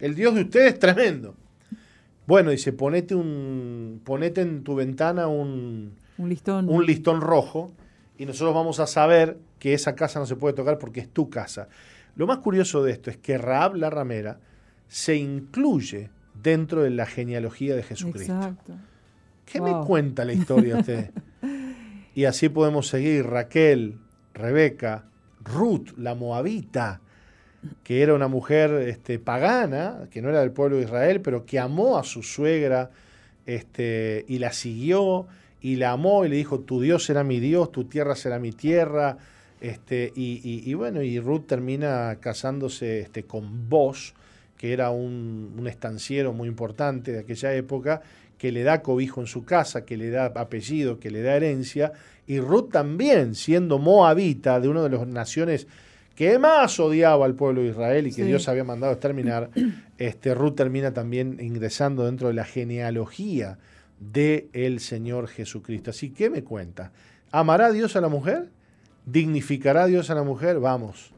el 0.00 0.14
Dios 0.14 0.34
de 0.34 0.42
ustedes 0.42 0.74
es 0.74 0.78
tremendo. 0.78 1.34
Bueno, 2.26 2.50
dice, 2.50 2.72
ponete, 2.72 3.14
un, 3.14 4.00
ponete 4.04 4.42
en 4.42 4.62
tu 4.62 4.74
ventana 4.74 5.28
un, 5.28 5.96
listón. 6.18 6.68
un 6.68 6.84
listón 6.84 7.20
rojo 7.20 7.72
y 8.18 8.26
nosotros 8.26 8.54
vamos 8.54 8.80
a 8.80 8.86
saber 8.86 9.38
que 9.58 9.72
esa 9.72 9.94
casa 9.94 10.18
no 10.18 10.26
se 10.26 10.36
puede 10.36 10.54
tocar 10.54 10.78
porque 10.78 11.00
es 11.00 11.08
tu 11.08 11.30
casa. 11.30 11.68
Lo 12.16 12.26
más 12.26 12.38
curioso 12.38 12.82
de 12.82 12.92
esto 12.92 13.10
es 13.10 13.16
que 13.16 13.38
Raab 13.38 13.76
la 13.76 13.90
ramera 13.90 14.40
se 14.88 15.16
incluye 15.16 16.10
dentro 16.42 16.82
de 16.82 16.90
la 16.90 17.06
genealogía 17.06 17.76
de 17.76 17.82
Jesucristo. 17.82 18.34
Exacto. 18.34 18.72
¿Qué 19.44 19.60
me 19.60 19.72
cuenta 19.86 20.24
la 20.24 20.32
historia 20.32 20.78
usted? 20.78 21.10
y 22.18 22.24
así 22.24 22.48
podemos 22.48 22.88
seguir. 22.88 23.26
Raquel, 23.26 23.94
Rebeca, 24.34 25.04
Ruth, 25.44 25.96
la 25.96 26.16
moabita, 26.16 27.00
que 27.84 28.02
era 28.02 28.12
una 28.12 28.26
mujer 28.26 28.72
este, 28.88 29.20
pagana, 29.20 30.08
que 30.10 30.20
no 30.20 30.28
era 30.28 30.40
del 30.40 30.50
pueblo 30.50 30.78
de 30.78 30.82
Israel, 30.82 31.20
pero 31.20 31.46
que 31.46 31.60
amó 31.60 31.96
a 31.96 32.02
su 32.02 32.24
suegra 32.24 32.90
este, 33.46 34.24
y 34.26 34.40
la 34.40 34.50
siguió 34.52 35.28
y 35.60 35.76
la 35.76 35.92
amó 35.92 36.24
y 36.24 36.28
le 36.28 36.34
dijo, 36.34 36.58
tu 36.58 36.80
Dios 36.80 37.04
será 37.04 37.22
mi 37.22 37.38
Dios, 37.38 37.70
tu 37.70 37.84
tierra 37.84 38.16
será 38.16 38.40
mi 38.40 38.50
tierra. 38.50 39.18
Este, 39.60 40.12
y, 40.16 40.74
bueno, 40.74 41.02
y 41.02 41.20
Ruth 41.20 41.46
termina 41.46 42.16
casándose 42.20 42.98
este, 42.98 43.22
con 43.22 43.68
Bosch, 43.68 44.12
que 44.56 44.72
era 44.72 44.90
un, 44.90 45.64
estanciero 45.68 46.32
muy 46.32 46.48
importante 46.48 47.12
de 47.12 47.20
aquella 47.20 47.54
época, 47.54 48.02
que 48.38 48.52
le 48.52 48.62
da 48.62 48.82
cobijo 48.82 49.20
en 49.20 49.26
su 49.26 49.44
casa, 49.44 49.84
que 49.84 49.96
le 49.96 50.10
da 50.10 50.26
apellido, 50.26 51.00
que 51.00 51.10
le 51.10 51.22
da 51.22 51.36
herencia. 51.36 51.92
Y 52.26 52.40
Ruth 52.40 52.70
también, 52.70 53.34
siendo 53.34 53.78
moabita 53.78 54.60
de 54.60 54.68
una 54.68 54.82
de 54.82 54.90
las 54.90 55.06
naciones 55.06 55.66
que 56.14 56.38
más 56.38 56.80
odiaba 56.80 57.26
al 57.26 57.34
pueblo 57.34 57.62
de 57.62 57.68
Israel 57.68 58.06
y 58.06 58.12
que 58.12 58.24
Dios 58.24 58.48
había 58.48 58.64
mandado 58.64 58.92
exterminar, 58.92 59.50
este, 59.98 60.34
Ruth 60.34 60.54
termina 60.54 60.92
también 60.92 61.38
ingresando 61.40 62.06
dentro 62.06 62.28
de 62.28 62.34
la 62.34 62.44
genealogía 62.44 63.58
del 63.98 64.48
el 64.52 64.80
Señor 64.80 65.28
Jesucristo. 65.28 65.90
Así 65.90 66.10
que 66.10 66.30
me 66.30 66.44
cuenta, 66.44 66.92
¿amará 67.32 67.72
Dios 67.72 67.96
a 67.96 68.00
la 68.00 68.08
mujer? 68.08 68.50
¿Dignificará 69.04 69.86
Dios 69.86 70.10
a 70.10 70.14
la 70.14 70.22
mujer? 70.22 70.60
Vamos, 70.60 71.12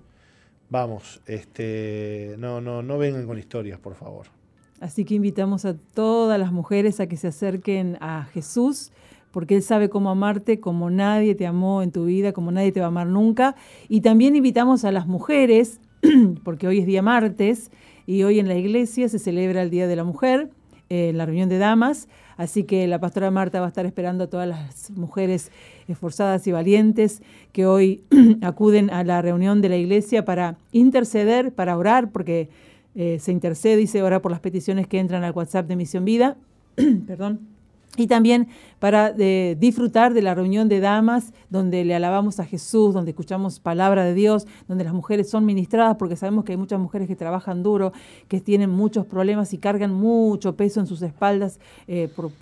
vamos, 0.71 1.21
este, 1.27 2.37
no, 2.39 2.61
no, 2.61 2.83
no 2.83 2.99
vengan 2.99 3.27
con 3.27 3.39
historias, 3.39 3.79
por 3.79 3.95
favor. 3.95 4.40
Así 4.81 5.05
que 5.05 5.15
invitamos 5.15 5.65
a 5.65 5.75
todas 5.75 6.41
las 6.41 6.53
mujeres 6.53 7.01
a 7.01 7.07
que 7.07 7.17
se 7.17 7.29
acerquen 7.29 7.99
a 8.01 8.25
Jesús 8.33 8.91
porque 9.31 9.55
Él 9.55 9.63
sabe 9.63 9.89
cómo 9.89 10.11
amarte 10.11 10.61
como 10.61 10.91
nadie 10.91 11.35
te 11.35 11.47
amó 11.47 11.83
en 11.83 11.93
tu 11.93 12.07
vida, 12.07 12.33
como 12.33 12.51
nadie 12.51 12.73
te 12.73 12.81
va 12.81 12.87
a 12.87 12.89
amar 12.89 13.07
nunca. 13.07 13.55
Y 13.89 14.01
también 14.01 14.37
invitamos 14.37 14.85
a 14.85 14.93
las 14.93 15.07
mujeres, 15.07 15.81
porque 16.45 16.67
hoy 16.67 16.81
es 16.81 16.87
día 16.87 17.03
martes 17.03 17.71
y 18.07 18.23
hoy 18.25 18.39
en 18.39 18.49
la 18.49 18.57
iglesia 18.57 19.09
se 19.09 19.19
celebra 19.19 19.63
el 19.63 19.71
Día 19.71 19.87
de 19.87 19.97
la 19.97 20.05
Mujer, 20.05 20.51
en 20.89 21.17
la 21.17 21.25
reunión 21.25 21.49
de 21.49 21.59
damas, 21.59 22.09
así 22.37 22.65
que 22.65 22.89
la 22.89 22.99
pastora 22.99 23.31
Marta 23.31 23.61
va 23.61 23.67
a 23.67 23.69
estar 23.69 23.87
esperando 23.87 24.25
a 24.25 24.27
todas 24.27 24.49
las 24.49 24.91
mujeres 24.91 25.53
esforzadas 25.87 26.45
y 26.49 26.53
valientes 26.53 27.23
que 27.53 27.65
hoy 27.65 28.03
acuden 28.43 28.91
a 28.91 29.05
la 29.05 29.23
reunión 29.23 29.61
de 29.63 29.69
la 29.69 29.77
iglesia 29.77 30.25
para 30.25 30.57
interceder, 30.73 31.53
para 31.53 31.79
orar, 31.79 32.11
porque 32.11 32.49
eh, 32.95 33.19
se 33.19 33.33
intercede 33.33 33.83
y 33.83 33.87
se 33.87 34.03
ora 34.03 34.23
por 34.23 34.31
las 34.31 34.41
peticiones 34.41 34.87
que 34.87 34.99
entran 34.99 35.25
al 35.25 35.33
WhatsApp 35.33 35.67
de 35.67 35.77
Misión 35.77 36.05
Vida. 36.05 36.37
Perdón 37.07 37.50
y 37.97 38.07
también 38.07 38.49
para 38.79 39.13
eh, 39.19 39.57
disfrutar 39.59 40.15
de 40.15 40.23
la 40.23 40.35
reunión 40.35 40.69
de 40.69 40.81
damas, 40.81 41.33
donde 41.51 41.85
le 41.85 41.95
alabamos 41.95 42.41
a 42.41 42.47
Jesús, 42.47 42.95
donde 42.95 43.11
escuchamos 43.11 43.61
palabra 43.61 44.05
de 44.05 44.15
Dios, 44.15 44.47
donde 44.69 44.85
las 44.85 44.95
mujeres 44.95 45.29
son 45.29 45.45
ministradas, 45.45 45.97
porque 45.97 46.17
sabemos 46.17 46.45
que 46.45 46.53
hay 46.53 46.59
muchas 46.59 46.81
mujeres 46.81 47.09
que 47.09 47.17
trabajan 47.17 47.63
duro, 47.63 47.93
que 48.29 48.41
tienen 48.41 48.71
muchos 48.71 49.05
problemas 49.07 49.53
y 49.53 49.59
cargan 49.59 49.93
mucho 49.93 50.57
peso 50.57 50.81
en 50.81 50.87
sus 50.87 51.03
espaldas 51.03 51.59
eh, 51.89 52.09
por 52.15 52.33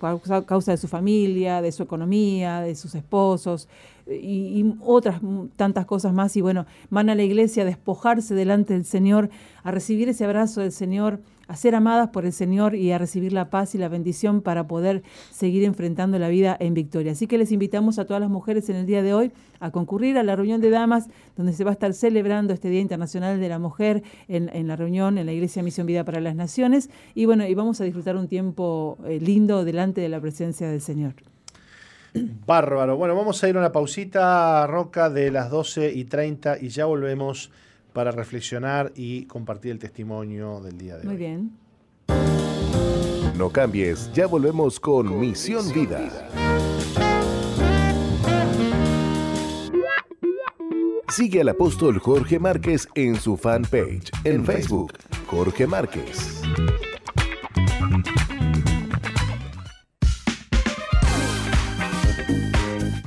causa 0.45 0.71
de 0.71 0.77
su 0.77 0.87
familia, 0.87 1.61
de 1.61 1.71
su 1.71 1.83
economía, 1.83 2.61
de 2.61 2.75
sus 2.75 2.95
esposos 2.95 3.67
y, 4.07 4.73
otras 4.81 5.21
tantas 5.55 5.85
cosas 5.85 6.13
más. 6.13 6.35
Y 6.37 6.41
bueno, 6.41 6.65
van 6.89 7.09
a 7.09 7.15
la 7.15 7.23
iglesia 7.23 7.63
a 7.63 7.65
despojarse 7.65 8.35
delante 8.35 8.73
del 8.73 8.85
Señor, 8.85 9.29
a 9.63 9.71
recibir 9.71 10.09
ese 10.09 10.25
abrazo 10.25 10.61
del 10.61 10.71
Señor, 10.71 11.19
a 11.49 11.55
ser 11.55 11.73
amadas 11.73 12.09
por 12.09 12.25
el 12.25 12.31
Señor 12.31 12.75
y 12.75 12.91
a 12.91 12.99
recibir 12.99 13.33
la 13.33 13.49
paz 13.49 13.73
y 13.73 13.79
la 13.79 13.89
bendición 13.89 14.41
para 14.41 14.67
poder 14.67 15.01
seguir 15.31 15.63
enfrentando 15.63 16.19
la 16.19 16.29
vida 16.29 16.55
en 16.59 16.75
victoria. 16.75 17.13
Así 17.13 17.25
que 17.25 17.39
les 17.39 17.51
invitamos 17.51 17.97
a 17.97 18.05
todas 18.05 18.21
las 18.21 18.29
mujeres 18.29 18.69
en 18.69 18.75
el 18.75 18.85
día 18.85 19.01
de 19.01 19.15
hoy 19.15 19.31
a 19.59 19.71
concurrir 19.71 20.19
a 20.19 20.23
la 20.23 20.35
reunión 20.35 20.61
de 20.61 20.69
damas, 20.69 21.09
donde 21.35 21.53
se 21.53 21.63
va 21.63 21.71
a 21.71 21.73
estar 21.73 21.91
celebrando 21.95 22.53
este 22.53 22.69
Día 22.69 22.81
Internacional 22.81 23.39
de 23.39 23.49
la 23.49 23.57
Mujer 23.57 24.03
en, 24.27 24.67
la 24.67 24.75
reunión 24.75 25.17
en 25.17 25.25
la 25.25 25.33
Iglesia 25.33 25.63
Misión 25.63 25.87
Vida 25.87 26.03
para 26.03 26.21
las 26.21 26.35
Naciones. 26.35 26.91
Y 27.15 27.25
bueno, 27.25 27.47
y 27.47 27.55
vamos 27.55 27.81
a 27.81 27.83
disfrutar 27.83 28.15
un 28.15 28.27
tiempo 28.27 28.99
eh, 29.07 29.19
lindo 29.19 29.65
delante 29.65 30.01
de 30.01 30.09
la 30.09 30.21
presencia 30.21 30.69
del 30.69 30.81
Señor. 30.81 31.15
Bárbaro. 32.45 32.95
Bueno, 32.95 33.15
vamos 33.15 33.43
a 33.43 33.49
ir 33.49 33.55
a 33.55 33.59
una 33.59 33.71
pausita, 33.71 34.67
Roca, 34.67 35.09
de 35.09 35.31
las 35.31 35.49
12 35.49 35.93
y 35.93 36.05
30 36.05 36.59
y 36.61 36.69
ya 36.69 36.85
volvemos 36.85 37.49
para 37.93 38.11
reflexionar 38.11 38.91
y 38.95 39.25
compartir 39.25 39.71
el 39.71 39.79
testimonio 39.79 40.61
del 40.61 40.77
día 40.77 40.95
de 40.95 41.01
hoy. 41.01 41.07
Muy 41.07 41.17
bien. 41.17 41.51
No 43.37 43.49
cambies, 43.49 44.11
ya 44.13 44.27
volvemos 44.27 44.79
con 44.79 45.19
Misión 45.19 45.71
Vida. 45.73 46.27
Sigue 51.09 51.41
al 51.41 51.49
apóstol 51.49 51.99
Jorge 51.99 52.39
Márquez 52.39 52.87
en 52.95 53.15
su 53.15 53.35
fanpage 53.35 54.11
en 54.23 54.45
Facebook, 54.45 54.93
Jorge 55.27 55.65
Márquez. 55.67 56.41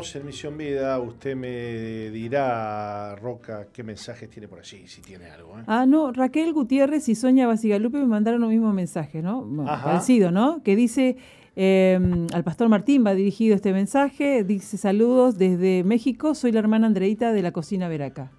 En 0.00 0.26
Misión 0.26 0.56
Vida. 0.56 0.98
Usted 0.98 1.36
me 1.36 2.10
dirá, 2.10 3.14
Roca, 3.16 3.66
qué 3.72 3.82
mensajes 3.82 4.30
tiene 4.30 4.48
por 4.48 4.58
allí, 4.58 4.86
si 4.88 5.02
tiene 5.02 5.30
algo. 5.30 5.58
¿eh? 5.58 5.62
Ah, 5.66 5.84
no, 5.86 6.10
Raquel 6.12 6.52
Gutiérrez 6.52 7.08
y 7.08 7.14
Sonia 7.14 7.46
Basigalupe 7.46 7.98
me 7.98 8.06
mandaron 8.06 8.42
un 8.42 8.50
mismo 8.50 8.72
mensaje, 8.72 9.22
¿no? 9.22 9.46
parecido, 9.66 10.30
¿no? 10.30 10.62
Que 10.62 10.74
dice, 10.74 11.18
em, 11.54 12.26
al 12.32 12.44
pastor 12.44 12.68
Martín 12.68 13.04
va 13.04 13.14
dirigido 13.14 13.54
este 13.54 13.72
mensaje, 13.72 14.42
dice 14.42 14.78
saludos 14.78 15.36
desde 15.36 15.84
México, 15.84 16.34
soy 16.34 16.52
la 16.52 16.60
hermana 16.60 16.86
Andreita 16.86 17.32
de 17.32 17.42
la 17.42 17.52
cocina 17.52 17.88
Veraca. 17.88 18.32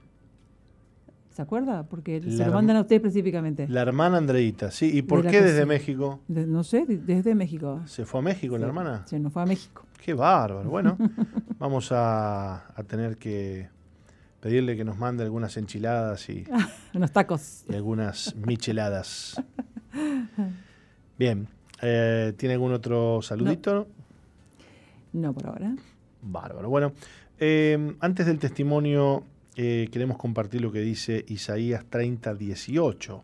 ¿Se 1.30 1.42
acuerda? 1.42 1.84
Porque 1.84 2.22
se 2.22 2.46
lo 2.46 2.52
mandan 2.52 2.76
a 2.76 2.82
usted 2.82 2.98
específicamente. 2.98 3.68
La 3.70 3.82
hermana 3.82 4.18
Andreita, 4.18 4.70
sí. 4.70 4.92
¿Y 4.94 5.02
por 5.04 5.26
qué 5.26 5.42
desde 5.42 5.66
México? 5.66 6.20
no 6.28 6.64
sé, 6.64 6.86
desde 6.86 7.36
México. 7.36 7.82
¿Se 7.86 8.06
fue 8.06 8.20
a 8.20 8.24
México 8.24 8.58
la 8.58 8.68
hermana? 8.68 9.04
Sí, 9.06 9.18
no 9.18 9.30
fue 9.30 9.44
a 9.44 9.46
México. 9.46 9.86
Qué 10.04 10.16
bárbaro. 10.16 10.68
Bueno, 10.68 10.98
vamos 11.60 11.90
a, 11.92 12.66
tener 12.88 13.18
que 13.18 13.70
pedirle 14.40 14.76
que 14.76 14.84
nos 14.84 14.98
mande 14.98 15.24
algunas 15.24 15.56
enchiladas 15.58 16.28
y... 16.30 16.44
Unos 16.96 17.12
tacos. 17.12 17.64
Y 17.70 17.76
algunas 17.76 18.36
micheladas. 18.36 19.40
Bien. 21.20 21.48
Eh, 21.84 22.34
¿Tiene 22.36 22.54
algún 22.54 22.74
otro 22.74 23.22
saludito? 23.22 23.88
No, 25.14 25.34
por 25.34 25.48
ahora. 25.48 25.76
Bárbaro. 26.24 26.70
Bueno, 26.70 26.94
eh, 27.40 27.96
antes 28.00 28.26
del 28.26 28.40
testimonio 28.40 29.24
eh, 29.56 29.88
queremos 29.92 30.18
compartir 30.18 30.62
lo 30.62 30.72
que 30.72 30.80
dice 30.80 31.26
Isaías 31.28 31.86
30, 31.88 32.34
18. 32.34 33.24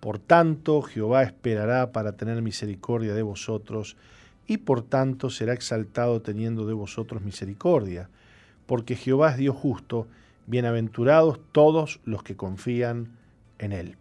Por 0.00 0.18
tanto, 0.18 0.80
Jehová 0.80 1.24
esperará 1.24 1.92
para 1.92 2.12
tener 2.12 2.40
misericordia 2.40 3.12
de 3.12 3.22
vosotros, 3.22 3.98
y 4.46 4.58
por 4.58 4.82
tanto 4.82 5.30
será 5.30 5.52
exaltado 5.52 6.22
teniendo 6.22 6.66
de 6.66 6.74
vosotros 6.74 7.22
misericordia, 7.22 8.08
porque 8.66 8.96
Jehová 8.96 9.32
es 9.32 9.36
Dios 9.36 9.56
justo, 9.56 10.06
bienaventurados 10.46 11.40
todos 11.52 12.00
los 12.04 12.22
que 12.22 12.36
confían 12.36 13.16
en 13.58 13.72
Él. 13.72 13.96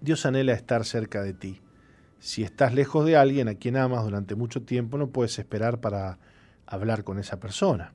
Dios 0.00 0.26
anhela 0.26 0.52
estar 0.52 0.84
cerca 0.84 1.22
de 1.22 1.32
ti. 1.32 1.60
Si 2.20 2.42
estás 2.42 2.74
lejos 2.74 3.04
de 3.06 3.16
alguien 3.16 3.48
a 3.48 3.54
quien 3.54 3.76
amas 3.76 4.04
durante 4.04 4.34
mucho 4.34 4.62
tiempo, 4.62 4.98
no 4.98 5.08
puedes 5.08 5.38
esperar 5.38 5.80
para 5.80 6.18
hablar 6.66 7.04
con 7.04 7.18
esa 7.18 7.40
persona. 7.40 7.92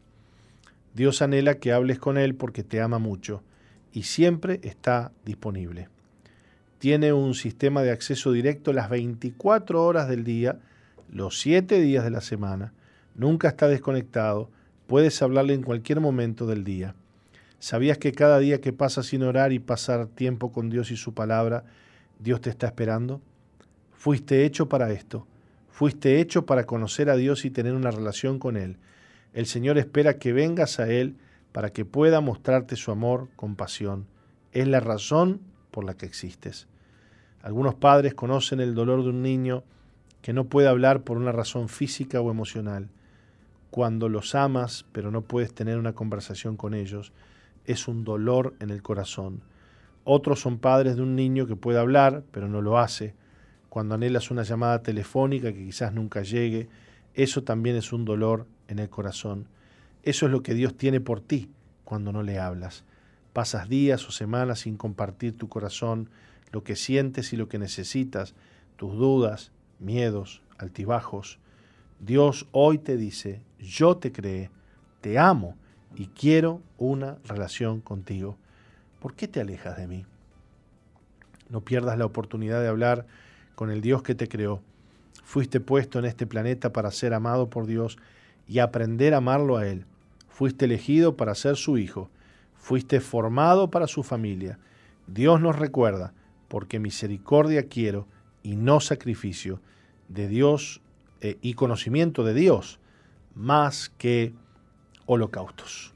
Dios 0.93 1.21
anhela 1.21 1.55
que 1.55 1.71
hables 1.71 1.99
con 1.99 2.17
Él 2.17 2.35
porque 2.35 2.63
te 2.63 2.81
ama 2.81 2.99
mucho 2.99 3.43
y 3.93 4.03
siempre 4.03 4.59
está 4.63 5.11
disponible. 5.25 5.89
Tiene 6.79 7.13
un 7.13 7.35
sistema 7.35 7.83
de 7.83 7.91
acceso 7.91 8.31
directo 8.31 8.73
las 8.73 8.89
24 8.89 9.83
horas 9.83 10.09
del 10.09 10.23
día 10.23 10.59
los 11.11 11.39
siete 11.39 11.81
días 11.81 12.03
de 12.03 12.09
la 12.09 12.21
semana, 12.21 12.73
nunca 13.15 13.49
está 13.49 13.67
desconectado, 13.67 14.49
puedes 14.87 15.21
hablarle 15.21 15.53
en 15.53 15.61
cualquier 15.61 15.99
momento 15.99 16.47
del 16.47 16.63
día. 16.63 16.95
¿Sabías 17.59 17.97
que 17.97 18.13
cada 18.13 18.39
día 18.39 18.61
que 18.61 18.73
pasas 18.73 19.07
sin 19.07 19.21
orar 19.23 19.51
y 19.51 19.59
pasar 19.59 20.07
tiempo 20.07 20.51
con 20.51 20.69
Dios 20.69 20.89
y 20.89 20.97
su 20.97 21.13
palabra, 21.13 21.65
Dios 22.17 22.41
te 22.41 22.49
está 22.49 22.67
esperando? 22.67 23.21
Fuiste 23.91 24.45
hecho 24.45 24.67
para 24.67 24.91
esto. 24.91 25.27
Fuiste 25.69 26.19
hecho 26.19 26.45
para 26.45 26.65
conocer 26.65 27.09
a 27.09 27.15
Dios 27.15 27.45
y 27.45 27.51
tener 27.51 27.73
una 27.73 27.91
relación 27.91 28.39
con 28.39 28.57
Él. 28.57 28.77
El 29.33 29.45
Señor 29.45 29.77
espera 29.77 30.17
que 30.17 30.33
vengas 30.33 30.79
a 30.79 30.89
Él 30.89 31.17
para 31.51 31.71
que 31.71 31.85
pueda 31.85 32.21
mostrarte 32.21 32.75
su 32.75 32.91
amor, 32.91 33.27
compasión. 33.35 34.07
Es 34.53 34.67
la 34.67 34.79
razón 34.79 35.41
por 35.71 35.83
la 35.83 35.93
que 35.93 36.05
existes. 36.05 36.67
Algunos 37.41 37.75
padres 37.75 38.13
conocen 38.13 38.59
el 38.59 38.73
dolor 38.73 39.03
de 39.03 39.09
un 39.09 39.21
niño 39.21 39.63
que 40.21 40.33
no 40.33 40.45
puede 40.45 40.67
hablar 40.67 41.03
por 41.03 41.17
una 41.17 41.31
razón 41.31 41.69
física 41.69 42.21
o 42.21 42.31
emocional. 42.31 42.89
Cuando 43.69 44.09
los 44.09 44.35
amas, 44.35 44.85
pero 44.91 45.11
no 45.11 45.21
puedes 45.21 45.53
tener 45.53 45.77
una 45.77 45.93
conversación 45.93 46.57
con 46.57 46.73
ellos, 46.73 47.11
es 47.65 47.87
un 47.87 48.03
dolor 48.03 48.53
en 48.59 48.69
el 48.69 48.81
corazón. 48.81 49.41
Otros 50.03 50.39
son 50.39 50.57
padres 50.57 50.95
de 50.95 51.03
un 51.03 51.15
niño 51.15 51.47
que 51.47 51.55
puede 51.55 51.79
hablar, 51.79 52.23
pero 52.31 52.47
no 52.47 52.61
lo 52.61 52.79
hace. 52.79 53.13
Cuando 53.69 53.95
anhelas 53.95 54.31
una 54.31 54.43
llamada 54.43 54.83
telefónica 54.83 55.53
que 55.53 55.63
quizás 55.65 55.93
nunca 55.93 56.23
llegue, 56.23 56.69
eso 57.13 57.43
también 57.43 57.75
es 57.75 57.93
un 57.93 58.05
dolor 58.05 58.47
en 58.67 58.79
el 58.79 58.89
corazón. 58.89 59.47
Eso 60.03 60.25
es 60.25 60.31
lo 60.31 60.43
que 60.43 60.53
Dios 60.53 60.75
tiene 60.75 60.99
por 60.99 61.21
ti 61.21 61.51
cuando 61.85 62.11
no 62.11 62.23
le 62.23 62.39
hablas. 62.39 62.83
Pasas 63.33 63.69
días 63.69 64.07
o 64.07 64.11
semanas 64.11 64.61
sin 64.61 64.75
compartir 64.75 65.37
tu 65.37 65.47
corazón, 65.47 66.09
lo 66.51 66.63
que 66.63 66.75
sientes 66.75 67.31
y 67.31 67.37
lo 67.37 67.47
que 67.47 67.59
necesitas, 67.59 68.33
tus 68.75 68.97
dudas, 68.97 69.51
miedos, 69.81 70.41
altibajos, 70.57 71.39
Dios 71.99 72.47
hoy 72.51 72.77
te 72.77 72.97
dice, 72.97 73.41
yo 73.59 73.97
te 73.97 74.11
creé, 74.11 74.49
te 75.01 75.19
amo 75.19 75.55
y 75.95 76.07
quiero 76.07 76.61
una 76.77 77.17
relación 77.25 77.81
contigo. 77.81 78.37
¿Por 78.99 79.13
qué 79.13 79.27
te 79.27 79.41
alejas 79.41 79.77
de 79.77 79.87
mí? 79.87 80.05
No 81.49 81.61
pierdas 81.61 81.97
la 81.97 82.05
oportunidad 82.05 82.61
de 82.61 82.69
hablar 82.69 83.05
con 83.55 83.69
el 83.69 83.81
Dios 83.81 84.03
que 84.03 84.15
te 84.15 84.27
creó. 84.27 84.61
Fuiste 85.23 85.59
puesto 85.59 85.99
en 85.99 86.05
este 86.05 86.25
planeta 86.25 86.73
para 86.73 86.91
ser 86.91 87.13
amado 87.13 87.49
por 87.49 87.65
Dios 87.67 87.97
y 88.47 88.59
aprender 88.59 89.13
a 89.13 89.17
amarlo 89.17 89.57
a 89.57 89.67
Él. 89.67 89.85
Fuiste 90.29 90.65
elegido 90.65 91.17
para 91.17 91.35
ser 91.35 91.55
su 91.55 91.77
hijo. 91.77 92.09
Fuiste 92.55 92.99
formado 92.99 93.69
para 93.69 93.87
su 93.87 94.03
familia. 94.03 94.59
Dios 95.07 95.41
nos 95.41 95.57
recuerda, 95.57 96.13
porque 96.47 96.79
misericordia 96.79 97.67
quiero 97.67 98.07
y 98.43 98.55
no 98.55 98.79
sacrificio 98.79 99.61
de 100.07 100.27
Dios 100.27 100.81
eh, 101.21 101.37
y 101.41 101.53
conocimiento 101.53 102.23
de 102.23 102.33
Dios 102.33 102.79
más 103.35 103.89
que 103.97 104.33
holocaustos. 105.05 105.93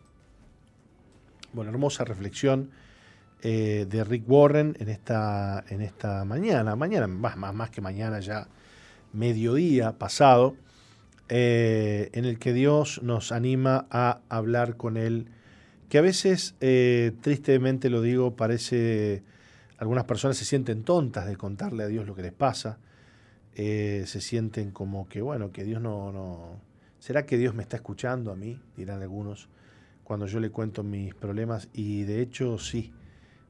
Bueno, 1.54 1.72
hermosa 1.72 2.06
reflexión 2.06 2.70
eh, 3.42 3.86
de 3.90 4.04
Rick 4.04 4.30
Warren 4.30 4.76
en 4.80 4.90
esta, 4.90 5.64
en 5.70 5.82
esta 5.82 6.26
mañana, 6.26 6.76
mañana, 6.76 7.08
más, 7.08 7.38
más, 7.38 7.54
más 7.54 7.70
que 7.70 7.82
mañana 7.82 8.20
ya, 8.20 8.48
mediodía 9.14 9.94
pasado, 9.94 10.56
eh, 11.30 12.10
en 12.14 12.26
el 12.26 12.38
que 12.38 12.54
Dios 12.54 13.02
nos 13.02 13.32
anima 13.32 13.88
a 13.90 14.22
hablar 14.30 14.78
con 14.78 14.98
Él, 14.98 15.28
que 15.90 15.98
a 15.98 16.02
veces, 16.02 16.56
tristemente 17.22 17.90
lo 17.90 18.02
digo, 18.02 18.36
parece, 18.36 19.24
algunas 19.78 20.06
personas 20.06 20.38
se 20.38 20.46
sienten 20.46 20.84
tontas 20.84 21.26
de 21.28 21.36
contarle 21.36 21.84
a 21.84 21.88
Dios 21.88 22.08
lo 22.08 22.16
que 22.16 22.22
les 22.22 22.34
pasa, 22.34 22.78
eh, 23.56 24.04
se 24.06 24.22
sienten 24.22 24.72
como 24.72 25.08
que, 25.08 25.22
bueno, 25.22 25.52
que 25.52 25.64
Dios 25.64 25.82
no, 25.82 26.12
no... 26.12 26.60
¿Será 27.00 27.26
que 27.26 27.38
Dios 27.38 27.54
me 27.54 27.64
está 27.64 27.78
escuchando 27.78 28.32
a 28.32 28.36
mí? 28.36 28.60
Dirán 28.76 29.02
algunos, 29.02 29.50
cuando 30.04 30.28
yo 30.28 30.40
le 30.40 30.50
cuento 30.50 30.84
mis 30.84 31.14
problemas. 31.14 31.70
Y 31.74 32.04
de 32.04 32.22
hecho 32.22 32.58
sí, 32.58 32.94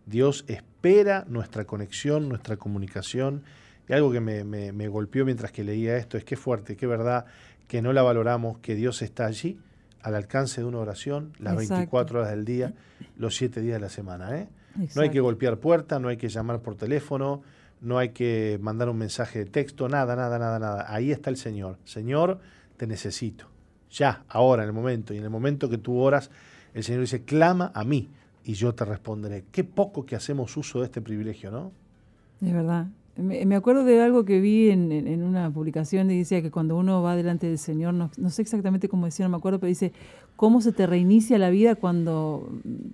Dios 0.05 0.45
espera 0.47 1.25
nuestra 1.27 1.65
conexión, 1.65 2.27
nuestra 2.27 2.57
comunicación. 2.57 3.43
Y 3.87 3.93
algo 3.93 4.11
que 4.11 4.19
me, 4.19 4.43
me, 4.43 4.87
golpeó 4.87 5.25
mientras 5.25 5.51
que 5.51 5.63
leía 5.63 5.97
esto 5.97 6.17
es 6.17 6.23
que 6.23 6.35
fuerte, 6.35 6.75
que 6.75 6.87
verdad 6.87 7.25
que 7.67 7.81
no 7.81 7.93
la 7.93 8.01
valoramos, 8.01 8.59
que 8.59 8.75
Dios 8.75 9.01
está 9.01 9.25
allí 9.25 9.59
al 10.01 10.15
alcance 10.15 10.61
de 10.61 10.67
una 10.67 10.79
oración 10.79 11.33
las 11.39 11.55
24 11.55 12.19
horas 12.19 12.31
del 12.31 12.45
día, 12.45 12.73
los 13.17 13.35
7 13.35 13.61
días 13.61 13.75
de 13.75 13.79
la 13.79 13.89
semana. 13.89 14.39
¿eh? 14.39 14.47
No 14.95 15.01
hay 15.01 15.09
que 15.09 15.19
golpear 15.19 15.57
puerta, 15.57 15.99
no 15.99 16.09
hay 16.09 16.17
que 16.17 16.29
llamar 16.29 16.61
por 16.61 16.75
teléfono, 16.75 17.41
no 17.81 17.97
hay 17.97 18.09
que 18.09 18.59
mandar 18.61 18.89
un 18.89 18.97
mensaje 18.97 19.39
de 19.39 19.45
texto, 19.45 19.87
nada, 19.87 20.15
nada, 20.15 20.39
nada, 20.39 20.59
nada. 20.59 20.85
Ahí 20.87 21.11
está 21.11 21.29
el 21.29 21.37
Señor. 21.37 21.77
Señor, 21.83 22.39
te 22.77 22.87
necesito. 22.87 23.47
Ya, 23.91 24.23
ahora, 24.27 24.63
en 24.63 24.69
el 24.69 24.73
momento. 24.73 25.13
Y 25.13 25.17
en 25.17 25.23
el 25.23 25.29
momento 25.29 25.69
que 25.69 25.77
tú 25.77 25.97
oras, 25.97 26.29
el 26.73 26.83
Señor 26.83 27.01
dice, 27.01 27.23
clama 27.23 27.71
a 27.73 27.83
mí 27.83 28.09
y 28.43 28.53
yo 28.53 28.73
te 28.75 28.85
responderé. 28.85 29.45
Qué 29.51 29.63
poco 29.63 30.05
que 30.05 30.15
hacemos 30.15 30.55
uso 30.57 30.79
de 30.79 30.85
este 30.85 31.01
privilegio, 31.01 31.51
¿no? 31.51 31.71
Es 32.41 32.53
verdad. 32.53 32.87
Me, 33.17 33.55
acuerdo 33.55 33.85
de 33.85 34.01
algo 34.01 34.25
que 34.25 34.41
vi 34.41 34.69
en, 34.69 35.23
una 35.23 35.49
publicación 35.49 36.11
y 36.11 36.17
decía 36.17 36.41
que 36.41 36.51
cuando 36.51 36.75
uno 36.75 37.01
va 37.01 37.15
delante 37.15 37.47
del 37.47 37.57
Señor, 37.57 37.93
no, 37.93 38.29
sé 38.29 38.41
exactamente 38.41 38.89
cómo 38.89 39.05
decía, 39.05 39.25
no 39.25 39.29
me 39.29 39.37
acuerdo, 39.37 39.59
pero 39.59 39.69
dice, 39.69 39.93
¿cómo 40.35 40.61
se 40.61 40.71
te 40.71 40.87
reinicia 40.87 41.37
la 41.37 41.49
vida 41.49 41.75
cuando 41.75 42.49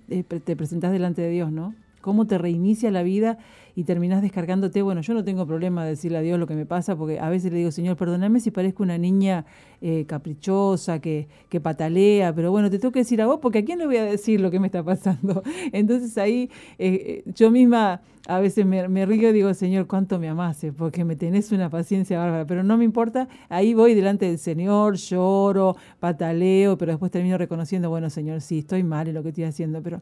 eh, 0.08 0.22
te 0.22 0.56
presentas 0.56 0.92
delante 0.92 1.22
de 1.22 1.30
Dios, 1.30 1.52
no? 1.52 1.74
¿Cómo 2.00 2.26
te 2.26 2.38
reinicia 2.38 2.90
la 2.90 3.02
vida 3.02 3.38
y 3.74 3.84
terminás 3.84 4.22
descargándote. 4.22 4.82
Bueno, 4.82 5.00
yo 5.00 5.14
no 5.14 5.24
tengo 5.24 5.46
problema 5.46 5.84
de 5.84 5.90
decirle 5.90 6.18
a 6.18 6.20
Dios 6.20 6.38
lo 6.38 6.46
que 6.46 6.54
me 6.54 6.66
pasa, 6.66 6.96
porque 6.96 7.20
a 7.20 7.28
veces 7.28 7.52
le 7.52 7.58
digo, 7.58 7.70
Señor, 7.70 7.96
perdóname 7.96 8.40
si 8.40 8.50
parezco 8.50 8.82
una 8.82 8.98
niña 8.98 9.44
eh, 9.82 10.04
caprichosa, 10.06 11.00
que, 11.00 11.28
que 11.48 11.60
patalea, 11.60 12.34
pero 12.34 12.50
bueno, 12.50 12.70
te 12.70 12.78
tengo 12.78 12.92
que 12.92 13.00
decir 13.00 13.20
a 13.20 13.26
vos, 13.26 13.40
porque 13.42 13.58
a 13.58 13.64
quién 13.64 13.78
le 13.78 13.86
voy 13.86 13.96
a 13.96 14.04
decir 14.04 14.40
lo 14.40 14.50
que 14.50 14.60
me 14.60 14.68
está 14.68 14.82
pasando. 14.82 15.42
Entonces 15.72 16.16
ahí 16.16 16.48
eh, 16.78 17.24
yo 17.34 17.50
misma 17.50 18.00
a 18.28 18.38
veces 18.38 18.64
me, 18.64 18.86
me, 18.88 19.04
río 19.04 19.30
y 19.30 19.32
digo, 19.32 19.52
Señor, 19.52 19.88
cuánto 19.88 20.20
me 20.20 20.28
amase, 20.28 20.72
porque 20.72 21.04
me 21.04 21.16
tenés 21.16 21.50
una 21.50 21.68
paciencia 21.68 22.18
bárbara, 22.20 22.46
pero 22.46 22.62
no 22.62 22.76
me 22.76 22.84
importa, 22.84 23.26
ahí 23.48 23.74
voy 23.74 23.94
delante 23.94 24.26
del 24.26 24.38
Señor, 24.38 24.96
lloro, 24.96 25.76
pataleo, 25.98 26.78
pero 26.78 26.92
después 26.92 27.10
termino 27.10 27.36
reconociendo, 27.36 27.90
bueno, 27.90 28.08
Señor, 28.10 28.40
sí, 28.40 28.60
estoy 28.60 28.84
mal 28.84 29.08
en 29.08 29.14
lo 29.14 29.24
que 29.24 29.30
estoy 29.30 29.44
haciendo, 29.44 29.82
pero 29.82 30.00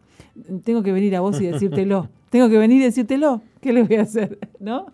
tengo 0.62 0.82
que 0.82 0.92
venir 0.92 1.16
a 1.16 1.20
vos 1.20 1.40
y 1.40 1.46
decírtelo, 1.46 2.10
tengo 2.28 2.50
que 2.50 2.58
venir 2.58 2.82
y 2.82 2.84
decírtelo. 2.84 3.40
¿qué 3.60 3.72
le 3.72 3.82
voy 3.82 3.96
a 3.96 4.02
hacer? 4.02 4.38
¿No? 4.60 4.86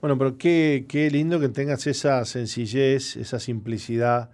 Bueno, 0.00 0.18
pero 0.18 0.36
qué, 0.38 0.84
qué 0.88 1.10
lindo 1.10 1.40
que 1.40 1.48
tengas 1.48 1.86
esa 1.86 2.24
sencillez, 2.24 3.16
esa 3.16 3.40
simplicidad 3.40 4.30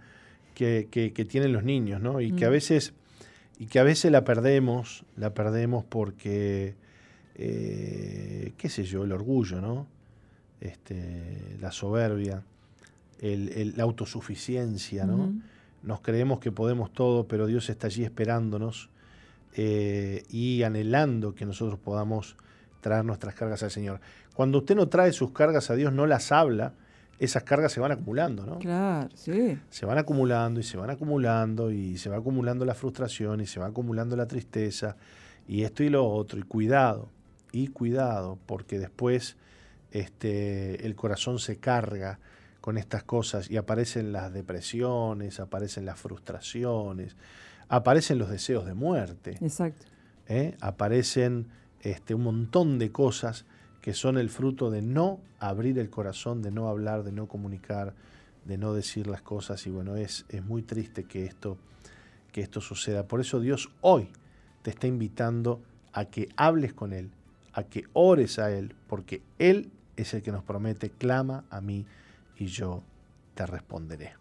que, 0.54 1.26
tienen 1.28 1.52
los 1.52 1.64
niños, 1.64 2.00
¿no? 2.00 2.20
Y 2.20 2.32
que 2.32 2.44
a 2.44 2.48
mm. 2.48 2.52
veces, 2.52 2.92
y 3.58 3.66
que 3.66 3.78
a 3.78 3.82
veces 3.82 4.12
la 4.12 4.24
perdemos, 4.24 5.04
la 5.16 5.34
perdemos 5.34 5.84
porque, 5.84 6.74
eh, 7.34 8.52
qué 8.56 8.68
sé 8.68 8.84
yo, 8.84 9.04
el 9.04 9.12
orgullo, 9.12 9.60
¿no? 9.60 9.86
Este, 10.60 11.56
la 11.60 11.72
soberbia, 11.72 12.42
el, 13.20 13.74
la 13.76 13.82
autosuficiencia, 13.84 15.06
¿no? 15.06 15.32
Nos 15.82 16.00
creemos 16.00 16.38
que 16.38 16.52
podemos 16.52 16.92
todo, 16.92 17.26
pero 17.26 17.46
Dios 17.46 17.68
está 17.68 17.88
allí 17.88 18.04
esperándonos 18.04 18.88
eh, 19.54 20.24
y 20.30 20.62
anhelando 20.62 21.34
que 21.34 21.44
nosotros 21.44 21.78
podamos 21.78 22.36
traer 22.80 23.04
nuestras 23.04 23.34
cargas 23.34 23.62
al 23.64 23.70
Señor. 23.70 24.00
Cuando 24.34 24.58
usted 24.58 24.76
no 24.76 24.88
trae 24.88 25.12
sus 25.12 25.32
cargas 25.32 25.70
a 25.70 25.74
Dios, 25.74 25.92
no 25.92 26.06
las 26.06 26.32
habla, 26.32 26.74
esas 27.18 27.44
cargas 27.44 27.72
se 27.72 27.80
van 27.80 27.92
acumulando, 27.92 28.44
¿no? 28.44 28.58
Claro, 28.58 29.08
sí. 29.14 29.58
Se 29.70 29.86
van 29.86 29.98
acumulando 29.98 30.58
y 30.58 30.62
se 30.62 30.76
van 30.76 30.90
acumulando 30.90 31.70
y 31.70 31.96
se 31.98 32.10
va 32.10 32.16
acumulando 32.16 32.64
la 32.64 32.74
frustración 32.74 33.40
y 33.40 33.46
se 33.46 33.60
va 33.60 33.66
acumulando 33.66 34.16
la 34.16 34.26
tristeza 34.26 34.96
y 35.46 35.62
esto 35.62 35.84
y 35.84 35.88
lo 35.88 36.04
otro. 36.08 36.38
Y 36.38 36.42
cuidado, 36.42 37.08
y 37.52 37.68
cuidado, 37.68 38.38
porque 38.46 38.78
después 38.78 39.36
este, 39.92 40.84
el 40.86 40.96
corazón 40.96 41.38
se 41.38 41.58
carga 41.58 42.18
con 42.60 42.78
estas 42.78 43.04
cosas 43.04 43.50
y 43.50 43.56
aparecen 43.56 44.12
las 44.12 44.32
depresiones, 44.32 45.38
aparecen 45.40 45.84
las 45.84 46.00
frustraciones, 46.00 47.16
aparecen 47.68 48.18
los 48.18 48.30
deseos 48.30 48.66
de 48.66 48.74
muerte. 48.74 49.36
Exacto. 49.40 49.86
¿eh? 50.28 50.56
Aparecen 50.60 51.48
este, 51.80 52.14
un 52.14 52.22
montón 52.22 52.78
de 52.78 52.90
cosas 52.90 53.44
que 53.82 53.92
son 53.92 54.16
el 54.16 54.30
fruto 54.30 54.70
de 54.70 54.80
no 54.80 55.20
abrir 55.40 55.78
el 55.78 55.90
corazón, 55.90 56.40
de 56.40 56.52
no 56.52 56.68
hablar, 56.68 57.02
de 57.02 57.12
no 57.12 57.26
comunicar, 57.26 57.94
de 58.44 58.56
no 58.56 58.72
decir 58.72 59.08
las 59.08 59.22
cosas. 59.22 59.66
Y 59.66 59.70
bueno, 59.70 59.96
es, 59.96 60.24
es 60.28 60.42
muy 60.42 60.62
triste 60.62 61.04
que 61.04 61.26
esto, 61.26 61.58
que 62.30 62.40
esto 62.40 62.60
suceda. 62.60 63.06
Por 63.06 63.20
eso 63.20 63.40
Dios 63.40 63.70
hoy 63.80 64.08
te 64.62 64.70
está 64.70 64.86
invitando 64.86 65.60
a 65.92 66.04
que 66.04 66.28
hables 66.36 66.72
con 66.72 66.92
Él, 66.92 67.10
a 67.52 67.64
que 67.64 67.84
ores 67.92 68.38
a 68.38 68.52
Él, 68.52 68.74
porque 68.86 69.20
Él 69.38 69.70
es 69.96 70.14
el 70.14 70.22
que 70.22 70.30
nos 70.30 70.44
promete, 70.44 70.90
clama 70.90 71.44
a 71.50 71.60
mí 71.60 71.84
y 72.38 72.46
yo 72.46 72.84
te 73.34 73.46
responderé. 73.46 74.14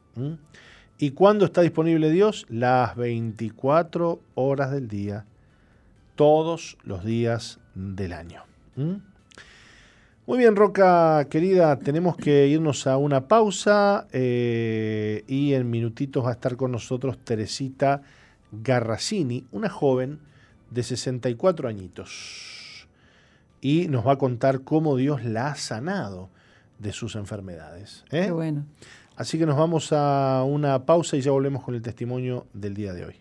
¿Y 0.98 1.12
cuándo 1.12 1.46
está 1.46 1.62
disponible 1.62 2.10
Dios? 2.10 2.48
Las 2.50 2.96
24 2.96 4.20
horas 4.34 4.72
del 4.72 4.88
día, 4.88 5.26
todos 6.16 6.78
los 6.84 7.06
días 7.06 7.60
del 7.76 8.14
año. 8.14 8.44
Muy 10.28 10.38
bien, 10.38 10.56
Roca 10.56 11.26
querida, 11.32 11.80
tenemos 11.80 12.16
que 12.16 12.48
irnos 12.48 12.86
a 12.86 12.98
una 12.98 13.28
pausa 13.28 14.08
eh, 14.12 15.24
y 15.28 15.56
en 15.56 15.68
minutitos 15.68 16.24
va 16.24 16.30
a 16.30 16.34
estar 16.34 16.58
con 16.58 16.72
nosotros 16.72 17.18
Teresita 17.18 18.04
Garracini, 18.52 19.48
una 19.52 19.68
joven 19.68 20.20
de 20.70 20.84
64 20.84 21.68
añitos. 21.68 22.88
Y 23.62 23.88
nos 23.88 24.06
va 24.06 24.14
a 24.14 24.18
contar 24.18 24.62
cómo 24.62 24.96
Dios 24.96 25.24
la 25.24 25.48
ha 25.48 25.56
sanado 25.56 26.30
de 26.78 26.94
sus 26.94 27.16
enfermedades. 27.16 28.06
¿eh? 28.12 28.26
Qué 28.26 28.32
bueno. 28.32 28.66
Así 29.16 29.40
que 29.40 29.48
nos 29.48 29.58
vamos 29.58 29.92
a 29.92 30.44
una 30.44 30.86
pausa 30.86 31.18
y 31.18 31.22
ya 31.22 31.32
volvemos 31.32 31.64
con 31.64 31.74
el 31.74 31.82
testimonio 31.82 32.46
del 32.54 32.76
día 32.76 32.94
de 32.94 33.06
hoy. 33.06 33.21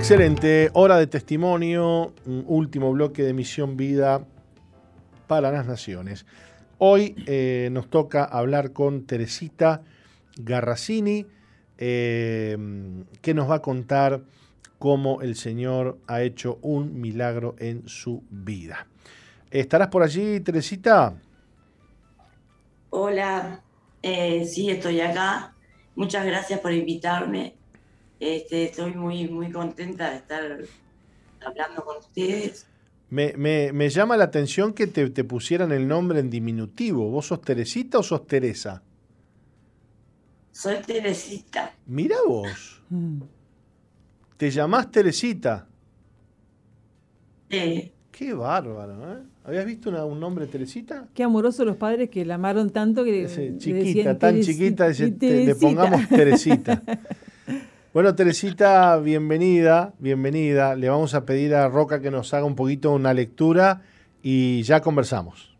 Excelente, 0.00 0.70
hora 0.72 0.96
de 0.96 1.06
testimonio, 1.06 2.14
último 2.46 2.90
bloque 2.90 3.22
de 3.22 3.34
Misión 3.34 3.76
Vida 3.76 4.26
para 5.26 5.52
las 5.52 5.66
Naciones. 5.66 6.24
Hoy 6.78 7.14
eh, 7.26 7.68
nos 7.70 7.90
toca 7.90 8.24
hablar 8.24 8.72
con 8.72 9.04
Teresita 9.04 9.82
Garracini, 10.38 11.26
eh, 11.76 12.56
que 13.20 13.34
nos 13.34 13.50
va 13.50 13.56
a 13.56 13.62
contar 13.62 14.22
cómo 14.78 15.20
el 15.20 15.36
Señor 15.36 15.98
ha 16.06 16.22
hecho 16.22 16.58
un 16.62 16.98
milagro 16.98 17.54
en 17.58 17.86
su 17.86 18.24
vida. 18.30 18.86
¿Estarás 19.50 19.88
por 19.88 20.02
allí, 20.02 20.40
Teresita? 20.40 21.14
Hola, 22.88 23.62
eh, 24.02 24.46
sí, 24.46 24.70
estoy 24.70 25.02
acá. 25.02 25.54
Muchas 25.94 26.24
gracias 26.24 26.58
por 26.60 26.72
invitarme. 26.72 27.59
Este, 28.20 28.66
estoy 28.66 28.94
muy, 28.94 29.26
muy 29.28 29.50
contenta 29.50 30.10
de 30.10 30.16
estar 30.16 30.58
hablando 31.40 31.84
con 31.84 31.96
ustedes. 31.96 32.66
Me, 33.08 33.88
llama 33.88 34.16
la 34.18 34.24
atención 34.24 34.74
que 34.74 34.86
te, 34.86 35.24
pusieran 35.24 35.72
el 35.72 35.88
nombre 35.88 36.20
en 36.20 36.28
diminutivo. 36.28 37.10
¿Vos 37.10 37.26
sos 37.26 37.40
Teresita 37.40 37.98
o 37.98 38.02
sos 38.02 38.26
Teresa? 38.26 38.82
Soy 40.52 40.76
Teresita. 40.86 41.74
Mira 41.86 42.16
vos. 42.26 42.82
Mm. 42.90 43.22
¿Te 44.36 44.50
llamás 44.50 44.90
Teresita? 44.90 45.66
Sí. 47.50 47.90
Qué 48.12 48.34
bárbaro, 48.34 49.14
¿eh? 49.14 49.22
¿Habías 49.44 49.64
visto 49.64 50.06
un 50.06 50.20
nombre 50.20 50.46
Teresita? 50.46 51.08
Qué 51.14 51.22
amorosos 51.22 51.64
los 51.64 51.76
padres 51.76 52.10
que 52.10 52.26
la 52.26 52.34
amaron 52.34 52.68
tanto 52.68 53.02
que... 53.02 53.56
chiquita, 53.58 54.18
tan 54.18 54.40
chiquita, 54.42 54.88
le 54.88 55.54
pongamos 55.54 56.06
Teresita. 56.06 56.82
Bueno, 57.92 58.14
Teresita, 58.14 58.96
bienvenida, 58.98 59.94
bienvenida. 59.98 60.76
Le 60.76 60.88
vamos 60.88 61.12
a 61.14 61.24
pedir 61.26 61.56
a 61.56 61.68
Roca 61.68 62.00
que 62.00 62.12
nos 62.12 62.32
haga 62.32 62.44
un 62.44 62.54
poquito 62.54 62.92
una 62.92 63.12
lectura 63.12 63.82
y 64.22 64.62
ya 64.62 64.80
conversamos. 64.80 65.56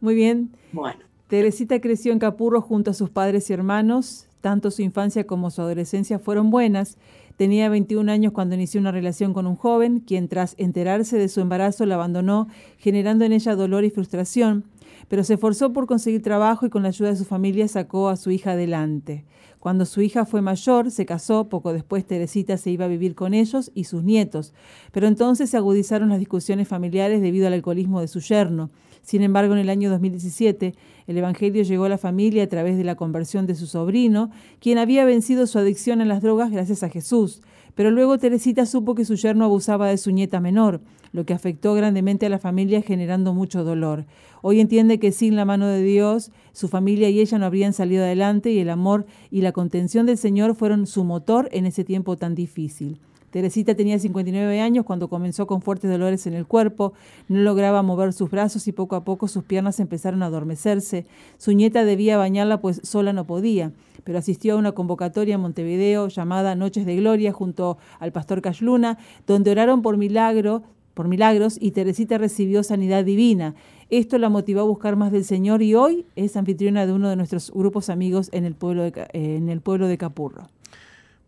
Muy 0.00 0.14
bien. 0.14 0.50
Bueno. 0.70 1.00
Teresita 1.26 1.80
creció 1.80 2.12
en 2.12 2.20
Capurro 2.20 2.60
junto 2.60 2.92
a 2.92 2.94
sus 2.94 3.10
padres 3.10 3.50
y 3.50 3.52
hermanos. 3.52 4.28
Tanto 4.42 4.70
su 4.70 4.82
infancia 4.82 5.26
como 5.26 5.50
su 5.50 5.60
adolescencia 5.60 6.20
fueron 6.20 6.50
buenas. 6.50 6.98
Tenía 7.36 7.68
21 7.68 8.12
años 8.12 8.32
cuando 8.32 8.54
inició 8.54 8.80
una 8.80 8.92
relación 8.92 9.34
con 9.34 9.48
un 9.48 9.56
joven, 9.56 9.98
quien 9.98 10.28
tras 10.28 10.54
enterarse 10.58 11.18
de 11.18 11.28
su 11.28 11.40
embarazo 11.40 11.84
la 11.84 11.96
abandonó, 11.96 12.46
generando 12.78 13.24
en 13.24 13.32
ella 13.32 13.56
dolor 13.56 13.82
y 13.82 13.90
frustración, 13.90 14.66
pero 15.08 15.24
se 15.24 15.34
esforzó 15.34 15.72
por 15.72 15.88
conseguir 15.88 16.22
trabajo 16.22 16.64
y 16.64 16.70
con 16.70 16.84
la 16.84 16.90
ayuda 16.90 17.08
de 17.08 17.16
su 17.16 17.24
familia 17.24 17.66
sacó 17.66 18.08
a 18.08 18.16
su 18.16 18.30
hija 18.30 18.52
adelante. 18.52 19.24
Cuando 19.58 19.84
su 19.86 20.02
hija 20.02 20.24
fue 20.24 20.42
mayor, 20.42 20.90
se 20.90 21.06
casó, 21.06 21.48
poco 21.48 21.72
después 21.72 22.06
Teresita 22.06 22.56
se 22.56 22.70
iba 22.70 22.84
a 22.84 22.88
vivir 22.88 23.14
con 23.14 23.34
ellos 23.34 23.70
y 23.74 23.84
sus 23.84 24.02
nietos, 24.04 24.52
pero 24.92 25.06
entonces 25.06 25.50
se 25.50 25.56
agudizaron 25.56 26.08
las 26.08 26.18
discusiones 26.18 26.68
familiares 26.68 27.20
debido 27.20 27.46
al 27.46 27.54
alcoholismo 27.54 28.00
de 28.00 28.08
su 28.08 28.20
yerno. 28.20 28.70
Sin 29.02 29.22
embargo, 29.22 29.54
en 29.54 29.60
el 29.60 29.70
año 29.70 29.90
2017, 29.90 30.74
el 31.06 31.18
Evangelio 31.18 31.62
llegó 31.62 31.84
a 31.84 31.88
la 31.88 31.98
familia 31.98 32.44
a 32.44 32.48
través 32.48 32.76
de 32.76 32.84
la 32.84 32.96
conversión 32.96 33.46
de 33.46 33.54
su 33.54 33.66
sobrino, 33.66 34.30
quien 34.60 34.78
había 34.78 35.04
vencido 35.04 35.46
su 35.46 35.58
adicción 35.58 36.00
a 36.00 36.04
las 36.04 36.22
drogas 36.22 36.50
gracias 36.50 36.82
a 36.82 36.88
Jesús. 36.88 37.42
Pero 37.74 37.90
luego 37.90 38.18
Teresita 38.18 38.66
supo 38.66 38.94
que 38.94 39.04
su 39.04 39.14
yerno 39.14 39.44
abusaba 39.44 39.88
de 39.88 39.98
su 39.98 40.10
nieta 40.10 40.40
menor, 40.40 40.80
lo 41.12 41.24
que 41.24 41.34
afectó 41.34 41.74
grandemente 41.74 42.26
a 42.26 42.30
la 42.30 42.38
familia 42.38 42.82
generando 42.82 43.34
mucho 43.34 43.64
dolor. 43.64 44.06
Hoy 44.42 44.60
entiende 44.60 44.98
que 44.98 45.12
sin 45.12 45.36
la 45.36 45.44
mano 45.44 45.66
de 45.66 45.82
Dios, 45.82 46.30
su 46.52 46.68
familia 46.68 47.08
y 47.08 47.20
ella 47.20 47.38
no 47.38 47.46
habrían 47.46 47.72
salido 47.72 48.04
adelante 48.04 48.50
y 48.50 48.58
el 48.58 48.70
amor 48.70 49.06
y 49.30 49.42
la 49.42 49.52
contención 49.52 50.06
del 50.06 50.18
Señor 50.18 50.54
fueron 50.54 50.86
su 50.86 51.04
motor 51.04 51.48
en 51.52 51.66
ese 51.66 51.84
tiempo 51.84 52.16
tan 52.16 52.34
difícil. 52.34 52.98
Teresita 53.30 53.74
tenía 53.74 53.98
59 53.98 54.60
años 54.60 54.84
cuando 54.84 55.08
comenzó 55.08 55.46
con 55.46 55.62
fuertes 55.62 55.90
dolores 55.90 56.26
en 56.26 56.34
el 56.34 56.46
cuerpo, 56.46 56.92
no 57.28 57.40
lograba 57.40 57.82
mover 57.82 58.12
sus 58.12 58.30
brazos 58.30 58.66
y 58.68 58.72
poco 58.72 58.96
a 58.96 59.04
poco 59.04 59.28
sus 59.28 59.44
piernas 59.44 59.80
empezaron 59.80 60.22
a 60.22 60.26
adormecerse. 60.26 61.06
Su 61.38 61.52
nieta 61.52 61.84
debía 61.84 62.16
bañarla 62.16 62.60
pues 62.60 62.80
sola 62.84 63.12
no 63.12 63.26
podía, 63.26 63.72
pero 64.04 64.18
asistió 64.18 64.54
a 64.54 64.58
una 64.58 64.72
convocatoria 64.72 65.34
en 65.34 65.40
Montevideo 65.40 66.08
llamada 66.08 66.54
Noches 66.54 66.86
de 66.86 66.96
Gloria 66.96 67.32
junto 67.32 67.78
al 67.98 68.12
pastor 68.12 68.40
Cashluna, 68.42 68.98
donde 69.26 69.50
oraron 69.50 69.82
por 69.82 69.96
milagro, 69.96 70.62
por 70.94 71.08
milagros 71.08 71.58
y 71.60 71.72
Teresita 71.72 72.16
recibió 72.16 72.62
sanidad 72.62 73.04
divina. 73.04 73.54
Esto 73.90 74.16
la 74.16 74.30
motivó 74.30 74.60
a 74.60 74.64
buscar 74.64 74.96
más 74.96 75.12
del 75.12 75.24
Señor 75.24 75.60
y 75.60 75.74
hoy 75.74 76.06
es 76.16 76.36
anfitriona 76.38 76.86
de 76.86 76.92
uno 76.92 77.10
de 77.10 77.16
nuestros 77.16 77.52
grupos 77.52 77.90
amigos 77.90 78.30
en 78.32 78.46
el 78.46 78.54
pueblo 78.54 78.82
de, 78.82 79.06
en 79.12 79.50
el 79.50 79.60
pueblo 79.60 79.88
de 79.88 79.98
Capurro. 79.98 80.48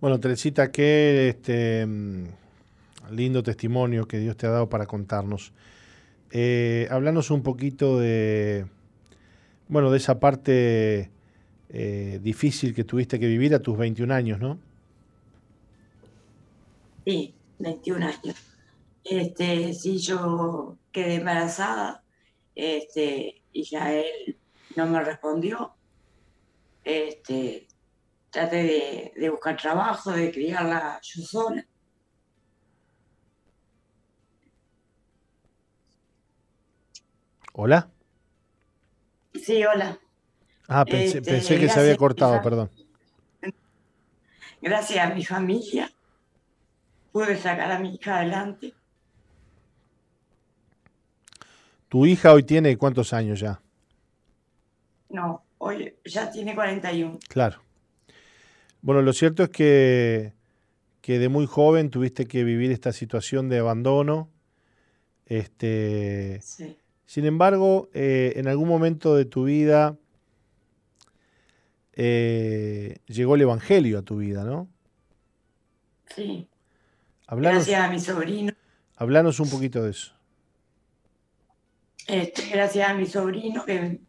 Bueno, 0.01 0.20
Teresita, 0.20 0.70
qué 0.70 1.30
este, 1.30 1.84
mm, 1.84 2.26
lindo 3.11 3.42
testimonio 3.42 4.07
que 4.07 4.18
Dios 4.18 4.36
te 4.36 4.46
ha 4.46 4.51
dado 4.51 4.68
para 4.68 4.86
contarnos. 4.86 5.53
Eh, 6.30 6.86
hablanos 6.90 7.32
un 7.32 7.42
poquito 7.42 7.99
de, 7.99 8.66
bueno, 9.66 9.90
de 9.90 9.96
esa 9.96 10.20
parte 10.20 11.11
eh, 11.70 12.20
difícil 12.22 12.74
que 12.74 12.84
tuviste 12.84 13.18
que 13.18 13.26
vivir 13.26 13.55
a 13.55 13.61
tus 13.61 13.76
21 13.76 14.14
años, 14.14 14.38
¿no? 14.38 14.61
Sí, 17.05 17.34
21 17.59 18.07
años. 18.07 18.36
Este, 19.03 19.74
sí, 19.74 19.99
yo 19.99 20.76
quedé 20.92 21.16
embarazada 21.16 22.05
este, 22.55 23.42
y 23.53 23.64
ya 23.64 23.92
él 23.92 24.36
no 24.76 24.86
me 24.86 25.03
respondió. 25.03 25.72
Este, 26.84 27.68
traté 28.31 29.12
de, 29.16 29.31
buscar 29.31 29.57
trabajo, 29.57 30.12
de 30.12 30.31
criarla 30.31 31.01
yo 31.03 31.22
sola. 31.22 31.66
¿Hola? 37.53 37.91
Sí, 39.35 39.64
hola. 39.64 39.99
Ah, 40.68 40.85
pensé, 40.85 41.18
este, 41.18 41.59
que 41.59 41.68
se 41.68 41.81
había 41.81 41.97
cortado, 41.97 42.41
perdón. 42.43 42.70
Gracias 44.61 45.11
a 45.11 45.14
mi 45.14 45.24
familia 45.24 45.91
pude 47.12 47.37
sacar 47.37 47.72
a 47.72 47.79
mi 47.79 47.95
hija 47.95 48.18
adelante. 48.18 48.74
¿Tu 51.89 52.07
hija 52.07 52.33
hoy 52.33 52.43
tiene 52.43 52.76
cuántos 52.76 53.12
años 53.12 53.41
ya? 53.41 53.61
No, 55.09 55.43
hoy 55.59 55.97
ya 56.05 56.31
tiene 56.31 56.55
41. 56.55 57.18
Claro. 57.29 57.61
Bueno, 58.81 59.03
lo 59.03 59.12
cierto 59.12 59.43
es 59.43 59.49
que, 59.51 60.35
que 61.01 61.18
de 61.18 61.29
muy 61.29 61.47
joven 61.47 61.91
tuviste 61.91 62.26
que 62.26 62.45
vivir 62.45 62.70
esta 62.70 62.93
situación 62.93 63.49
de 63.49 63.59
abandono. 63.59 64.31
Este, 65.26 66.41
Sin 67.07 67.26
embargo, 67.26 67.91
eh, 67.93 68.35
en 68.37 68.49
algún 68.49 68.68
momento 68.68 69.14
de 69.14 69.24
tu 69.24 69.45
vida 69.45 69.97
eh, 71.93 72.99
llegó 73.07 73.35
el 73.35 73.43
Evangelio 73.43 73.99
a 73.99 74.03
tu 74.03 74.18
vida, 74.18 74.45
¿no? 74.45 74.68
Sí. 76.14 76.49
gracias 77.29 77.81
a 77.81 77.91
mi 77.91 77.99
sobrino. 78.01 78.53
Hablanos 78.97 79.41
un 79.41 79.51
poquito 79.51 79.83
de 79.83 79.91
eso. 79.91 80.14
Este, 82.07 82.49
gracias 82.49 82.89
a 82.89 82.95
mi 82.95 83.05
sobrino 83.05 83.64
que 83.64 84.01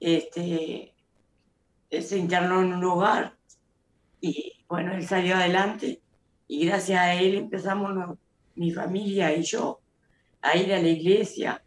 este, 0.00 0.94
se 1.90 2.18
internó 2.18 2.62
en 2.62 2.72
un 2.72 2.84
hogar 2.84 3.36
y 4.22 4.64
bueno, 4.68 4.94
él 4.94 5.06
salió 5.06 5.34
adelante 5.34 6.00
y 6.46 6.66
gracias 6.66 7.00
a 7.00 7.14
él 7.14 7.34
empezamos 7.34 8.16
mi 8.54 8.70
familia 8.70 9.36
y 9.36 9.42
yo 9.42 9.80
a 10.40 10.56
ir 10.56 10.72
a 10.72 10.80
la 10.80 10.88
iglesia, 10.88 11.62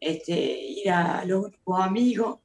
este, 0.00 0.32
ir 0.34 0.90
a 0.90 1.24
los 1.24 1.42
grupos 1.44 1.80
amigos. 1.80 2.38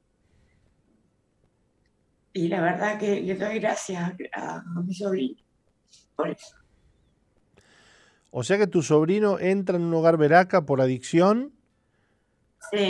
Y 2.32 2.48
la 2.48 2.60
verdad 2.60 2.98
que 2.98 3.20
le 3.20 3.34
doy 3.34 3.58
gracias 3.58 4.14
a, 4.34 4.62
mi 4.84 4.94
sobrino 4.94 5.40
por 6.14 6.30
eso. 6.30 6.54
O 8.30 8.44
sea 8.44 8.58
que 8.58 8.66
tu 8.68 8.82
sobrino 8.82 9.40
entra 9.40 9.76
en 9.76 9.82
un 9.82 9.94
hogar 9.94 10.16
veraca 10.18 10.64
por 10.64 10.80
adicción 10.80 11.52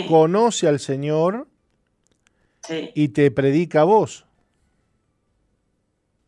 conoce 0.07 0.67
al 0.67 0.79
Señor 0.79 1.47
y 2.69 3.09
te 3.09 3.31
predica 3.31 3.81
a 3.81 3.85
vos. 3.85 4.28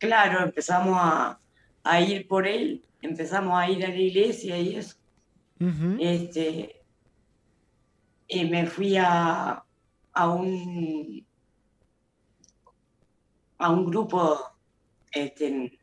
Claro, 0.02 0.42
empezamos 0.42 0.98
a, 0.98 2.00
ir 2.00 2.26
por 2.26 2.48
él, 2.48 2.84
empezamos 3.00 3.56
a 3.56 3.70
ir 3.70 3.86
a 3.86 3.88
la 3.88 3.94
iglesia 3.94 4.58
y 4.58 4.74
eso. 4.74 4.96
este, 6.00 6.82
y 8.26 8.44
me 8.46 8.66
fui 8.66 8.96
a, 8.96 9.62
a 10.12 10.28
un 10.28 11.24
a 13.58 13.70
un 13.70 13.86
grupo 13.86 14.40
este, 15.12 15.46
en, 15.46 15.78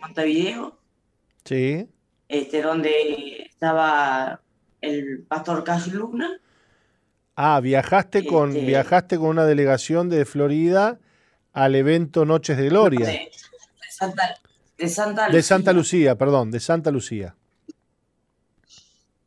Montevideo. 0.00 0.78
Sí. 1.44 1.88
Este, 2.28 2.62
donde 2.62 3.42
estaba 3.42 4.40
el 4.82 5.24
pastor 5.26 5.64
Cas 5.64 5.88
Luna. 5.88 6.30
Ah, 7.34 7.58
viajaste 7.60 8.24
con, 8.24 8.50
este 8.50 8.66
viajaste 8.66 9.18
con 9.18 9.30
una 9.30 9.46
delegación 9.46 10.08
de 10.10 10.24
Florida 10.24 11.00
al 11.52 11.74
evento 11.74 12.24
Noches 12.24 12.56
de 12.56 12.68
Gloria. 12.68 13.06
De, 13.06 13.30
Santa, 13.94 14.38
de 14.76 14.88
Santa 14.88 15.26
Lucía. 15.26 15.36
De 15.36 15.42
Santa 15.42 15.72
Lucía, 15.72 16.14
perdón, 16.16 16.50
de 16.50 16.60
Santa 16.60 16.90
Lucía. 16.90 17.34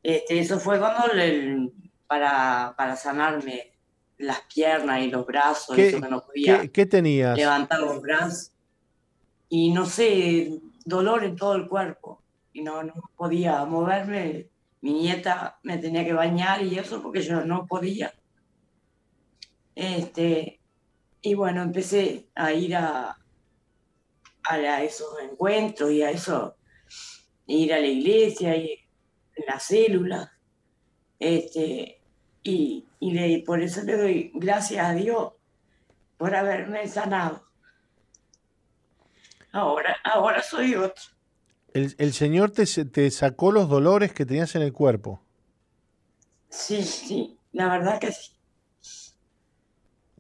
Este, 0.04 0.40
eso 0.40 0.60
fue 0.60 0.80
cuando 0.80 1.04
para, 2.08 2.74
para 2.78 2.96
sanarme 2.96 3.74
las 4.18 4.42
piernas 4.54 5.02
y 5.02 5.12
los 5.12 5.26
brazos, 5.26 5.76
¿Qué, 5.76 5.90
eso 5.90 6.02
que 6.02 6.10
no 6.10 6.22
podía 6.26 6.68
¿qué, 6.68 6.86
tenías? 6.86 7.38
levantar 7.38 7.80
los 7.80 8.02
brazos. 8.02 8.52
Y 9.50 9.72
no 9.72 9.86
sé, 9.86 10.60
dolor 10.86 11.24
en 11.24 11.36
todo 11.36 11.56
el 11.56 11.68
cuerpo. 11.68 12.22
Y 12.54 12.62
no, 12.62 12.84
no 12.84 12.94
podía 13.16 13.64
moverme 13.66 14.48
mi 14.82 14.94
nieta 14.94 15.60
me 15.64 15.78
tenía 15.78 16.06
que 16.06 16.14
bañar 16.14 16.62
y 16.64 16.78
eso 16.78 17.02
porque 17.02 17.22
yo 17.22 17.44
no 17.44 17.66
podía. 17.66 18.14
Este, 19.76 20.60
y 21.22 21.34
bueno, 21.34 21.62
empecé 21.62 22.28
a 22.36 22.54
ir 22.54 22.76
a, 22.76 23.18
a, 24.50 24.84
esos 24.84 25.20
encuentros 25.22 25.92
y 25.92 26.02
a 26.04 26.12
eso, 26.12 26.56
ir 27.46 27.74
a 27.74 27.80
la 27.80 27.88
iglesia 27.88 28.56
y 28.56 28.80
en 29.36 29.46
la 29.46 29.60
célula. 29.60 30.34
Este, 31.20 32.02
y, 32.44 32.86
y 33.00 33.42
por 33.42 33.62
eso 33.62 33.82
le 33.84 33.98
doy 33.98 34.32
gracias 34.36 34.86
a 34.86 34.94
Dios 34.94 35.34
por 36.18 36.36
haberme 36.36 36.88
sanado. 36.88 37.48
Ahora, 39.52 39.98
ahora 40.04 40.42
soy 40.44 40.76
otro. 40.76 41.04
El, 41.74 42.14
Señor 42.14 42.52
te, 42.52 42.66
te, 42.66 43.12
sacó 43.12 43.52
los 43.52 43.70
dolores 43.70 44.12
que 44.12 44.26
tenías 44.26 44.56
en 44.56 44.64
el 44.64 44.74
cuerpo. 44.74 45.22
Sí, 46.50 46.84
sí, 46.84 47.38
la 47.52 47.70
verdad 47.70 48.00
que 48.00 48.12
sí. 48.12 48.32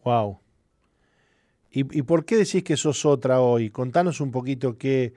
Wow. 0.03 0.39
¿Y, 1.79 2.01
por 2.01 2.25
qué 2.25 2.37
decís 2.37 2.63
que 2.63 2.75
sos 2.75 3.05
otra 3.05 3.39
hoy? 3.39 3.69
Contanos 3.69 4.19
un 4.19 4.31
poquito 4.31 4.79
qué, 4.79 5.13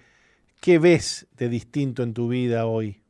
qué 0.60 0.78
ves 0.78 1.26
de 1.38 1.48
distinto 1.48 2.02
en 2.02 2.12
tu 2.12 2.28
vida 2.28 2.66
hoy. 2.66 3.00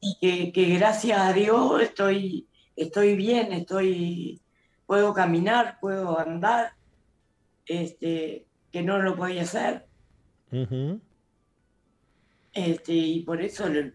Y 0.00 0.52
que, 0.52 0.66
gracias 0.78 1.18
a 1.18 1.32
Dios 1.32 1.82
estoy, 1.82 2.46
estoy 2.76 3.16
bien, 3.16 3.52
estoy, 3.52 4.40
puedo 4.86 5.12
caminar, 5.12 5.78
puedo 5.80 6.16
andar, 6.16 6.74
este, 7.66 8.46
que 8.70 8.84
no 8.84 9.02
lo 9.02 9.16
podía 9.16 9.42
hacer. 9.42 9.88
Este, 12.52 12.92
y 12.92 13.22
por 13.24 13.42
eso 13.42 13.68
le, 13.68 13.94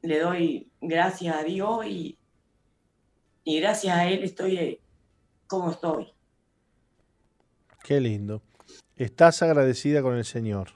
doy 0.00 0.70
gracias 0.80 1.36
a 1.36 1.42
Dios 1.42 1.84
y, 1.84 2.16
y 3.44 3.60
gracias 3.60 3.94
a 3.94 4.08
Él 4.08 4.24
estoy 4.24 4.56
eh, 4.56 4.80
como 5.46 5.72
estoy. 5.72 6.14
Qué 7.82 8.00
lindo. 8.00 8.42
¿Estás 8.96 9.42
agradecida 9.42 10.02
con 10.02 10.16
el 10.16 10.24
Señor? 10.24 10.70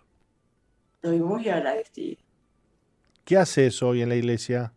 Estoy 0.97 1.21
muy 1.21 1.49
agradecida. 1.49 2.21
¿Qué 3.25 3.37
haces 3.37 3.83
hoy 3.83 4.03
en 4.03 4.09
la 4.09 4.17
iglesia? 4.17 4.73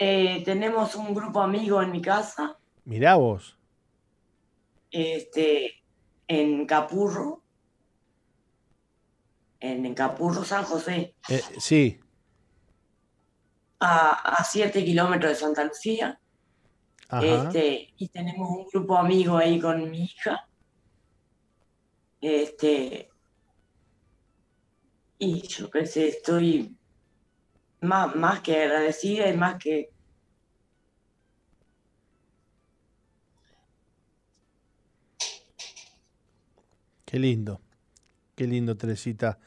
Eh, 0.00 0.42
tenemos 0.44 0.94
un 0.96 1.14
grupo 1.14 1.40
amigo 1.40 1.80
en 1.80 1.92
mi 1.92 2.02
casa. 2.02 2.58
Mirá 2.84 3.14
vos. 3.14 3.56
Este, 4.90 5.82
en 6.26 6.66
Capurro, 6.66 7.42
en, 9.60 9.94
Capurro, 9.94 10.44
San 10.44 10.64
José. 10.64 11.14
Eh, 11.28 11.42
sí. 11.58 12.00
A, 13.80 14.42
siete 14.44 14.84
kilómetros 14.84 15.32
de 15.32 15.36
Santa 15.36 15.64
Lucía. 15.64 16.20
Este, 17.22 17.92
y 17.96 18.08
tenemos 18.08 18.50
un 18.50 18.66
grupo 18.72 18.96
amigo 18.96 19.36
ahí 19.36 19.60
con 19.60 19.90
mi 19.90 20.04
hija. 20.04 20.48
Este, 22.20 23.10
y 25.18 25.42
yo 25.42 25.70
pues 25.70 25.96
estoy 25.96 26.76
más, 27.80 28.14
más 28.16 28.40
que 28.40 28.62
agradecida 28.62 29.28
y 29.28 29.36
más 29.36 29.56
que... 29.58 29.90
Qué 37.04 37.18
lindo, 37.18 37.60
qué 38.34 38.46
lindo, 38.46 38.76
Teresita. 38.76 39.38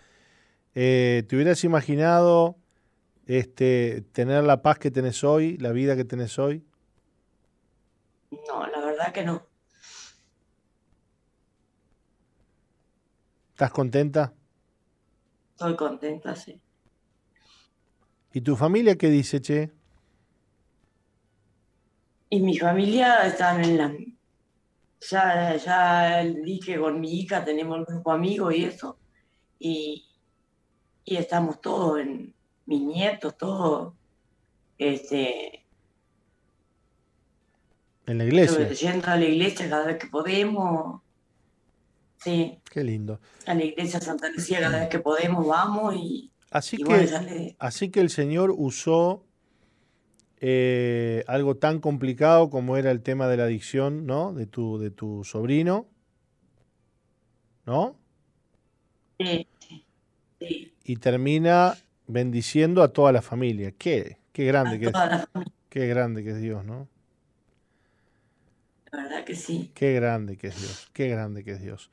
Eh, 0.74 1.24
¿Te 1.28 1.36
hubieras 1.36 1.64
imaginado 1.66 2.56
este, 3.26 4.04
tener 4.14 4.44
la 4.46 4.62
paz 4.62 4.80
que 4.80 4.90
tenés 4.90 5.24
hoy, 5.24 5.58
la 5.58 5.74
vida 5.74 5.98
que 5.98 6.06
tenés 6.06 6.40
hoy? 6.40 6.64
No, 8.32 8.68
la 8.68 8.80
verdad 8.80 9.14
que 9.14 9.24
no. 9.24 9.48
¿Estás 13.52 13.72
contenta? 13.72 14.34
Estoy 15.52 15.76
contenta, 15.76 16.36
sí. 16.36 16.62
¿Y 18.34 18.42
tu 18.42 18.56
familia 18.56 18.98
qué 18.98 19.10
dice, 19.10 19.42
Che? 19.42 19.72
Y 22.30 22.40
mi 22.42 22.58
familia 22.58 23.26
están 23.26 23.64
en 23.64 23.78
la... 23.78 23.96
Ya, 25.10 25.56
ya 25.56 26.24
dije 26.24 26.80
con 26.80 27.00
mi 27.00 27.20
hija, 27.20 27.44
tenemos 27.44 27.78
un 27.80 27.86
grupo 27.86 28.12
amigo 28.12 28.52
y 28.52 28.66
eso. 28.66 29.00
Y, 29.58 30.06
y 31.06 31.16
estamos 31.16 31.62
todos, 31.62 32.00
en, 32.00 32.36
mis 32.68 32.82
nietos, 32.82 33.38
todos, 33.38 33.94
este, 34.78 35.66
en 38.08 38.18
la 38.18 38.24
iglesia. 38.24 38.70
Yendo 38.70 39.08
a 39.08 39.18
la 39.18 39.26
iglesia 39.26 39.70
cada 39.70 39.86
vez 39.86 39.98
que 39.98 40.08
podemos. 40.08 41.02
Sí. 42.24 42.58
Qué 42.72 42.84
lindo. 42.84 43.20
A 43.46 43.54
la 43.54 43.64
iglesia 43.64 44.00
Santa 44.00 44.30
Lucía 44.30 44.60
cada 44.60 44.80
vez 44.80 44.90
que 44.90 45.00
podemos 45.00 45.46
vamos 45.46 45.94
y... 45.96 46.32
Así, 46.50 46.78
que, 46.78 47.56
así 47.60 47.90
que 47.90 48.00
el 48.00 48.10
Señor 48.10 48.54
usó 48.56 49.26
eh, 50.40 51.26
algo 51.28 51.58
tan 51.58 51.82
complicado 51.82 52.50
como 52.50 52.78
era 52.78 52.90
el 52.90 53.02
tema 53.02 53.28
de 53.28 53.36
la 53.36 53.44
adicción, 53.44 54.06
¿no? 54.06 54.34
De 54.34 54.46
tu, 54.46 54.80
de 54.80 54.90
tu 54.90 55.26
sobrino, 55.26 55.88
¿no? 57.66 57.98
Sí, 59.20 59.46
Y 60.86 60.96
termina 60.96 61.76
bendiciendo 62.08 62.82
a 62.82 62.94
toda 62.94 63.12
la 63.12 63.22
familia. 63.22 63.74
Qué, 63.78 64.18
qué 64.32 64.46
grande 64.46 64.80
que 64.80 64.86
es. 64.86 64.94
Qué 65.70 65.88
grande 65.88 66.24
que 66.24 66.32
es 66.32 66.42
Dios, 66.42 66.64
¿no? 66.64 66.88
La 68.92 69.04
verdad 69.04 69.26
que 69.26 69.36
sí. 69.36 69.72
Qué 69.74 69.94
grande 69.94 70.38
que 70.38 70.48
es 70.48 70.60
Dios, 70.60 70.90
qué 70.94 71.08
grande 71.10 71.44
que 71.44 71.52
es 71.52 71.62
Dios. 71.62 71.92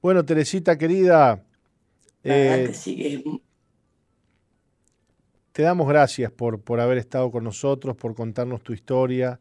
Bueno, 0.00 0.24
Teresita 0.24 0.76
querida, 0.76 1.42
la 2.22 2.34
verdad 2.34 2.58
eh, 2.60 2.66
que 2.66 2.74
sí, 2.74 3.42
te 5.52 5.62
damos 5.62 5.86
gracias 5.86 6.32
por, 6.32 6.60
por 6.60 6.80
haber 6.80 6.98
estado 6.98 7.30
con 7.30 7.44
nosotros, 7.44 7.96
por 7.96 8.16
contarnos 8.16 8.62
tu 8.62 8.72
historia, 8.72 9.38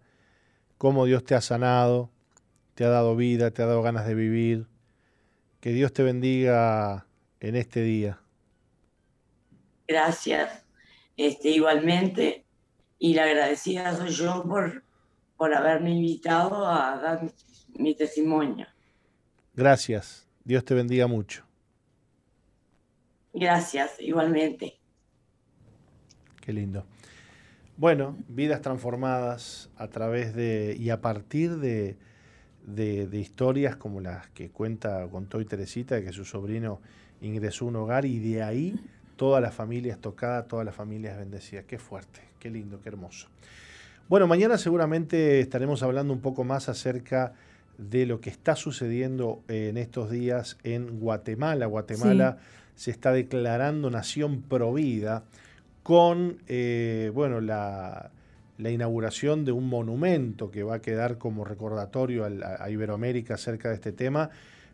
cómo 0.78 1.06
Dios 1.06 1.24
te 1.24 1.34
ha 1.34 1.42
sanado, 1.42 2.12
te 2.76 2.84
ha 2.84 2.90
dado 2.90 3.16
vida, 3.16 3.50
te 3.50 3.64
ha 3.64 3.66
dado 3.66 3.82
ganas 3.82 4.06
de 4.06 4.14
vivir. 4.14 4.68
Que 5.60 5.72
Dios 5.72 5.92
te 5.92 6.04
bendiga 6.04 7.08
en 7.40 7.56
este 7.56 7.82
día. 7.82 8.20
Gracias, 9.88 10.64
este, 11.18 11.50
igualmente. 11.50 12.46
Y 13.00 13.16
la 13.16 13.24
agradecida 13.24 13.96
soy 13.96 14.12
yo 14.12 14.44
por, 14.44 14.84
por 15.38 15.54
haberme 15.54 15.92
invitado 15.92 16.68
a 16.68 16.98
dar 16.98 17.34
mi 17.76 17.96
testimonio. 17.96 18.68
Gracias. 19.54 20.28
Dios 20.44 20.66
te 20.66 20.74
bendiga 20.74 21.08
mucho. 21.08 21.46
Gracias, 23.34 24.00
igualmente. 24.00 24.80
Qué 26.42 26.54
lindo. 26.54 26.86
Bueno, 27.78 28.18
vidas 28.28 28.62
transformadas 28.62 29.70
a 29.78 29.88
través 29.88 30.36
de 30.36 30.76
y 30.80 30.92
a 30.92 31.02
partir 31.02 31.58
de, 31.58 31.98
de, 32.66 33.20
historias 33.20 33.76
como 33.76 34.02
las 34.02 34.28
que 34.30 34.50
cuenta, 34.52 35.08
contó 35.10 35.42
y 35.42 35.46
Teresita, 35.46 35.96
de 35.96 36.04
que 36.04 36.14
su 36.14 36.26
sobrino 36.26 36.82
ingresó 37.22 37.66
a 37.66 37.68
un 37.70 37.78
hogar 37.78 38.06
y 38.06 38.20
de 38.20 38.44
ahí 38.44 38.76
todas 39.16 39.42
las 39.42 39.56
familias 39.56 40.00
tocadas, 40.00 40.48
todas 40.48 40.66
las 40.66 40.76
familias 40.76 41.18
bendecidas. 41.18 41.66
Qué 41.66 41.80
fuerte, 41.80 42.22
qué 42.40 42.52
lindo, 42.52 42.80
qué 42.82 42.90
hermoso. 42.90 43.30
Bueno, 44.10 44.28
mañana 44.28 44.58
seguramente 44.58 45.40
estaremos 45.40 45.82
hablando 45.82 46.14
un 46.14 46.20
poco 46.20 46.44
más 46.44 46.68
acerca 46.68 47.34
de 47.78 48.06
lo 48.06 48.20
que 48.20 48.30
está 48.30 48.56
sucediendo 48.56 49.42
en 49.48 49.78
estos 49.78 50.12
días 50.12 50.58
en 50.64 51.00
Guatemala. 51.00 51.66
Guatemala 51.68 52.38
se 52.76 52.92
está 52.92 53.14
declarando 53.14 53.90
nación 53.90 54.42
provida 54.42 55.24
con 55.84 56.38
eh, 56.48 57.12
bueno, 57.14 57.40
la, 57.40 58.12
inauguración 58.58 59.46
de 59.46 59.52
un 59.52 59.68
monumento 59.68 60.52
que 60.52 60.64
va 60.64 60.76
a 60.76 60.80
quedar 60.80 61.18
como 61.18 61.44
recordatorio 61.44 62.26
a, 62.26 62.70
Iberoamérica 62.70 63.36
acerca 63.36 63.70
de 63.70 63.76
este 63.76 63.94
tema. 63.94 64.30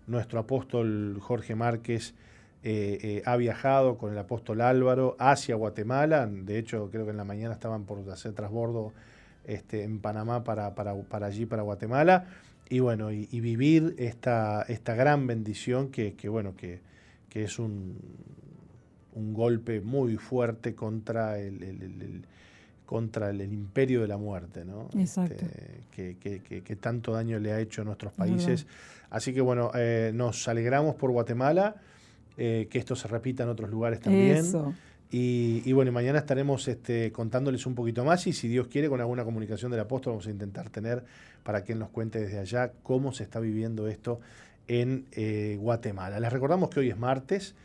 Nuestro 0.08 0.40
apóstol 0.40 1.18
Jorge 1.22 1.56
Márquez 1.56 2.14
eh, 2.64 3.00
eh, 3.02 3.22
ha 3.26 3.38
viajado 3.38 3.98
con 3.98 4.12
el 4.12 4.18
apóstol 4.18 4.62
Álvaro 4.62 5.16
hacia 5.20 5.56
Guatemala. 5.56 6.28
De 6.28 6.58
hecho, 6.58 6.90
creo 6.92 7.06
que 7.06 7.12
en 7.12 7.18
la 7.18 7.24
mañana 7.24 7.54
estaban 7.54 7.86
por 7.86 8.08
hacer 8.12 8.34
trasbordo 8.34 8.92
este, 9.50 9.84
en 9.84 10.00
Panamá 10.00 10.44
para, 10.44 10.76
para, 10.76 11.26
allí, 11.26 11.46
para 11.48 11.64
Guatemala. 11.64 12.28
Y 12.70 12.80
bueno, 12.80 13.12
y, 13.12 13.26
vivir 13.40 13.96
esta, 13.98 14.62
esta 14.62 14.94
gran 14.94 15.26
bendición 15.26 15.90
que, 15.90 16.14
bueno, 16.30 16.56
que, 16.56 16.82
que 17.30 17.44
es 17.44 17.58
un, 17.58 17.98
un 19.16 19.34
golpe 19.34 19.82
muy 19.82 20.18
fuerte 20.18 20.76
contra 20.76 21.40
el, 21.40 22.24
contra 22.86 23.32
el, 23.32 23.42
imperio 23.42 24.02
de 24.02 24.08
la 24.08 24.18
muerte, 24.18 24.66
¿no? 24.66 24.88
Exacto. 24.96 25.44
Este, 25.44 26.16
que, 26.64 26.76
tanto 26.76 27.14
daño 27.14 27.40
le 27.40 27.52
ha 27.52 27.60
hecho 27.60 27.82
a 27.82 27.86
nuestros 27.86 28.14
países. 28.14 28.68
Así 29.10 29.34
que 29.34 29.42
bueno, 29.42 29.72
eh, 29.74 30.12
nos 30.14 30.48
alegramos 30.48 30.94
por 30.94 31.10
Guatemala, 31.10 31.78
eh, 32.38 32.68
que 32.70 32.78
esto 32.78 32.96
se 32.96 33.08
repita 33.08 33.42
en 33.44 33.50
otros 33.50 33.72
lugares 33.72 34.00
también. 34.00 34.46
Y, 35.12 35.64
y, 35.66 35.74
bueno, 35.74 35.92
mañana 35.92 36.20
estaremos 36.20 36.68
este, 36.68 37.12
contándoles 37.12 37.66
un 37.66 37.74
poquito 37.74 38.06
más 38.06 38.28
y 38.28 38.34
si 38.34 38.48
Dios 38.48 38.68
quiere, 38.68 38.90
con 38.90 39.00
alguna 39.00 39.24
comunicación 39.24 39.72
del 39.72 39.80
apóstol 39.80 40.14
vamos 40.14 40.28
a 40.28 40.32
intentar 40.32 40.70
tener 40.70 41.04
para 41.44 41.64
que 41.64 41.74
él 41.74 41.80
nos 41.80 41.90
cuente 41.90 42.20
desde 42.20 42.38
allá 42.38 42.74
cómo 42.84 43.12
se 43.12 43.24
está 43.24 43.40
viviendo 43.40 43.88
esto 43.88 44.20
en 44.68 45.06
eh, 45.14 45.58
Guatemala. 45.60 46.20
Les 46.20 46.32
recordamos 46.32 46.70
que 46.70 46.82
hoy 46.82 46.90
es 46.90 46.98
martes. 46.98 47.56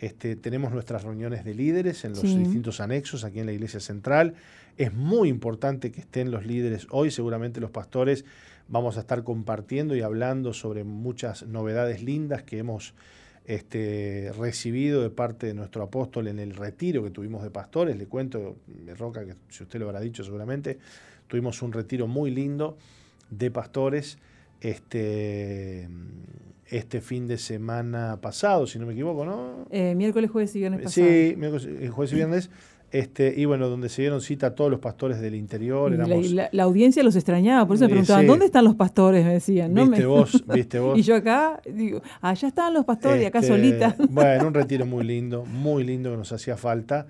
Este, 0.00 0.34
tenemos 0.34 0.72
nuestras 0.72 1.04
reuniones 1.04 1.44
de 1.44 1.54
líderes 1.54 2.04
en 2.04 2.12
los 2.12 2.22
distintos 2.22 2.80
anexos 2.80 3.22
aquí 3.24 3.40
en 3.40 3.46
la 3.46 3.52
Iglesia 3.52 3.80
Central. 3.80 4.34
Es 4.76 4.92
muy 4.92 5.28
importante 5.28 5.92
que 5.92 6.00
estén 6.00 6.30
los 6.30 6.46
líderes 6.46 6.86
hoy, 6.90 7.10
seguramente 7.10 7.60
los 7.60 7.70
pastores 7.70 8.24
vamos 8.68 8.96
a 8.96 9.00
estar 9.00 9.22
compartiendo 9.24 9.94
y 9.94 10.00
hablando 10.00 10.52
sobre 10.52 10.84
muchas 10.84 11.46
novedades 11.46 12.02
lindas 12.02 12.42
que 12.42 12.58
hemos 12.58 12.94
este, 13.44 14.32
recibido 14.38 15.02
de 15.02 15.10
parte 15.10 15.46
de 15.46 15.54
nuestro 15.54 15.82
apóstol 15.82 16.28
en 16.28 16.38
el 16.38 16.54
retiro 16.54 17.02
que 17.02 17.10
tuvimos 17.10 17.42
de 17.42 17.50
pastores. 17.50 17.96
Le 17.96 18.06
cuento, 18.06 18.56
Roca, 18.96 19.24
que 19.24 19.34
si 19.48 19.62
usted 19.62 19.78
lo 19.78 19.86
habrá 19.86 20.00
dicho 20.00 20.24
seguramente, 20.24 20.78
tuvimos 21.28 21.60
un 21.62 21.72
retiro 21.72 22.06
muy 22.06 22.30
lindo 22.30 22.76
de 23.30 23.50
pastores. 23.50 24.18
Este, 24.60 25.88
este 26.66 27.02
fin 27.02 27.26
de 27.26 27.36
semana 27.36 28.18
pasado, 28.22 28.66
si 28.66 28.78
no 28.78 28.86
me 28.86 28.94
equivoco, 28.94 29.26
¿no? 29.26 29.66
Eh, 29.70 29.94
miércoles, 29.94 30.30
jueves 30.30 30.56
y 30.56 30.60
viernes 30.60 30.80
pasado. 30.80 31.06
Sí, 31.06 31.34
miércoles, 31.36 31.68
eh, 31.68 31.88
jueves 31.88 32.12
y 32.12 32.16
viernes. 32.16 32.50
Este, 32.94 33.34
y 33.36 33.44
bueno, 33.44 33.68
donde 33.68 33.88
se 33.88 34.02
dieron 34.02 34.20
cita 34.20 34.46
a 34.46 34.54
todos 34.54 34.70
los 34.70 34.78
pastores 34.78 35.20
del 35.20 35.34
interior. 35.34 35.90
la, 35.90 36.62
audiencia 36.62 37.02
los 37.02 37.16
extrañaba, 37.16 37.66
por 37.66 37.74
eso 37.74 37.86
me 37.86 37.88
preguntaban, 37.88 38.24
¿dónde 38.24 38.46
están 38.46 38.64
los 38.64 38.76
pastores? 38.76 39.24
Me 39.24 39.32
decían, 39.32 39.74
¿no? 39.74 39.88
Viste 39.88 40.06
vos, 40.06 40.44
viste 40.54 40.78
vos. 40.78 40.96
y 40.96 41.02
yo 41.02 41.16
acá, 41.16 41.60
digo, 41.66 42.02
allá 42.20 42.46
estaban 42.46 42.72
los 42.72 42.84
pastores 42.84 43.20
y 43.20 43.26
acá 43.26 43.40
este, 43.40 43.50
solita. 43.50 43.96
bueno, 44.10 44.46
un 44.46 44.54
retiro 44.54 44.86
muy 44.86 45.02
lindo, 45.02 45.44
muy 45.44 45.82
lindo 45.82 46.12
que 46.12 46.18
nos 46.18 46.30
hacía 46.30 46.56
falta. 46.56 47.08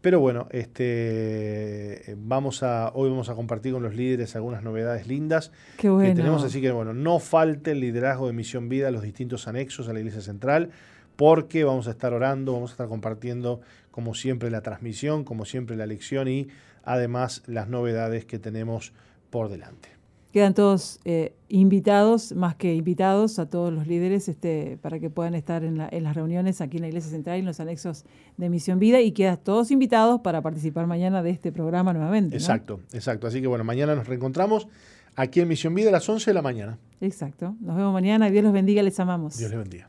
Pero 0.00 0.20
bueno, 0.20 0.48
este, 0.52 2.14
vamos 2.16 2.62
a, 2.62 2.92
hoy 2.94 3.10
vamos 3.10 3.28
a 3.28 3.34
compartir 3.34 3.74
con 3.74 3.82
los 3.82 3.94
líderes 3.94 4.36
algunas 4.36 4.62
novedades 4.62 5.06
lindas 5.06 5.52
Qué 5.76 5.90
bueno. 5.90 6.08
que 6.08 6.16
tenemos. 6.16 6.44
Así 6.44 6.62
que 6.62 6.70
bueno, 6.70 6.94
no 6.94 7.18
falte 7.18 7.72
el 7.72 7.80
liderazgo 7.80 8.26
de 8.26 8.32
Misión 8.32 8.70
Vida 8.70 8.88
a 8.88 8.90
los 8.90 9.02
distintos 9.02 9.48
anexos 9.48 9.86
a 9.90 9.92
la 9.92 9.98
Iglesia 9.98 10.22
Central, 10.22 10.70
porque 11.16 11.64
vamos 11.64 11.88
a 11.88 11.90
estar 11.90 12.14
orando, 12.14 12.54
vamos 12.54 12.70
a 12.70 12.72
estar 12.72 12.88
compartiendo 12.88 13.60
como 13.96 14.12
siempre 14.12 14.50
la 14.50 14.60
transmisión, 14.60 15.24
como 15.24 15.46
siempre 15.46 15.74
la 15.74 15.86
lección 15.86 16.28
y 16.28 16.48
además 16.84 17.42
las 17.46 17.66
novedades 17.66 18.26
que 18.26 18.38
tenemos 18.38 18.92
por 19.30 19.48
delante. 19.48 19.88
Quedan 20.34 20.52
todos 20.52 21.00
eh, 21.06 21.32
invitados, 21.48 22.34
más 22.34 22.56
que 22.56 22.74
invitados, 22.74 23.38
a 23.38 23.48
todos 23.48 23.72
los 23.72 23.86
líderes 23.86 24.28
este, 24.28 24.76
para 24.82 24.98
que 24.98 25.08
puedan 25.08 25.34
estar 25.34 25.64
en, 25.64 25.78
las 25.78 26.14
reuniones 26.14 26.60
aquí 26.60 26.76
en 26.76 26.82
la 26.82 26.88
Iglesia 26.88 27.10
Central 27.10 27.36
y 27.36 27.40
en 27.40 27.46
los 27.46 27.58
anexos 27.58 28.04
de 28.36 28.50
Misión 28.50 28.78
Vida 28.78 29.00
y 29.00 29.12
quedan 29.12 29.38
todos 29.42 29.70
invitados 29.70 30.20
para 30.20 30.42
participar 30.42 30.86
mañana 30.86 31.22
de 31.22 31.30
este 31.30 31.50
programa 31.50 31.94
nuevamente. 31.94 32.36
Exacto, 32.36 32.80
exacto. 32.92 33.28
Así 33.28 33.40
que 33.40 33.46
bueno, 33.46 33.64
mañana 33.64 33.94
nos 33.94 34.06
reencontramos 34.06 34.68
aquí 35.14 35.40
en 35.40 35.48
Misión 35.48 35.74
Vida 35.74 35.88
a 35.88 35.92
las 35.92 36.06
11 36.06 36.28
de 36.28 36.34
la 36.34 36.42
mañana. 36.42 36.78
Exacto. 37.00 37.56
Nos 37.62 37.76
vemos 37.78 37.94
mañana. 37.94 38.28
Dios 38.28 38.44
los 38.44 38.52
bendiga, 38.52 38.82
les 38.82 39.00
amamos. 39.00 39.38
Dios 39.38 39.50
les 39.50 39.58
bendiga. 39.58 39.88